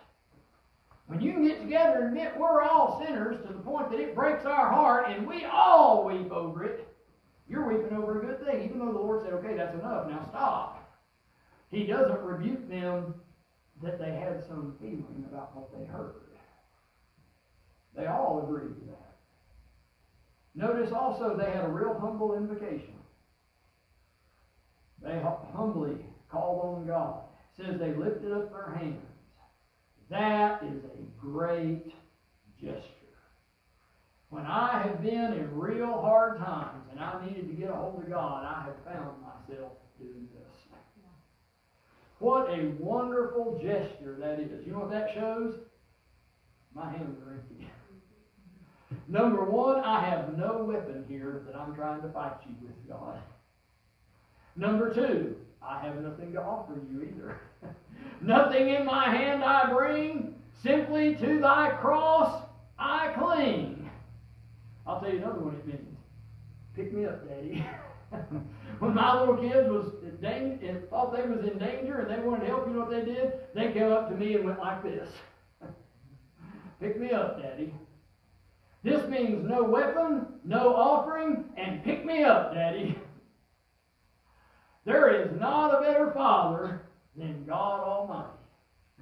When 1.06 1.20
you 1.20 1.32
can 1.32 1.46
get 1.46 1.60
together 1.60 1.98
and 1.98 2.08
admit 2.08 2.38
we're 2.38 2.62
all 2.62 3.02
sinners 3.04 3.36
to 3.46 3.52
the 3.52 3.58
point 3.58 3.90
that 3.90 4.00
it 4.00 4.14
breaks 4.14 4.44
our 4.46 4.70
heart 4.70 5.08
and 5.08 5.26
we 5.26 5.44
all 5.44 6.04
weep 6.04 6.30
over 6.30 6.64
it, 6.64 6.88
you're 7.48 7.66
weeping 7.66 7.96
over 7.96 8.22
a 8.22 8.26
good 8.26 8.44
thing, 8.46 8.64
even 8.64 8.78
though 8.78 8.92
the 8.92 8.98
Lord 8.98 9.22
said, 9.22 9.32
okay, 9.34 9.54
that's 9.54 9.74
enough, 9.74 10.08
now 10.08 10.24
stop. 10.30 10.98
He 11.70 11.86
doesn't 11.86 12.20
rebuke 12.20 12.68
them 12.68 13.14
that 13.82 13.98
they 13.98 14.12
had 14.12 14.44
some 14.46 14.74
feeling 14.80 15.26
about 15.28 15.56
what 15.56 15.72
they 15.76 15.84
heard. 15.84 16.14
They 17.96 18.06
all 18.06 18.42
agreed 18.44 18.74
to 18.74 18.86
that. 18.86 19.11
Notice 20.54 20.92
also 20.92 21.36
they 21.36 21.50
had 21.50 21.64
a 21.64 21.68
real 21.68 21.98
humble 21.98 22.34
invocation. 22.36 22.94
They 25.02 25.20
humbly 25.54 26.04
called 26.30 26.76
on 26.76 26.86
God. 26.86 27.22
It 27.58 27.64
says 27.64 27.80
they 27.80 27.94
lifted 27.94 28.32
up 28.32 28.52
their 28.52 28.74
hands. 28.74 28.98
That 30.10 30.62
is 30.62 30.84
a 30.84 31.20
great 31.20 31.92
gesture. 32.60 32.82
When 34.28 34.44
I 34.46 34.82
have 34.82 35.02
been 35.02 35.32
in 35.32 35.58
real 35.58 36.00
hard 36.00 36.38
times 36.38 36.86
and 36.90 37.00
I 37.00 37.24
needed 37.26 37.48
to 37.48 37.54
get 37.54 37.70
a 37.70 37.74
hold 37.74 38.02
of 38.02 38.08
God, 38.08 38.44
I 38.44 38.64
have 38.64 38.94
found 38.94 39.16
myself 39.20 39.72
doing 39.98 40.28
this. 40.34 40.42
What 42.18 42.48
a 42.50 42.72
wonderful 42.78 43.58
gesture 43.60 44.16
that 44.20 44.38
is. 44.38 44.64
You 44.64 44.72
know 44.72 44.78
what 44.78 44.90
that 44.92 45.12
shows? 45.12 45.56
My 46.72 46.88
hands 46.90 47.18
are 47.26 47.32
empty. 47.32 47.66
Number 49.08 49.44
one, 49.44 49.80
I 49.80 50.04
have 50.04 50.36
no 50.36 50.64
weapon 50.64 51.04
here 51.08 51.42
that 51.46 51.56
I'm 51.56 51.74
trying 51.74 52.02
to 52.02 52.08
fight 52.08 52.34
you 52.46 52.54
with, 52.62 52.88
God. 52.88 53.18
Number 54.56 54.92
two, 54.92 55.36
I 55.62 55.80
have 55.80 55.96
nothing 56.02 56.32
to 56.32 56.42
offer 56.42 56.80
you 56.90 57.02
either. 57.02 57.36
nothing 58.20 58.68
in 58.68 58.84
my 58.84 59.08
hand 59.08 59.44
I 59.44 59.72
bring, 59.72 60.34
simply 60.62 61.14
to 61.16 61.40
thy 61.40 61.70
cross 61.70 62.42
I 62.78 63.12
cling. 63.18 63.90
I'll 64.86 65.00
tell 65.00 65.10
you 65.10 65.18
another 65.18 65.40
one 65.40 65.54
it 65.54 65.66
means. 65.66 65.98
Pick 66.74 66.92
me 66.92 67.04
up, 67.04 67.28
Daddy. 67.28 67.64
when 68.78 68.94
my 68.94 69.18
little 69.18 69.36
kids 69.36 69.68
was 69.68 69.92
thought 70.92 71.16
they 71.16 71.26
was 71.26 71.44
in 71.46 71.58
danger 71.58 72.00
and 72.00 72.10
they 72.10 72.22
wanted 72.22 72.46
help, 72.46 72.66
you 72.66 72.74
know 72.74 72.80
what 72.80 72.90
they 72.90 73.02
did? 73.02 73.32
They 73.54 73.72
came 73.72 73.90
up 73.90 74.10
to 74.10 74.14
me 74.14 74.34
and 74.34 74.44
went 74.44 74.58
like 74.58 74.82
this. 74.82 75.08
Pick 76.80 77.00
me 77.00 77.10
up, 77.12 77.40
Daddy. 77.40 77.72
This 78.82 79.06
means 79.08 79.48
no 79.48 79.62
weapon, 79.62 80.26
no 80.44 80.74
offering, 80.74 81.44
and 81.56 81.84
pick 81.84 82.04
me 82.04 82.24
up, 82.24 82.52
Daddy. 82.52 82.98
There 84.84 85.22
is 85.22 85.40
not 85.40 85.70
a 85.74 85.80
better 85.80 86.10
father 86.12 86.82
than 87.16 87.44
God 87.46 87.80
Almighty. 87.80 88.28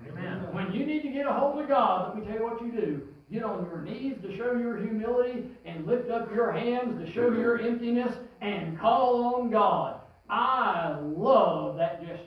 Amen. 0.06 0.46
When 0.52 0.72
you 0.72 0.84
need 0.84 1.02
to 1.02 1.08
get 1.08 1.26
a 1.26 1.32
hold 1.32 1.60
of 1.60 1.68
God, 1.68 2.08
let 2.08 2.18
me 2.18 2.26
tell 2.26 2.38
you 2.38 2.44
what 2.44 2.60
you 2.60 2.72
do. 2.72 3.08
Get 3.32 3.44
on 3.44 3.64
your 3.64 3.80
knees 3.80 4.16
to 4.22 4.36
show 4.36 4.54
your 4.54 4.76
humility 4.76 5.44
and 5.64 5.86
lift 5.86 6.10
up 6.10 6.34
your 6.34 6.52
hands 6.52 6.98
to 7.02 7.12
show 7.12 7.30
your 7.32 7.60
emptiness 7.60 8.14
and 8.40 8.78
call 8.78 9.34
on 9.34 9.50
God. 9.50 10.00
I 10.28 10.96
love 11.00 11.76
that 11.76 12.00
gesture. 12.00 12.26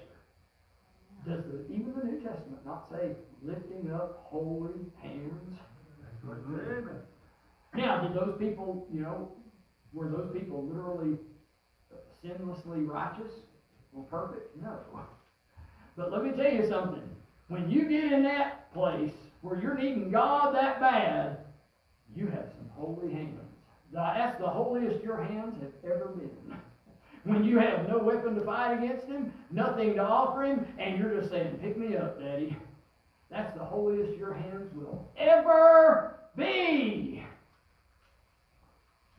Does 1.27 1.43
the, 1.45 1.65
even 1.73 1.93
the 1.95 2.05
New 2.05 2.19
Testament 2.19 2.65
not 2.65 2.87
say 2.91 3.11
lifting 3.41 3.91
up 3.93 4.25
holy 4.29 4.91
hands? 5.01 5.59
That's 6.01 6.23
what 6.23 6.37
it 6.37 6.77
is. 6.77 6.83
Amen. 6.83 7.01
Now, 7.75 7.92
did 8.03 8.13
those 8.13 8.35
people, 8.39 8.87
you 8.91 9.01
know, 9.01 9.31
were 9.93 10.09
those 10.09 10.29
people 10.33 10.65
literally 10.65 11.17
sinlessly 12.23 12.87
righteous 12.87 13.31
or 13.93 14.03
perfect? 14.03 14.55
No. 14.61 14.79
But 15.95 16.11
let 16.11 16.23
me 16.23 16.31
tell 16.31 16.51
you 16.51 16.67
something. 16.67 17.03
When 17.47 17.69
you 17.69 17.87
get 17.87 18.11
in 18.11 18.23
that 18.23 18.73
place 18.73 19.13
where 19.41 19.59
you're 19.59 19.77
needing 19.77 20.11
God 20.11 20.55
that 20.55 20.79
bad, 20.79 21.37
you 22.15 22.27
have 22.27 22.51
some 22.57 22.69
holy 22.75 23.13
hands. 23.13 23.39
That's 23.91 24.39
the 24.39 24.47
holiest 24.47 25.03
your 25.03 25.21
hands 25.21 25.55
have 25.61 25.91
ever 25.91 26.07
been. 26.07 26.57
When 27.25 27.45
you 27.45 27.57
have 27.57 27.87
no 27.87 27.99
weapon 27.99 28.35
to 28.35 28.41
fight 28.41 28.73
against 28.73 29.07
him, 29.07 29.31
nothing 29.49 29.93
to 29.95 30.01
offer 30.03 30.43
him, 30.43 30.67
and 30.77 30.99
you're 30.99 31.17
just 31.17 31.31
saying, 31.31 31.57
Pick 31.61 31.77
me 31.77 31.95
up, 31.95 32.19
Daddy. 32.19 32.57
That's 33.31 33.57
the 33.57 33.63
holiest 33.63 34.17
your 34.17 34.33
hands 34.33 34.73
will 34.75 35.09
ever 35.17 36.15
be. 36.35 37.12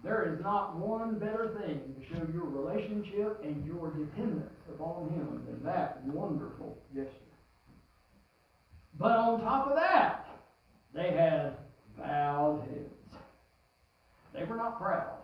There 0.05 0.31
is 0.35 0.45
not 0.45 0.77
one 0.77 1.19
better 1.19 1.59
thing 1.59 1.81
to 1.81 2.15
show 2.15 2.27
your 2.31 2.45
relationship 2.45 3.41
and 3.43 3.65
your 3.65 3.91
dependence 3.91 4.53
upon 4.69 5.09
Him 5.09 5.43
than 5.49 5.65
that 5.65 6.05
wonderful 6.05 6.77
gesture. 6.95 7.11
But 8.99 9.13
on 9.13 9.41
top 9.41 9.69
of 9.69 9.77
that, 9.77 10.29
they 10.95 11.11
had 11.13 11.57
bowed 11.97 12.69
heads. 12.69 13.23
They 14.35 14.45
were 14.45 14.57
not 14.57 14.79
proud. 14.79 15.17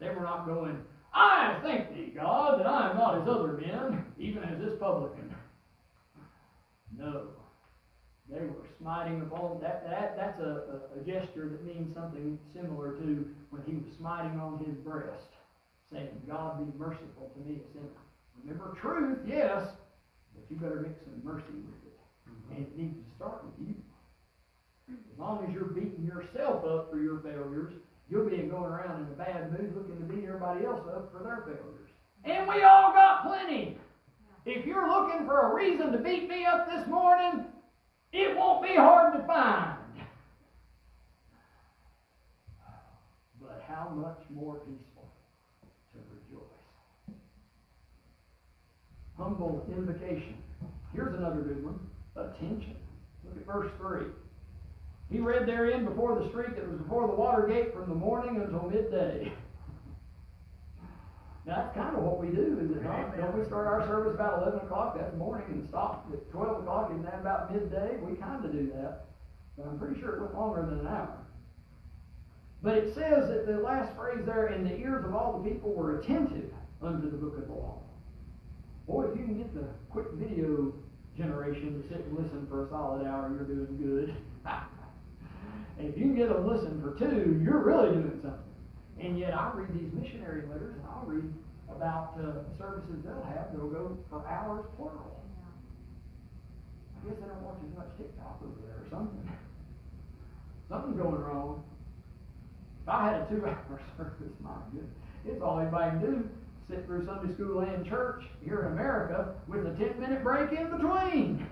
They 0.00 0.10
were 0.10 0.22
not 0.22 0.46
going, 0.46 0.78
I 1.14 1.58
thank 1.62 1.94
thee, 1.94 2.12
God, 2.14 2.60
that 2.60 2.66
I 2.66 2.90
am 2.90 2.96
not 2.96 3.22
as 3.22 3.28
other 3.28 3.54
men, 3.54 4.04
even 4.18 4.42
as 4.44 4.58
this 4.58 4.78
publican. 4.78 5.34
No. 6.96 7.28
They 8.32 8.46
were 8.46 8.64
smiting 8.78 9.22
upon 9.22 9.60
that. 9.60 9.84
that 9.88 10.16
that's 10.16 10.38
a, 10.40 10.80
a, 10.96 11.00
a 11.00 11.04
gesture 11.04 11.48
that 11.48 11.64
means 11.64 11.92
something 11.94 12.38
similar 12.54 12.92
to 12.92 13.26
when 13.50 13.62
he 13.66 13.74
was 13.74 13.90
smiting 13.98 14.38
on 14.38 14.62
his 14.64 14.76
breast, 14.76 15.34
saying, 15.90 16.08
God 16.28 16.58
be 16.58 16.78
merciful 16.78 17.32
to 17.34 17.40
me, 17.48 17.58
a 17.58 17.72
sinner. 17.72 17.90
Remember 18.44 18.76
truth, 18.80 19.18
yes, 19.26 19.68
but 20.34 20.44
you 20.48 20.56
better 20.56 20.80
mix 20.80 20.94
some 21.04 21.20
mercy 21.24 21.58
with 21.66 21.82
it. 21.90 21.98
Mm-hmm. 22.30 22.54
And 22.54 22.66
it 22.66 22.78
needs 22.78 22.96
to 22.96 23.16
start 23.16 23.44
with 23.44 23.68
you. 23.68 23.74
As 24.90 25.18
long 25.18 25.44
as 25.46 25.52
you're 25.52 25.64
beating 25.64 26.06
yourself 26.06 26.64
up 26.64 26.90
for 26.90 26.98
your 26.98 27.20
failures, 27.20 27.72
you'll 28.08 28.28
be 28.28 28.36
going 28.38 28.70
around 28.70 29.06
in 29.06 29.12
a 29.12 29.16
bad 29.16 29.52
mood 29.52 29.74
looking 29.74 29.96
to 29.96 30.14
beat 30.14 30.24
everybody 30.26 30.64
else 30.64 30.86
up 30.94 31.12
for 31.12 31.22
their 31.22 31.42
failures. 31.44 31.90
And 32.24 32.48
we 32.48 32.62
all 32.62 32.92
got 32.92 33.26
plenty. 33.26 33.76
If 34.46 34.66
you're 34.66 34.88
looking 34.88 35.26
for 35.26 35.50
a 35.50 35.54
reason 35.54 35.92
to 35.92 35.98
beat 35.98 36.28
me 36.28 36.44
up 36.44 36.68
this 36.70 36.86
morning, 36.88 37.44
it 38.12 38.36
won't 38.36 38.62
be 38.62 38.74
hard 38.74 39.12
to 39.14 39.26
find. 39.26 39.76
But 43.40 43.62
much 43.94 44.18
more 44.30 44.56
peaceful 44.56 45.08
to 45.92 45.98
rejoice. 46.10 47.16
Humble 49.16 49.66
invocation. 49.76 50.36
Here's 50.92 51.14
another 51.14 51.40
good 51.40 51.64
one. 51.64 51.78
attention. 52.16 52.76
Look 53.24 53.36
at 53.36 53.46
verse 53.46 53.70
3. 53.78 54.06
He 55.10 55.18
read 55.18 55.46
therein 55.46 55.84
before 55.84 56.18
the 56.18 56.28
street 56.28 56.54
that 56.56 56.68
was 56.68 56.78
before 56.78 57.06
the 57.06 57.14
water 57.14 57.46
gate 57.46 57.74
from 57.74 57.88
the 57.88 57.94
morning 57.94 58.40
until 58.40 58.70
midday. 58.70 59.32
That's 61.46 61.74
kind 61.74 61.96
of 61.96 62.02
what 62.04 62.20
we 62.20 62.28
do, 62.28 62.60
is 62.62 62.70
it 62.70 62.84
not? 62.84 63.16
Don't 63.16 63.36
we 63.36 63.44
start 63.46 63.66
our 63.66 63.86
service 63.86 64.14
about 64.14 64.42
11 64.42 64.60
o'clock 64.60 64.96
that 64.98 65.16
morning 65.16 65.46
and 65.50 65.68
stop 65.68 66.06
at 66.12 66.30
12 66.30 66.62
o'clock 66.62 66.90
and 66.90 67.04
then 67.04 67.14
about 67.14 67.52
midday? 67.52 67.96
We 68.02 68.14
kind 68.16 68.44
of 68.44 68.52
do 68.52 68.70
that. 68.74 69.06
But 69.56 69.66
I'm 69.66 69.78
pretty 69.78 69.98
sure 70.00 70.14
it 70.16 70.20
went 70.20 70.34
longer 70.34 70.62
than 70.62 70.80
an 70.80 70.86
hour. 70.86 71.18
But 72.62 72.76
it 72.76 72.94
says 72.94 73.28
that 73.28 73.46
the 73.46 73.58
last 73.58 73.96
phrase 73.96 74.20
there, 74.26 74.46
and 74.46 74.66
the 74.66 74.76
ears 74.76 75.04
of 75.04 75.14
all 75.14 75.40
the 75.40 75.48
people 75.48 75.72
were 75.72 76.00
attentive 76.00 76.52
unto 76.82 77.10
the 77.10 77.16
book 77.16 77.38
of 77.38 77.46
the 77.46 77.54
law. 77.54 77.80
Boy, 78.86 79.04
if 79.04 79.18
you 79.18 79.24
can 79.24 79.38
get 79.38 79.54
the 79.54 79.64
quick 79.88 80.06
video 80.14 80.74
generation 81.16 81.80
to 81.80 81.88
sit 81.88 82.04
and 82.04 82.18
listen 82.18 82.46
for 82.48 82.66
a 82.66 82.68
solid 82.68 83.06
hour, 83.06 83.32
you're 83.32 83.48
doing 83.48 83.76
good. 83.80 84.14
and 85.78 85.88
if 85.88 85.96
you 85.96 86.04
can 86.04 86.16
get 86.16 86.28
them 86.28 86.44
to 86.44 86.50
listen 86.50 86.82
for 86.82 86.98
two, 86.98 87.40
you're 87.42 87.64
really 87.64 87.94
doing 87.94 88.20
something. 88.22 88.40
And 89.00 89.18
yet, 89.18 89.32
I 89.34 89.52
read 89.54 89.72
these 89.72 89.92
missionary 89.94 90.46
letters, 90.46 90.74
and 90.76 90.84
I'll 90.84 91.06
read 91.06 91.32
about 91.70 92.18
uh, 92.20 92.44
services 92.58 93.00
they'll 93.04 93.24
have 93.24 93.52
that'll 93.52 93.70
go 93.70 93.96
for 94.10 94.26
hours 94.26 94.66
plural. 94.76 95.22
I 97.00 97.08
guess 97.08 97.16
they 97.20 97.26
don't 97.26 97.40
watch 97.42 97.56
as 97.64 97.78
much 97.78 97.88
TikTok 97.96 98.40
over 98.44 98.60
there 98.66 98.84
or 98.84 98.88
something. 98.90 99.24
Something's 100.68 101.00
going 101.00 101.22
wrong. 101.22 101.64
I 102.90 103.12
had 103.12 103.22
a 103.22 103.26
two-hour 103.28 103.80
service, 103.96 104.34
my 104.40 104.50
goodness, 104.72 104.90
it's 105.26 105.42
all 105.42 105.60
anybody 105.60 105.90
can 105.90 106.00
do. 106.00 106.28
Sit 106.68 106.86
through 106.86 107.04
Sunday 107.06 107.34
school 107.34 107.60
and 107.60 107.84
church 107.84 108.22
here 108.44 108.60
in 108.60 108.72
America 108.72 109.34
with 109.48 109.66
a 109.66 109.70
ten-minute 109.70 110.22
break 110.22 110.52
in 110.52 110.70
between. 110.70 111.46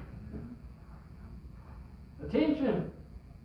Attention. 2.24 2.90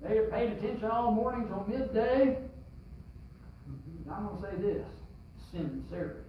They 0.02 0.18
have 0.18 0.32
paid 0.32 0.52
attention 0.52 0.90
all 0.92 1.12
morning 1.12 1.48
till 1.48 1.66
midday. 1.68 2.38
I'm 4.12 4.28
going 4.28 4.42
to 4.42 4.50
say 4.50 4.62
this 4.62 4.86
sincerity. 5.52 6.20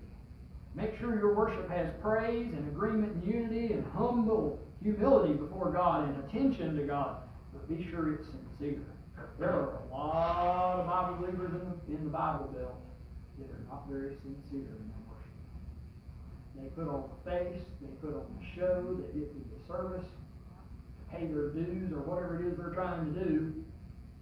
Make 0.74 0.98
sure 0.98 1.14
your 1.14 1.34
worship 1.34 1.68
has 1.70 1.88
praise 2.00 2.52
and 2.52 2.68
agreement 2.68 3.14
and 3.14 3.26
unity 3.26 3.72
and 3.72 3.84
humble 3.92 4.60
humility 4.82 5.34
before 5.34 5.70
God 5.70 6.08
and 6.08 6.24
attention 6.24 6.76
to 6.76 6.82
God. 6.82 7.16
But 7.52 7.68
be 7.68 7.88
sure 7.90 8.14
it's 8.14 8.26
sincere. 8.58 8.80
There 9.38 9.50
are 9.50 9.78
a 9.78 9.94
lot 9.94 10.80
of 10.80 10.86
Bible 10.86 11.26
believers 11.26 11.50
in 11.52 11.62
the, 11.66 11.98
in 11.98 12.04
the 12.04 12.10
Bible 12.10 12.46
Belt 12.54 12.78
that 13.38 13.50
are 13.50 13.64
not 13.68 13.88
very 13.90 14.14
sincere 14.22 14.70
in 14.70 14.84
their 14.86 15.02
worship. 15.10 15.42
They 16.54 16.68
put 16.78 16.86
on 16.86 17.10
the 17.10 17.30
face, 17.30 17.62
they 17.82 17.90
put 17.98 18.14
on 18.14 18.26
the 18.38 18.46
show, 18.54 18.94
they 18.94 19.18
get 19.18 19.30
through 19.32 19.46
the 19.50 19.60
service, 19.66 20.06
pay 21.10 21.26
their 21.26 21.50
dues 21.50 21.92
or 21.92 22.06
whatever 22.06 22.38
it 22.38 22.46
is 22.46 22.58
they're 22.58 22.74
trying 22.74 23.12
to 23.12 23.24
do, 23.26 23.64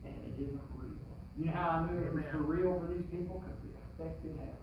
and 0.05 0.15
it 0.27 0.35
isn't 0.41 0.61
real. 0.77 0.97
You 1.39 1.47
know 1.47 1.53
how 1.53 1.85
I 1.85 1.93
knew 1.93 2.01
it 2.01 2.15
was 2.15 2.25
for 2.31 2.39
real 2.39 2.81
for 2.81 2.89
these 2.93 3.05
people? 3.13 3.45
Because 3.97 4.13
it 4.25 4.33
had. 4.41 4.57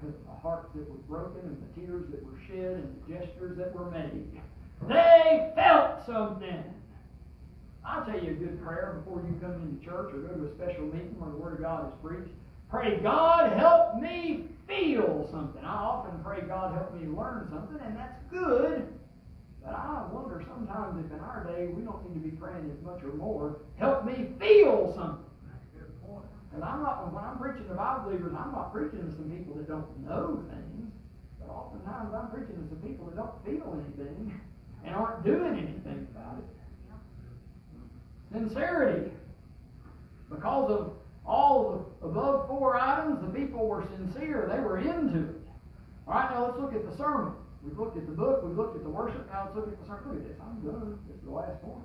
Because 0.00 0.16
of 0.16 0.24
the 0.24 0.40
hearts 0.40 0.72
that 0.74 0.88
were 0.88 1.04
broken 1.08 1.44
and 1.44 1.60
the 1.60 1.80
tears 1.80 2.08
that 2.10 2.24
were 2.24 2.40
shed 2.48 2.80
and 2.80 2.88
the 2.88 3.20
gestures 3.20 3.58
that 3.58 3.74
were 3.74 3.90
made. 3.90 4.40
They 4.88 5.52
felt 5.54 6.06
something. 6.06 6.64
I'll 7.84 8.04
tell 8.04 8.22
you 8.22 8.32
a 8.32 8.34
good 8.34 8.62
prayer 8.62 9.02
before 9.02 9.20
you 9.20 9.38
come 9.40 9.54
into 9.54 9.84
church 9.84 10.12
or 10.14 10.20
go 10.20 10.34
to 10.34 10.46
a 10.46 10.54
special 10.54 10.84
meeting 10.84 11.16
where 11.18 11.30
the 11.30 11.36
Word 11.36 11.54
of 11.54 11.60
God 11.60 11.88
is 11.88 11.94
preached. 12.02 12.30
Pray, 12.68 12.98
God, 13.02 13.52
help 13.58 14.00
me 14.00 14.44
feel 14.68 15.28
something. 15.32 15.64
I 15.64 15.74
often 15.74 16.22
pray, 16.22 16.42
God, 16.42 16.74
help 16.74 16.94
me 16.94 17.08
learn 17.08 17.48
something, 17.50 17.80
and 17.84 17.96
that's 17.96 18.20
good. 18.30 18.86
But 19.64 19.74
I 19.74 20.06
wonder 20.12 20.42
sometimes 20.46 21.04
if 21.04 21.12
in 21.12 21.20
our 21.20 21.44
day 21.44 21.66
we 21.66 21.82
don't 21.82 22.06
need 22.08 22.14
to 22.14 22.20
be 22.20 22.36
praying 22.36 22.70
as 22.70 22.84
much 22.84 23.02
or 23.02 23.12
more. 23.14 23.58
Help 23.78 24.04
me 24.04 24.30
feel 24.38 24.92
something. 24.94 25.24
And 26.52 26.64
I'm 26.64 26.82
not, 26.82 27.12
when 27.14 27.22
I'm 27.22 27.38
preaching 27.38 27.68
to 27.68 27.74
Bible 27.74 28.10
believers, 28.10 28.34
I'm 28.36 28.52
not 28.52 28.72
preaching 28.72 29.06
to 29.06 29.10
some 29.14 29.30
people 29.30 29.54
that 29.54 29.68
don't 29.68 29.86
know 30.02 30.42
things. 30.50 30.90
But 31.38 31.48
oftentimes 31.48 32.10
I'm 32.12 32.28
preaching 32.30 32.58
to 32.58 32.66
some 32.68 32.82
people 32.82 33.06
that 33.06 33.16
don't 33.16 33.38
feel 33.46 33.70
anything 33.78 34.34
and 34.84 34.94
aren't 34.94 35.24
doing 35.24 35.54
anything 35.54 36.08
about 36.10 36.38
it. 36.38 36.59
Sincerity. 38.32 39.10
Because 40.30 40.70
of 40.70 40.92
all 41.26 41.86
the 42.00 42.06
above 42.06 42.48
four 42.48 42.76
items, 42.76 43.20
the 43.20 43.38
people 43.38 43.66
were 43.66 43.84
sincere. 43.96 44.48
They 44.52 44.60
were 44.60 44.78
into 44.78 45.30
it. 45.30 45.36
All 46.06 46.14
right, 46.14 46.30
now 46.30 46.46
let's 46.46 46.58
look 46.58 46.74
at 46.74 46.88
the 46.88 46.96
sermon. 46.96 47.34
We've 47.62 47.78
looked 47.78 47.96
at 47.96 48.06
the 48.06 48.12
book, 48.12 48.42
we've 48.42 48.56
looked 48.56 48.76
at 48.76 48.82
the 48.82 48.88
worship, 48.88 49.30
now 49.30 49.44
let's 49.44 49.56
look 49.56 49.68
at 49.68 49.78
the 49.78 49.86
sermon. 49.86 50.14
Look 50.14 50.22
at 50.22 50.28
this, 50.28 50.36
I'm 50.40 50.60
done. 50.60 50.98
This 51.06 51.16
is 51.16 51.24
the 51.24 51.30
last 51.30 51.60
point. 51.62 51.84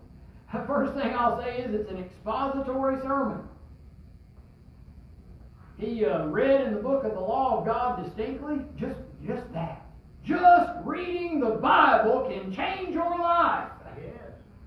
The 0.53 0.63
first 0.67 0.93
thing 0.93 1.13
I'll 1.13 1.41
say 1.41 1.57
is 1.59 1.75
it's 1.75 1.91
an 1.91 1.97
expository 1.97 3.01
sermon. 3.01 3.47
He 5.77 6.05
uh, 6.05 6.27
read 6.27 6.61
in 6.61 6.73
the 6.73 6.79
book 6.79 7.03
of 7.03 7.13
the 7.13 7.19
law 7.19 7.59
of 7.59 7.65
God 7.65 8.03
distinctly, 8.03 8.61
just, 8.79 8.99
just 9.27 9.51
that. 9.53 9.85
Just 10.23 10.71
reading 10.85 11.41
the 11.41 11.51
Bible 11.51 12.27
can 12.29 12.53
change. 12.53 12.74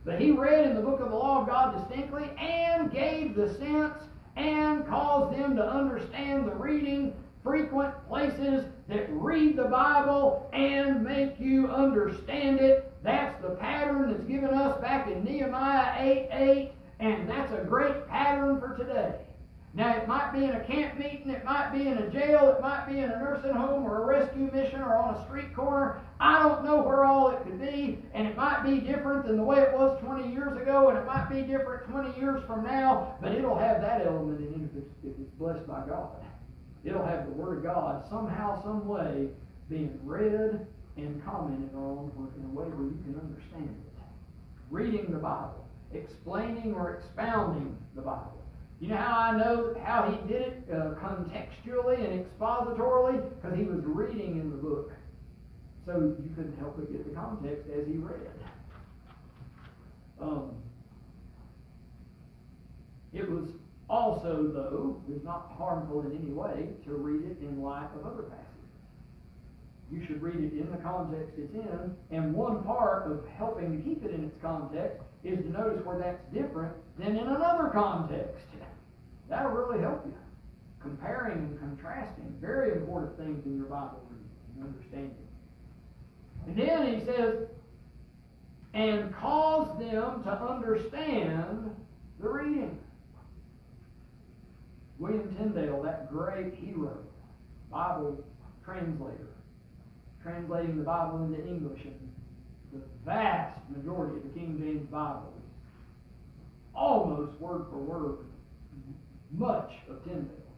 But 0.09 0.23
he 0.23 0.31
read 0.31 0.65
in 0.65 0.75
the 0.75 0.81
book 0.81 1.01
of 1.01 1.11
the 1.11 1.17
law 1.17 1.43
of 1.43 1.49
God 1.49 1.77
distinctly 1.77 2.31
and 2.41 2.91
gave 2.91 3.35
the 3.35 3.53
sense 3.57 3.93
and 4.37 4.89
caused 4.89 5.39
them 5.39 5.55
to 5.57 5.63
understand 5.63 6.49
the 6.49 6.55
reading, 6.55 7.13
frequent 7.43 7.93
places 8.09 8.65
that 8.89 9.07
read 9.11 9.57
the 9.57 9.65
Bible 9.65 10.49
and 10.55 11.05
make 11.05 11.39
you 11.39 11.69
understand 11.69 12.59
it. 12.59 12.91
That's 13.03 13.39
the 13.43 13.51
pattern 13.57 14.11
that's 14.11 14.25
given 14.25 14.55
us 14.55 14.81
back 14.81 15.09
in 15.09 15.25
Nehemiah 15.25 16.03
8 16.03 16.29
8, 16.33 16.73
and 17.01 17.29
that's 17.29 17.53
a 17.53 17.63
great 17.67 18.09
pattern 18.09 18.61
for 18.61 18.79
today. 18.79 19.15
Now, 19.75 19.95
it 19.97 20.09
might 20.09 20.33
be 20.33 20.45
in 20.45 20.51
a 20.51 20.65
camp 20.65 20.99
meeting, 20.99 21.31
it 21.31 21.45
might 21.45 21.73
be 21.73 21.87
in 21.87 21.99
a 21.99 22.11
jail, 22.11 22.49
it 22.57 22.61
might 22.61 22.87
be 22.87 22.99
in 22.99 23.11
a 23.11 23.19
nursing 23.19 23.53
home 23.53 23.85
or 23.85 24.03
a 24.03 24.07
rescue 24.07 24.51
mission 24.53 24.81
or 24.81 24.97
on 24.97 25.15
a 25.15 25.25
street 25.27 25.55
corner. 25.55 26.01
I 26.19 26.43
don't 26.43 26.65
know 26.65 26.83
where 26.83 27.05
all 27.05 27.31
it 27.31 27.43
could 27.45 27.61
be, 27.61 27.99
and 28.15 28.27
it 28.27 28.37
might 28.37 28.65
be 28.65 28.81
different 28.81 29.27
than 29.27 29.37
the 29.37 29.43
way 29.43 29.59
it 29.59 29.73
was 29.73 30.01
20 30.01 30.33
years 30.33 30.57
ago, 30.61 30.89
and 30.89 30.99
it 30.99 31.07
might 31.07 31.29
be 31.29 31.43
different 31.43 31.89
20 31.91 32.19
years 32.19 32.43
from 32.47 32.65
now, 32.65 33.15
but 33.21 33.33
it'll 33.33 33.59
have 33.59 33.81
that 33.83 34.07
element 34.07 34.41
in 34.41 34.47
it 34.47 34.71
if 34.73 34.83
it's, 34.83 34.95
if 35.05 35.21
it's 35.21 35.35
blessed 35.39 35.67
by 35.67 35.87
God. 35.87 36.17
It'll 36.85 37.05
have 37.05 37.27
the 37.27 37.33
Word 37.33 37.59
of 37.59 37.65
God 37.65 38.09
somehow, 38.09 38.63
some 38.63 38.87
way 38.87 39.29
being 39.69 39.99
read 40.03 40.67
and 40.97 41.25
commented 41.25 41.75
on 41.75 42.11
in 42.37 42.45
a 42.45 42.49
way 42.49 42.67
where 42.67 42.87
you 42.87 42.99
can 43.05 43.21
understand 43.21 43.69
it. 43.69 44.03
Reading 44.71 45.13
the 45.13 45.19
Bible, 45.19 45.67
explaining 45.93 46.75
or 46.75 46.95
expounding 46.95 47.77
the 47.95 48.03
Bible. 48.03 48.38
You 48.81 48.89
know 48.89 48.97
how 48.97 49.19
I 49.19 49.37
know 49.37 49.77
how 49.83 50.11
he 50.11 50.29
did 50.33 50.43
it 50.43 50.69
uh, 50.73 50.95
contextually 51.01 51.99
and 51.99 52.25
expositorily? 52.25 53.23
Because 53.35 53.59
he 53.59 53.65
was 53.65 53.81
reading 53.85 54.39
in 54.39 54.51
the 54.51 54.57
book. 54.57 54.93
So 55.85 56.15
you 56.23 56.31
couldn't 56.37 56.57
help 56.59 56.77
but 56.77 56.93
get 56.93 57.09
the 57.09 57.19
context 57.19 57.67
as 57.77 57.87
he 57.87 57.95
read. 57.95 58.31
Um, 60.21 60.55
it 63.13 63.29
was 63.29 63.49
also, 63.89 64.49
though, 64.53 65.03
is 65.13 65.25
not 65.25 65.53
harmful 65.57 66.03
in 66.03 66.13
any 66.13 66.31
way 66.31 66.69
to 66.85 66.95
read 66.95 67.25
it 67.25 67.39
in 67.41 67.63
light 67.63 67.89
of 67.97 68.07
other 68.07 68.25
passages. 68.25 68.49
You 69.91 70.05
should 70.07 70.23
read 70.23 70.37
it 70.37 70.53
in 70.53 70.71
the 70.71 70.77
context 70.77 71.33
it's 71.39 71.55
in, 71.55 71.97
and 72.11 72.35
one 72.35 72.63
part 72.63 73.11
of 73.11 73.27
helping 73.39 73.77
to 73.77 73.83
keep 73.83 74.05
it 74.05 74.13
in 74.13 74.25
its 74.25 74.37
context 74.43 75.03
is 75.25 75.39
to 75.39 75.51
notice 75.51 75.85
where 75.85 75.99
that's 75.99 76.23
different 76.35 76.75
than 76.99 77.17
in 77.17 77.27
another 77.27 77.71
context. 77.73 78.45
That'll 79.29 79.53
really 79.53 79.81
help 79.81 80.05
you. 80.07 80.15
Comparing 80.81 81.39
and 81.39 81.59
contrasting, 81.59 82.35
very 82.41 82.73
important 82.73 83.17
things 83.19 83.45
in 83.45 83.57
your 83.57 83.67
Bible 83.67 84.01
reading 84.11 84.29
and 84.57 84.69
understanding. 84.69 85.15
And 86.47 86.57
then 86.57 86.99
he 86.99 87.05
says, 87.05 87.49
and 88.75 89.15
cause 89.15 89.79
them 89.79 90.23
to 90.23 90.31
understand 90.31 91.71
the 92.21 92.29
reading. 92.29 92.79
William 94.99 95.35
Tyndale, 95.37 95.83
that 95.83 96.11
great 96.11 96.55
hero, 96.55 96.99
Bible 97.71 98.25
translator, 98.65 99.29
translating 100.23 100.77
the 100.77 100.85
Bible 100.85 101.25
into 101.25 101.45
English, 101.47 101.83
and 101.85 102.13
the 102.73 102.81
vast 103.05 103.59
majority 103.75 104.17
of 104.17 104.23
the 104.23 104.39
King 104.39 104.59
James 104.59 104.87
Bible 104.91 105.33
almost 106.75 107.39
word 107.41 107.67
for 107.71 107.79
word 107.79 108.19
much 109.33 109.73
of 109.91 110.03
Tyndale. 110.05 110.49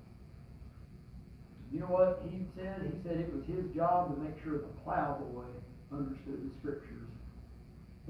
You 1.73 1.81
know 1.81 1.91
what 1.91 2.23
he 2.27 2.43
said? 2.59 2.83
He 2.83 2.99
said 3.07 3.23
it 3.23 3.31
was 3.31 3.47
his 3.47 3.63
job 3.75 4.11
to 4.11 4.17
make 4.19 4.35
sure 4.43 4.59
the 4.59 4.75
plowboy 4.83 5.47
understood 5.95 6.43
the 6.43 6.51
scriptures 6.59 7.11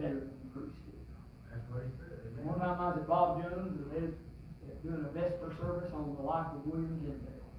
better 0.01 0.25
than 0.25 0.33
the 0.33 0.51
priest 0.57 0.81
did. 0.89 1.05
That's 1.53 1.67
what 1.69 1.85
he 1.85 1.93
said. 2.01 2.25
amen. 2.25 2.49
One 2.49 2.57
time 2.57 2.81
I 2.81 2.97
was 2.97 3.05
at 3.05 3.09
Bob 3.09 3.45
Jones 3.45 3.77
and 3.77 3.89
they 3.93 4.01
was 4.09 4.17
doing 4.81 5.05
a 5.05 5.13
Vesper 5.13 5.53
service 5.61 5.93
on 5.93 6.17
the 6.17 6.25
life 6.25 6.49
of 6.57 6.65
William 6.65 6.97
Tyndale. 7.05 7.53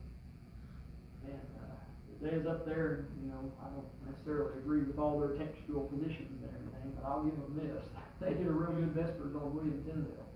And 1.29 1.45
uh, 1.61 1.77
it 2.09 2.17
says 2.17 2.49
up 2.49 2.65
there, 2.65 3.05
you 3.21 3.29
know, 3.29 3.45
I 3.61 3.69
don't 3.69 3.85
necessarily 4.09 4.57
agree 4.57 4.81
with 4.81 4.97
all 4.97 5.21
their 5.21 5.37
textual 5.37 5.85
positions 5.85 6.33
and 6.41 6.49
everything, 6.49 6.97
but 6.97 7.05
I'll 7.05 7.21
give 7.21 7.37
them 7.37 7.53
this. 7.61 7.81
They 8.21 8.37
did 8.37 8.45
a 8.45 8.53
real 8.53 8.69
good 8.77 8.93
vespers 8.93 9.33
on 9.33 9.49
William 9.49 9.81
Tyndale. 9.81 10.29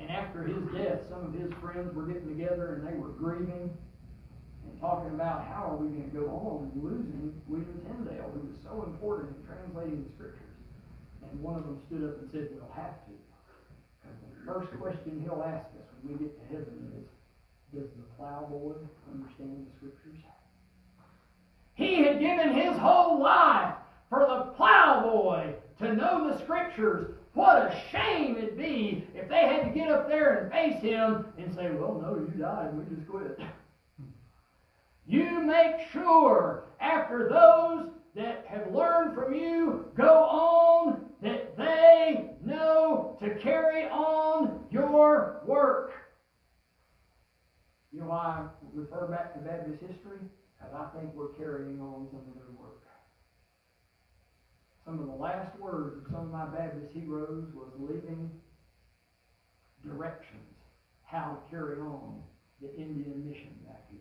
And 0.00 0.10
after 0.10 0.42
his 0.42 0.64
death, 0.72 1.00
some 1.08 1.26
of 1.26 1.34
his 1.34 1.52
friends 1.60 1.94
were 1.94 2.06
getting 2.06 2.28
together 2.28 2.74
and 2.74 2.88
they 2.88 2.96
were 2.96 3.12
grieving 3.12 3.68
and 4.64 4.80
talking 4.80 5.12
about 5.12 5.44
how 5.44 5.68
are 5.72 5.76
we 5.76 5.92
going 5.92 6.10
to 6.10 6.16
go 6.16 6.26
on 6.32 6.72
losing 6.74 7.36
William 7.46 7.80
Tyndale, 7.84 8.32
who 8.32 8.48
was 8.48 8.56
so 8.64 8.82
important 8.88 9.36
in 9.36 9.44
translating 9.44 10.04
the 10.04 10.10
scriptures. 10.16 10.56
And 11.30 11.40
one 11.42 11.56
of 11.56 11.64
them 11.64 11.78
stood 11.86 12.08
up 12.08 12.16
and 12.18 12.30
said, 12.32 12.48
We'll 12.56 12.72
have 12.72 12.96
to. 13.04 13.14
Because 14.00 14.16
the 14.24 14.40
first 14.48 14.80
question 14.80 15.20
he'll 15.20 15.44
ask 15.44 15.68
us 15.76 15.86
when 16.00 16.16
we 16.16 16.24
get 16.24 16.32
to 16.32 16.44
heaven 16.48 16.92
is, 16.96 17.06
Does 17.76 17.90
the 17.92 18.08
plowboy 18.16 18.80
understand 19.12 19.68
the 19.68 19.72
scriptures? 19.76 20.24
He 21.74 22.02
had 22.02 22.20
given 22.20 22.52
his 22.52 22.76
whole 22.76 23.20
life 23.20 23.74
for 24.08 24.20
the 24.20 24.52
plowboy 24.56 25.54
to 25.78 25.94
know 25.94 26.30
the 26.30 26.38
scriptures. 26.42 27.19
What 27.34 27.58
a 27.58 27.82
shame 27.92 28.36
it'd 28.36 28.58
be 28.58 29.06
if 29.14 29.28
they 29.28 29.46
had 29.46 29.62
to 29.64 29.70
get 29.70 29.90
up 29.90 30.08
there 30.08 30.38
and 30.38 30.52
face 30.52 30.82
him 30.82 31.24
and 31.38 31.54
say, 31.54 31.70
Well, 31.70 32.00
no, 32.02 32.16
you 32.16 32.40
died, 32.40 32.76
we 32.76 32.96
just 32.96 33.08
quit. 33.08 33.38
You 35.06 35.42
make 35.42 35.88
sure 35.92 36.64
after 36.80 37.28
those 37.28 37.88
that 38.14 38.44
have 38.46 38.72
learned 38.74 39.14
from 39.14 39.34
you 39.34 39.84
go 39.96 40.24
on 40.24 41.10
that 41.22 41.56
they 41.56 42.30
know 42.44 43.16
to 43.20 43.34
carry 43.36 43.84
on 43.84 44.64
your 44.70 45.40
work. 45.46 45.92
You 47.92 48.00
know 48.00 48.06
why 48.06 48.16
I 48.16 48.46
refer 48.72 49.06
back 49.08 49.34
to 49.34 49.40
Baptist 49.40 49.80
history? 49.80 50.18
Because 50.58 50.74
I 50.74 50.98
think 50.98 51.14
we're 51.14 51.34
carrying 51.34 51.80
on 51.80 52.06
some 52.10 52.20
of 52.20 52.34
their 52.34 52.50
work. 52.56 52.79
Some 54.90 54.98
of 54.98 55.06
the 55.06 55.22
last 55.22 55.56
words 55.60 55.98
of 55.98 56.10
some 56.10 56.22
of 56.22 56.32
my 56.32 56.46
Baptist 56.46 56.92
heroes 56.92 57.44
was 57.54 57.68
leaving 57.78 58.28
directions 59.86 60.56
how 61.04 61.38
to 61.38 61.56
carry 61.56 61.78
on 61.78 62.20
the 62.60 62.74
Indian 62.74 63.24
mission 63.24 63.54
back 63.64 63.84
here. 63.88 64.00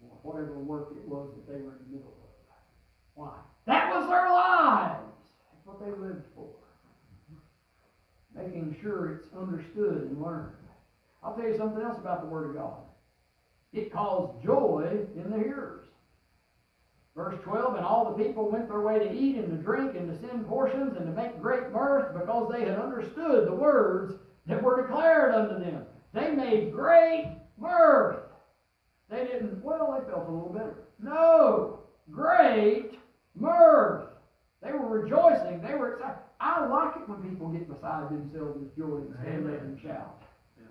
Or 0.00 0.16
whatever 0.22 0.58
work 0.60 0.94
it 0.96 1.06
was 1.06 1.28
that 1.34 1.46
they 1.46 1.60
were 1.60 1.72
in 1.72 1.78
the 1.90 1.96
middle 1.96 2.14
of. 2.22 2.56
Why? 3.16 3.34
That 3.66 3.94
was 3.94 4.08
their 4.08 4.30
lives. 4.30 5.12
That's 5.52 5.66
what 5.66 5.78
they 5.78 5.90
lived 5.90 6.24
for. 6.34 6.48
Making 8.34 8.74
sure 8.80 9.12
it's 9.12 9.28
understood 9.38 10.08
and 10.08 10.22
learned. 10.22 10.54
I'll 11.22 11.36
tell 11.36 11.46
you 11.46 11.58
something 11.58 11.82
else 11.82 11.98
about 11.98 12.22
the 12.22 12.28
Word 12.28 12.48
of 12.48 12.56
God. 12.56 12.78
It 13.74 13.92
caused 13.92 14.42
joy 14.42 15.04
in 15.14 15.30
the 15.30 15.36
hearers. 15.36 15.83
Verse 17.16 17.38
12, 17.44 17.76
and 17.76 17.84
all 17.84 18.10
the 18.10 18.24
people 18.24 18.50
went 18.50 18.68
their 18.68 18.80
way 18.80 18.98
to 18.98 19.12
eat 19.12 19.36
and 19.36 19.48
to 19.50 19.62
drink 19.62 19.94
and 19.94 20.10
to 20.10 20.26
send 20.26 20.48
portions 20.48 20.96
and 20.96 21.06
to 21.06 21.12
make 21.12 21.40
great 21.40 21.70
mirth 21.70 22.12
because 22.12 22.50
they 22.50 22.60
had 22.64 22.78
understood 22.78 23.46
the 23.46 23.54
words 23.54 24.14
that 24.46 24.60
were 24.60 24.82
declared 24.82 25.32
unto 25.32 25.64
them. 25.64 25.84
They 26.12 26.32
made 26.32 26.72
great 26.72 27.36
mirth. 27.56 28.18
They 29.08 29.26
didn't, 29.26 29.62
well, 29.62 29.96
they 29.96 30.10
felt 30.10 30.28
a 30.28 30.30
little 30.30 30.52
better. 30.52 30.74
No, 31.00 31.78
great 32.10 32.98
mirth. 33.36 34.06
They 34.60 34.72
were 34.72 35.00
rejoicing. 35.00 35.62
They 35.62 35.74
were 35.74 35.94
excited. 35.94 36.18
I 36.40 36.66
like 36.66 36.96
it 36.96 37.08
when 37.08 37.22
people 37.22 37.48
get 37.48 37.68
beside 37.68 38.10
themselves 38.10 38.58
with 38.58 38.76
joy 38.76 38.96
and 38.96 39.14
stand 39.20 39.54
up 39.54 39.60
and 39.62 39.80
shout. 39.80 40.22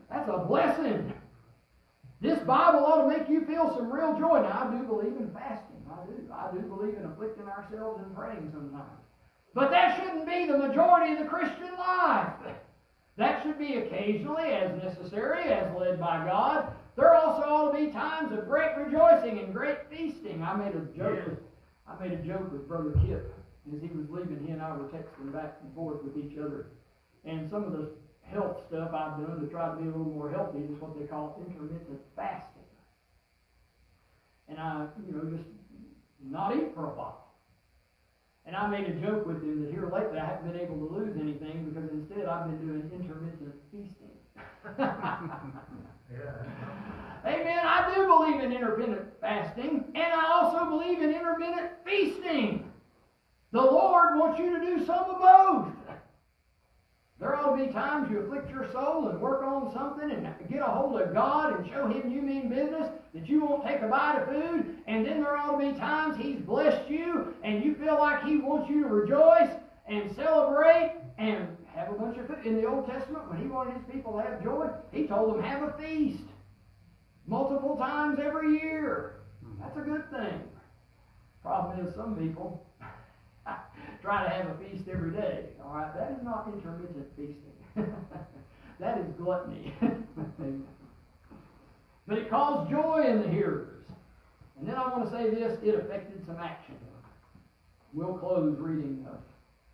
That's 0.10 0.30
a 0.30 0.46
blessing. 0.46 1.14
This 2.22 2.39
Bible 2.39 2.86
ought 2.86 3.02
to 3.04 3.18
make 3.18 3.30
you 3.30 3.46
feel 3.46 3.74
some 3.76 3.91
real 3.91 4.18
joy. 4.20 4.41
Now, 4.41 4.68
I 4.68 4.78
do 4.78 4.84
believe 4.84 5.18
in 5.20 5.32
fasting. 5.34 5.72
I 5.94 6.06
do. 6.06 6.34
I 6.34 6.52
do 6.52 6.60
believe 6.68 6.96
in 6.96 7.06
afflicting 7.06 7.48
ourselves 7.48 8.02
and 8.04 8.16
praying 8.16 8.50
sometimes. 8.52 9.00
But 9.54 9.70
that 9.72 9.98
shouldn't 9.98 10.26
be 10.26 10.48
the 10.48 10.58
majority 10.58 11.14
of 11.14 11.20
the 11.20 11.26
Christian 11.26 11.72
life. 11.78 12.34
That 13.18 13.44
should 13.44 13.60
be 13.60 13.76
occasionally, 13.76 14.50
as 14.50 14.82
necessary, 14.82 15.44
as 15.44 15.72
led 15.78 16.00
by 16.00 16.26
God. 16.26 16.74
There 16.96 17.14
also 17.14 17.44
ought 17.44 17.72
to 17.72 17.78
be 17.78 17.91
times 17.91 18.32
of 18.32 18.48
great 18.48 18.76
rejoicing 18.78 19.39
and 19.39 19.54
great 19.54 19.78
feasting. 19.89 20.41
I 20.41 20.56
made 20.56 20.74
a 20.74 20.86
joke. 20.98 21.26
With, 21.28 21.39
I 21.88 22.02
made 22.02 22.14
a 22.14 22.24
joke 22.24 22.52
with 22.52 22.68
Brother 22.68 22.94
Kip 23.06 23.34
as 23.72 23.82
he 23.82 23.88
was 23.89 24.10
leaving. 24.10 24.44
He 24.46 24.52
and 24.52 24.62
I 24.62 24.76
were 24.76 24.89
texting 24.89 25.32
back 25.32 25.58
and 25.64 25.74
forth 25.76 26.04
with 26.04 26.18
each 26.18 26.38
other, 26.38 26.68
and 27.24 27.50
some 27.50 27.64
of 27.64 27.74
the 27.74 27.91
health 28.22 28.58
stuff 28.68 28.89
I've 28.94 29.22
done 29.22 29.41
to 29.41 29.48
try 29.48 29.70
to 29.70 29.76
be 29.76 29.84
a 29.84 29.91
little 29.91 30.12
more 30.12 30.32
healthy 30.32 30.60
is 30.60 30.82
what 30.82 30.98
they 30.98 31.06
call 31.06 31.39
intermittent 31.39 32.00
fasting. 32.16 32.64
And 34.50 34.60
I, 34.60 34.88
you 35.06 35.14
know, 35.14 35.38
just 35.38 35.48
not 36.30 36.55
eat 36.55 36.74
for 36.74 36.86
a 36.86 36.93
while. 36.95 37.19
And 38.45 38.55
I 38.55 38.67
made 38.67 38.88
a 38.88 38.93
joke 38.93 39.26
with 39.26 39.41
him 39.41 39.63
that 39.63 39.71
here 39.71 39.89
lately 39.89 40.19
I 40.19 40.26
haven't 40.26 40.51
been 40.51 40.59
able 40.59 40.78
to 40.78 40.93
lose 40.93 41.17
anything 41.19 41.69
because 41.69 41.89
instead 41.91 42.26
I've 42.26 42.45
been 42.45 42.59
doing 42.67 42.91
intermittent 42.93 43.55
feasting. 43.71 44.11
Yeah. 46.11 46.34
Amen. 47.26 47.59
I 47.63 47.91
do 47.95 48.05
believe 48.05 48.41
in 48.43 48.51
intermittent 48.51 49.07
fasting, 49.21 49.86
and 49.95 50.13
I 50.13 50.32
also 50.34 50.65
believe 50.69 51.01
in 51.01 51.11
intermittent 51.11 51.71
feasting. 51.86 52.69
The 53.51 53.61
Lord 53.61 54.19
wants 54.19 54.39
you 54.39 54.59
to 54.59 54.65
do 54.65 54.86
some 54.86 55.05
of 55.05 55.19
both. 55.19 55.67
There 57.24 57.38
ought 57.38 57.55
to 57.55 57.65
be 57.65 57.71
times 57.71 58.11
you 58.11 58.19
afflict 58.19 58.51
your 58.51 58.69
soul 58.74 59.07
and 59.07 59.21
work 59.21 59.43
on 59.43 59.71
something 59.74 60.11
and 60.11 60.28
get 60.49 60.59
a 60.59 60.65
hold 60.65 60.99
of 60.99 61.13
God 61.13 61.57
and 61.57 61.71
show 61.71 61.88
Him 61.88 62.11
you 62.11 62.21
mean 62.21 62.49
business, 62.49 62.91
that 63.13 63.30
you 63.30 63.45
won't 63.45 63.65
take 63.65 63.82
a 63.82 63.88
bite 63.88 64.19
of 64.19 64.28
food. 64.28 64.76
And 64.88 65.05
then 65.05 65.21
there 65.21 65.38
ought 65.38 65.57
to 65.57 65.71
be 65.71 65.80
times 65.80 66.17
He's 66.21 66.41
blessed 66.41 66.89
you 66.89 67.34
and 67.41 67.63
you 67.63 67.76
feel 67.76 67.97
like 67.97 68.26
He 68.26 68.39
wants 68.39 68.69
you 68.69 68.84
to 68.84 68.89
rejoice 68.89 69.51
and 69.88 70.13
celebrate 70.17 70.95
and 71.17 71.47
have 71.74 71.91
a 71.91 71.93
bunch 71.93 72.17
of 72.17 72.28
food. 72.28 72.45
In 72.45 72.57
the 72.57 72.67
Old 72.67 72.89
Testament, 72.89 73.30
when 73.30 73.39
He 73.39 73.47
wanted 73.47 73.76
His 73.76 73.84
people 73.89 74.17
to 74.17 74.21
have 74.21 74.43
joy, 74.43 74.67
He 74.91 75.07
told 75.07 75.34
them, 75.34 75.43
have 75.43 75.63
a 75.63 75.71
feast 75.82 76.24
multiple 77.26 77.78
times 77.78 78.19
every 78.21 78.59
year. 78.59 79.21
That's 79.61 79.78
a 79.78 79.82
good 79.82 80.11
thing. 80.11 80.41
Problem 81.41 81.88
is, 81.88 81.95
some 81.95 82.17
people 82.17 82.65
try 84.04 84.24
to 84.24 84.30
have 84.30 84.47
a 84.47 84.56
feast 84.56 84.84
every 84.91 85.12
day. 85.12 85.45
All 85.64 85.74
right, 85.74 85.95
that 85.95 86.12
is 86.12 86.24
not 86.24 86.51
intermittent 86.54 87.08
feasting. 87.16 87.56
that 88.80 88.97
is 88.99 89.08
gluttony. 89.18 89.74
but 92.08 92.18
it 92.18 92.30
caused 92.30 92.70
joy 92.70 93.06
in 93.08 93.22
the 93.22 93.30
hearers. 93.30 93.86
And 94.60 94.68
then 94.68 94.76
I 94.76 94.89
want 94.89 95.10
to 95.10 95.18
say 95.18 95.30
this: 95.30 95.58
it 95.64 95.76
affected 95.76 96.26
some 96.26 96.38
action. 96.38 96.76
We'll 97.93 98.18
close 98.18 98.58
reading 98.60 99.06
uh, 99.10 99.16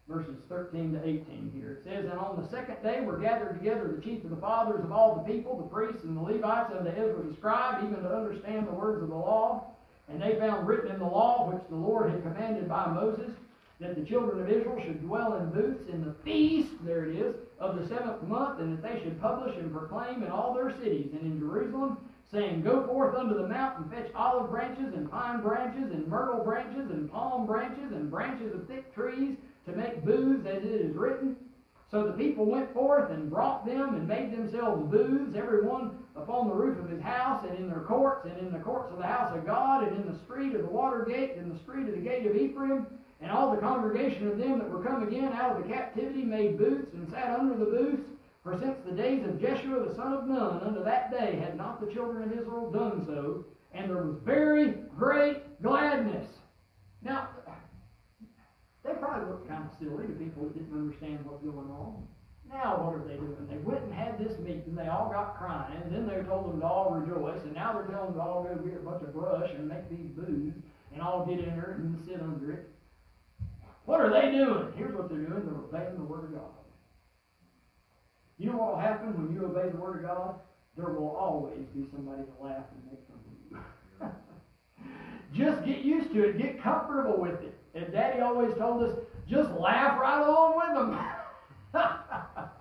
verses 0.08 0.36
13 0.48 0.94
to 0.94 1.00
18 1.08 1.52
here. 1.56 1.80
It 1.80 1.84
says, 1.84 2.06
And 2.06 2.20
on 2.20 2.42
the 2.42 2.50
second 2.50 2.84
day 2.84 3.02
were 3.02 3.18
gathered 3.18 3.58
together 3.60 3.94
the 3.96 4.02
chief 4.02 4.24
of 4.26 4.30
the 4.30 4.36
fathers 4.36 4.84
of 4.84 4.92
all 4.92 5.16
the 5.16 5.34
people, 5.34 5.58
the 5.58 5.64
priests 5.64 6.04
and 6.04 6.18
the 6.18 6.22
Levites, 6.22 6.74
unto 6.78 6.90
Ezra 6.90 7.24
the 7.24 7.36
scribe, 7.38 7.84
even 7.84 8.04
to 8.04 8.14
understand 8.14 8.68
the 8.68 8.74
words 8.74 9.02
of 9.02 9.10
the 9.10 9.16
law. 9.16 9.72
And 10.10 10.22
they 10.22 10.38
found 10.38 10.68
written 10.68 10.92
in 10.92 11.00
the 11.00 11.06
law, 11.06 11.50
which 11.50 11.64
the 11.70 11.76
Lord 11.76 12.12
had 12.12 12.24
commanded 12.24 12.68
by 12.68 12.88
Moses, 12.88 13.32
that 13.80 13.96
the 13.96 14.04
children 14.04 14.42
of 14.42 14.50
Israel 14.50 14.82
should 14.84 15.02
dwell 15.02 15.36
in 15.38 15.50
booths 15.52 15.90
in 15.90 16.04
the 16.04 16.14
feast, 16.26 16.70
there 16.84 17.06
it 17.06 17.16
is, 17.16 17.36
of 17.60 17.80
the 17.80 17.88
seventh 17.88 18.22
month, 18.24 18.60
and 18.60 18.78
that 18.78 18.84
they 18.84 19.02
should 19.02 19.22
publish 19.22 19.56
and 19.56 19.72
proclaim 19.72 20.22
in 20.22 20.30
all 20.30 20.54
their 20.54 20.72
cities 20.72 21.12
and 21.14 21.22
in 21.22 21.40
Jerusalem, 21.40 21.98
saying, 22.32 22.62
Go 22.62 22.86
forth 22.86 23.16
unto 23.16 23.36
the 23.36 23.48
mount 23.48 23.80
and 23.80 23.92
fetch 23.92 24.12
olive 24.14 24.52
branches 24.52 24.94
and 24.94 25.10
pine 25.10 25.42
branches 25.42 25.92
and 25.92 26.08
myrtle 26.08 26.44
branches 26.44 26.92
and 26.92 27.10
palm 27.12 27.46
branches 27.46 27.92
and 27.92 28.12
branches 28.12 28.54
of 28.54 28.68
thick 28.68 28.94
trees 28.94 29.38
to 29.66 29.72
make 29.72 30.04
booths 30.04 30.46
as 30.46 30.64
it 30.64 30.82
is 30.82 30.96
written. 30.96 31.36
So 31.90 32.04
the 32.04 32.14
people 32.14 32.46
went 32.46 32.72
forth 32.72 33.10
and 33.10 33.32
brought 33.32 33.66
them 33.66 33.96
and 33.96 34.08
made 34.08 34.32
themselves 34.32 34.92
booths, 34.92 35.36
every 35.36 35.64
one 35.64 35.98
upon 36.16 36.48
the 36.48 36.54
roof 36.54 36.78
of 36.78 36.90
his 36.90 37.02
house, 37.02 37.44
and 37.50 37.58
in 37.58 37.68
their 37.68 37.80
courts, 37.80 38.28
and 38.28 38.38
in 38.38 38.52
the 38.54 38.60
courts 38.60 38.92
of 38.92 39.00
the 39.00 39.08
house 39.08 39.36
of 39.36 39.46
God, 39.46 39.88
and 39.88 39.96
in 39.96 40.12
the 40.12 40.20
street 40.20 40.54
of 40.54 40.62
the 40.62 40.68
water 40.68 41.04
gate, 41.10 41.32
and 41.32 41.48
in 41.48 41.54
the 41.54 41.60
street 41.60 41.88
of 41.88 41.96
the 41.96 42.02
gate 42.02 42.28
of 42.28 42.36
Ephraim. 42.36 42.86
And 43.22 43.32
all 43.32 43.52
the 43.52 43.62
congregation 43.62 44.28
of 44.28 44.38
them 44.38 44.60
that 44.60 44.70
were 44.70 44.84
come 44.84 45.04
again 45.04 45.34
out 45.34 45.58
of 45.58 45.64
the 45.64 45.74
captivity 45.74 46.24
made 46.24 46.58
booths, 46.58 46.94
and 46.94 47.10
sat 47.10 47.38
under 47.38 47.58
the 47.58 47.66
booths. 47.66 48.04
For 48.44 48.58
since 48.58 48.78
the 48.86 48.96
days 48.96 49.26
of 49.26 49.42
Jeshua 49.42 49.86
the 49.86 49.96
son 49.96 50.14
of 50.14 50.28
Nun 50.28 50.62
unto 50.64 50.84
that 50.84 51.12
day 51.12 51.36
had 51.36 51.58
not 51.58 51.82
the 51.82 51.94
children 51.94 52.24
of 52.24 52.38
Israel 52.38 52.72
done 52.72 53.06
so, 53.06 53.46
and 53.74 53.90
there 53.90 54.04
was 54.04 54.16
very 54.24 54.76
great 54.98 55.62
gladness. 55.62 56.28
Now, 57.02 57.30
they 58.84 58.94
probably 58.94 59.30
looked 59.30 59.50
kind 59.50 59.66
of 59.70 59.78
silly 59.78 60.08
to 60.08 60.14
people 60.14 60.44
that 60.44 60.54
didn't 60.54 60.74
understand 60.74 61.26
what 61.26 61.44
was 61.44 61.52
going 61.52 61.70
on. 61.70 62.08
Now 62.50 62.82
what 62.82 62.96
are 62.96 63.08
they 63.08 63.16
doing? 63.16 63.46
They 63.48 63.58
went 63.58 63.84
and 63.84 63.94
had 63.94 64.18
this 64.18 64.40
meeting, 64.40 64.74
they 64.74 64.88
all 64.88 65.12
got 65.12 65.38
crying, 65.38 65.78
and 65.84 65.94
then 65.94 66.08
they 66.08 66.24
told 66.24 66.52
them 66.52 66.62
to 66.62 66.66
all 66.66 66.92
rejoice, 66.92 67.44
and 67.44 67.54
now 67.54 67.74
they're 67.74 67.84
telling 67.84 68.14
them 68.14 68.16
to 68.16 68.22
all 68.22 68.44
go 68.44 68.56
get 68.56 68.80
a 68.80 68.84
bunch 68.84 69.04
of 69.04 69.14
brush 69.14 69.52
and 69.52 69.68
make 69.68 69.88
these 69.90 70.10
booths, 70.16 70.58
and 70.92 71.02
all 71.02 71.26
get 71.26 71.40
in 71.40 71.56
there 71.56 71.78
and 71.78 72.04
sit 72.06 72.20
under 72.22 72.52
it. 72.54 72.72
What 73.86 74.02
are 74.02 74.10
they 74.10 74.32
doing? 74.32 74.72
Here's 74.76 74.96
what 74.96 75.10
they're 75.10 75.20
doing, 75.20 75.46
they're 75.46 75.56
obeying 75.56 75.96
the 75.96 76.04
Word 76.04 76.26
of 76.26 76.34
God. 76.34 76.52
You 78.38 78.52
know 78.52 78.58
what 78.58 78.72
will 78.74 78.80
happen 78.80 79.14
when 79.14 79.36
you 79.36 79.46
obey 79.46 79.70
the 79.70 79.78
Word 79.78 79.98
of 79.98 80.04
God? 80.04 80.40
There 80.78 80.94
will 80.94 81.10
always 81.10 81.66
be 81.76 81.86
somebody 81.92 82.24
to 82.24 82.44
laugh 82.44 82.64
and 82.72 82.86
make 82.92 83.02
fun 83.08 83.20
of 83.26 84.12
you. 85.34 85.44
just 85.46 85.66
get 85.66 85.80
used 85.80 86.14
to 86.14 86.30
it, 86.30 86.38
get 86.38 86.62
comfortable 86.62 87.20
with 87.20 87.42
it. 87.42 87.58
And 87.76 87.92
Daddy 87.92 88.22
always 88.22 88.54
told 88.58 88.84
us, 88.84 88.98
just 89.28 89.52
laugh 89.52 90.00
right 90.00 90.22
along 90.26 90.56
with 90.58 90.74
them. 90.76 91.00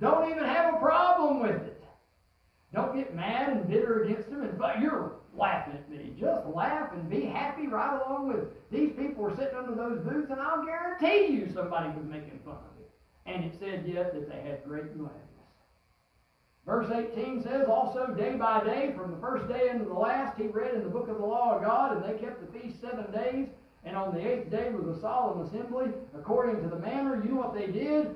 Don't 0.00 0.30
even 0.30 0.44
have 0.44 0.74
a 0.74 0.78
problem 0.78 1.40
with 1.40 1.62
it. 1.62 1.84
Don't 2.74 2.96
get 2.96 3.14
mad 3.14 3.50
and 3.50 3.68
bitter 3.68 4.02
against 4.02 4.28
them 4.30 4.42
and 4.42 4.58
but 4.58 4.80
you're 4.80 5.12
laughing 5.36 5.74
at 5.74 5.90
me. 5.90 6.14
Just 6.18 6.46
laugh 6.46 6.92
and 6.92 7.08
be 7.08 7.22
happy 7.22 7.66
right 7.66 8.00
along 8.00 8.28
with 8.28 8.38
it. 8.38 8.70
These 8.70 8.92
people 8.96 9.24
were 9.24 9.36
sitting 9.36 9.56
under 9.56 9.74
those 9.74 10.04
booths 10.04 10.30
and 10.30 10.40
I'll 10.40 10.64
guarantee 10.64 11.32
you 11.32 11.50
somebody 11.54 11.88
was 11.88 12.06
making 12.06 12.40
fun 12.44 12.54
of 12.56 12.80
it. 12.80 12.90
And 13.26 13.44
it 13.44 13.54
said 13.58 13.84
yet 13.86 14.12
that 14.14 14.28
they 14.28 14.48
had 14.48 14.64
great 14.64 14.96
gladness. 14.96 15.32
Verse 16.64 16.90
18 16.92 17.42
says, 17.42 17.66
Also 17.68 18.14
day 18.14 18.36
by 18.36 18.62
day, 18.62 18.92
from 18.96 19.10
the 19.10 19.16
first 19.16 19.48
day 19.48 19.70
into 19.70 19.84
the 19.84 19.94
last, 19.94 20.38
he 20.38 20.46
read 20.46 20.74
in 20.74 20.84
the 20.84 20.90
book 20.90 21.08
of 21.08 21.18
the 21.18 21.24
law 21.24 21.56
of 21.56 21.64
God, 21.64 21.96
and 21.96 22.04
they 22.04 22.20
kept 22.20 22.40
the 22.40 22.58
feast 22.58 22.80
seven 22.80 23.10
days. 23.10 23.48
And 23.84 23.96
on 23.96 24.14
the 24.14 24.20
eighth 24.20 24.48
day 24.50 24.70
was 24.70 24.96
a 24.96 25.00
solemn 25.00 25.44
assembly, 25.44 25.88
according 26.16 26.62
to 26.62 26.68
the 26.68 26.78
manner. 26.78 27.20
You 27.22 27.30
know 27.30 27.40
what 27.40 27.54
they 27.54 27.66
did? 27.66 28.14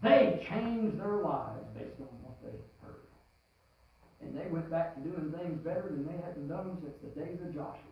They 0.00 0.46
changed 0.48 1.00
their 1.00 1.16
lives 1.16 1.66
based 1.74 2.00
on 2.00 2.06
what 2.22 2.40
they 2.40 2.56
heard. 2.80 3.08
And 4.28 4.38
they 4.38 4.50
went 4.50 4.70
back 4.70 4.94
to 4.94 5.00
doing 5.00 5.32
things 5.32 5.58
better 5.60 5.88
than 5.88 6.06
they 6.06 6.22
hadn't 6.22 6.48
done 6.48 6.76
since 6.82 6.94
the 7.02 7.18
days 7.18 7.40
of 7.40 7.54
Joshua. 7.54 7.82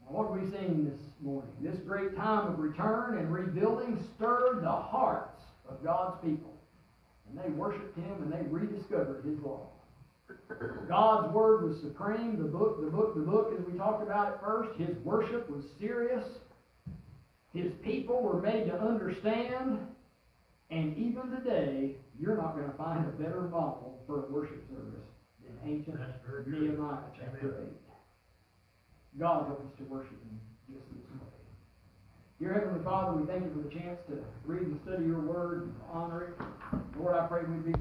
Now, 0.00 0.16
what 0.16 0.30
have 0.30 0.40
we 0.42 0.50
seen 0.50 0.90
this 0.90 1.00
morning? 1.20 1.50
This 1.60 1.78
great 1.86 2.16
time 2.16 2.52
of 2.52 2.58
return 2.58 3.18
and 3.18 3.32
rebuilding 3.32 4.04
stirred 4.16 4.64
the 4.64 4.72
hearts 4.72 5.40
of 5.68 5.84
God's 5.84 6.20
people. 6.24 6.52
And 7.28 7.38
they 7.38 7.50
worshiped 7.50 7.96
Him 7.96 8.22
and 8.22 8.32
they 8.32 8.42
rediscovered 8.50 9.24
His 9.24 9.38
law. 9.38 9.68
God's 10.88 11.32
word 11.32 11.68
was 11.68 11.80
supreme. 11.80 12.38
The 12.38 12.48
book, 12.48 12.80
the 12.82 12.90
book, 12.90 13.14
the 13.14 13.20
book, 13.20 13.54
as 13.56 13.64
we 13.66 13.78
talked 13.78 14.02
about 14.02 14.32
at 14.32 14.40
first, 14.40 14.78
His 14.80 14.96
worship 15.04 15.48
was 15.48 15.64
serious. 15.78 16.24
His 17.54 17.72
people 17.84 18.20
were 18.20 18.42
made 18.42 18.66
to 18.66 18.80
understand. 18.80 19.78
And 20.70 20.96
even 20.98 21.30
today, 21.30 21.96
you're 22.20 22.36
not 22.36 22.54
going 22.54 22.70
to 22.70 22.76
find 22.76 23.06
a 23.06 23.10
better 23.12 23.42
model 23.42 24.02
for 24.06 24.26
a 24.26 24.32
worship 24.32 24.62
service 24.68 25.08
than 25.42 25.56
ancient. 25.64 25.98
Nehemiah 26.46 27.08
chapter 27.18 27.56
Amen. 27.56 27.70
8. 29.16 29.18
God 29.18 29.46
help 29.46 29.60
us 29.60 29.72
to 29.78 29.84
worship 29.84 30.20
Him 30.22 30.38
just 30.68 30.84
this 30.92 31.08
way. 31.10 31.26
Dear 32.38 32.54
Heavenly 32.54 32.84
Father, 32.84 33.18
we 33.18 33.26
thank 33.26 33.44
you 33.44 33.50
for 33.50 33.66
the 33.66 33.74
chance 33.74 33.98
to 34.08 34.22
read 34.44 34.62
and 34.62 34.78
study 34.84 35.06
your 35.06 35.20
word 35.20 35.62
and 35.62 35.74
honor 35.90 36.22
it. 36.28 36.34
Lord, 37.00 37.16
I 37.16 37.26
pray 37.26 37.42
we'd 37.48 37.64
be 37.64 37.72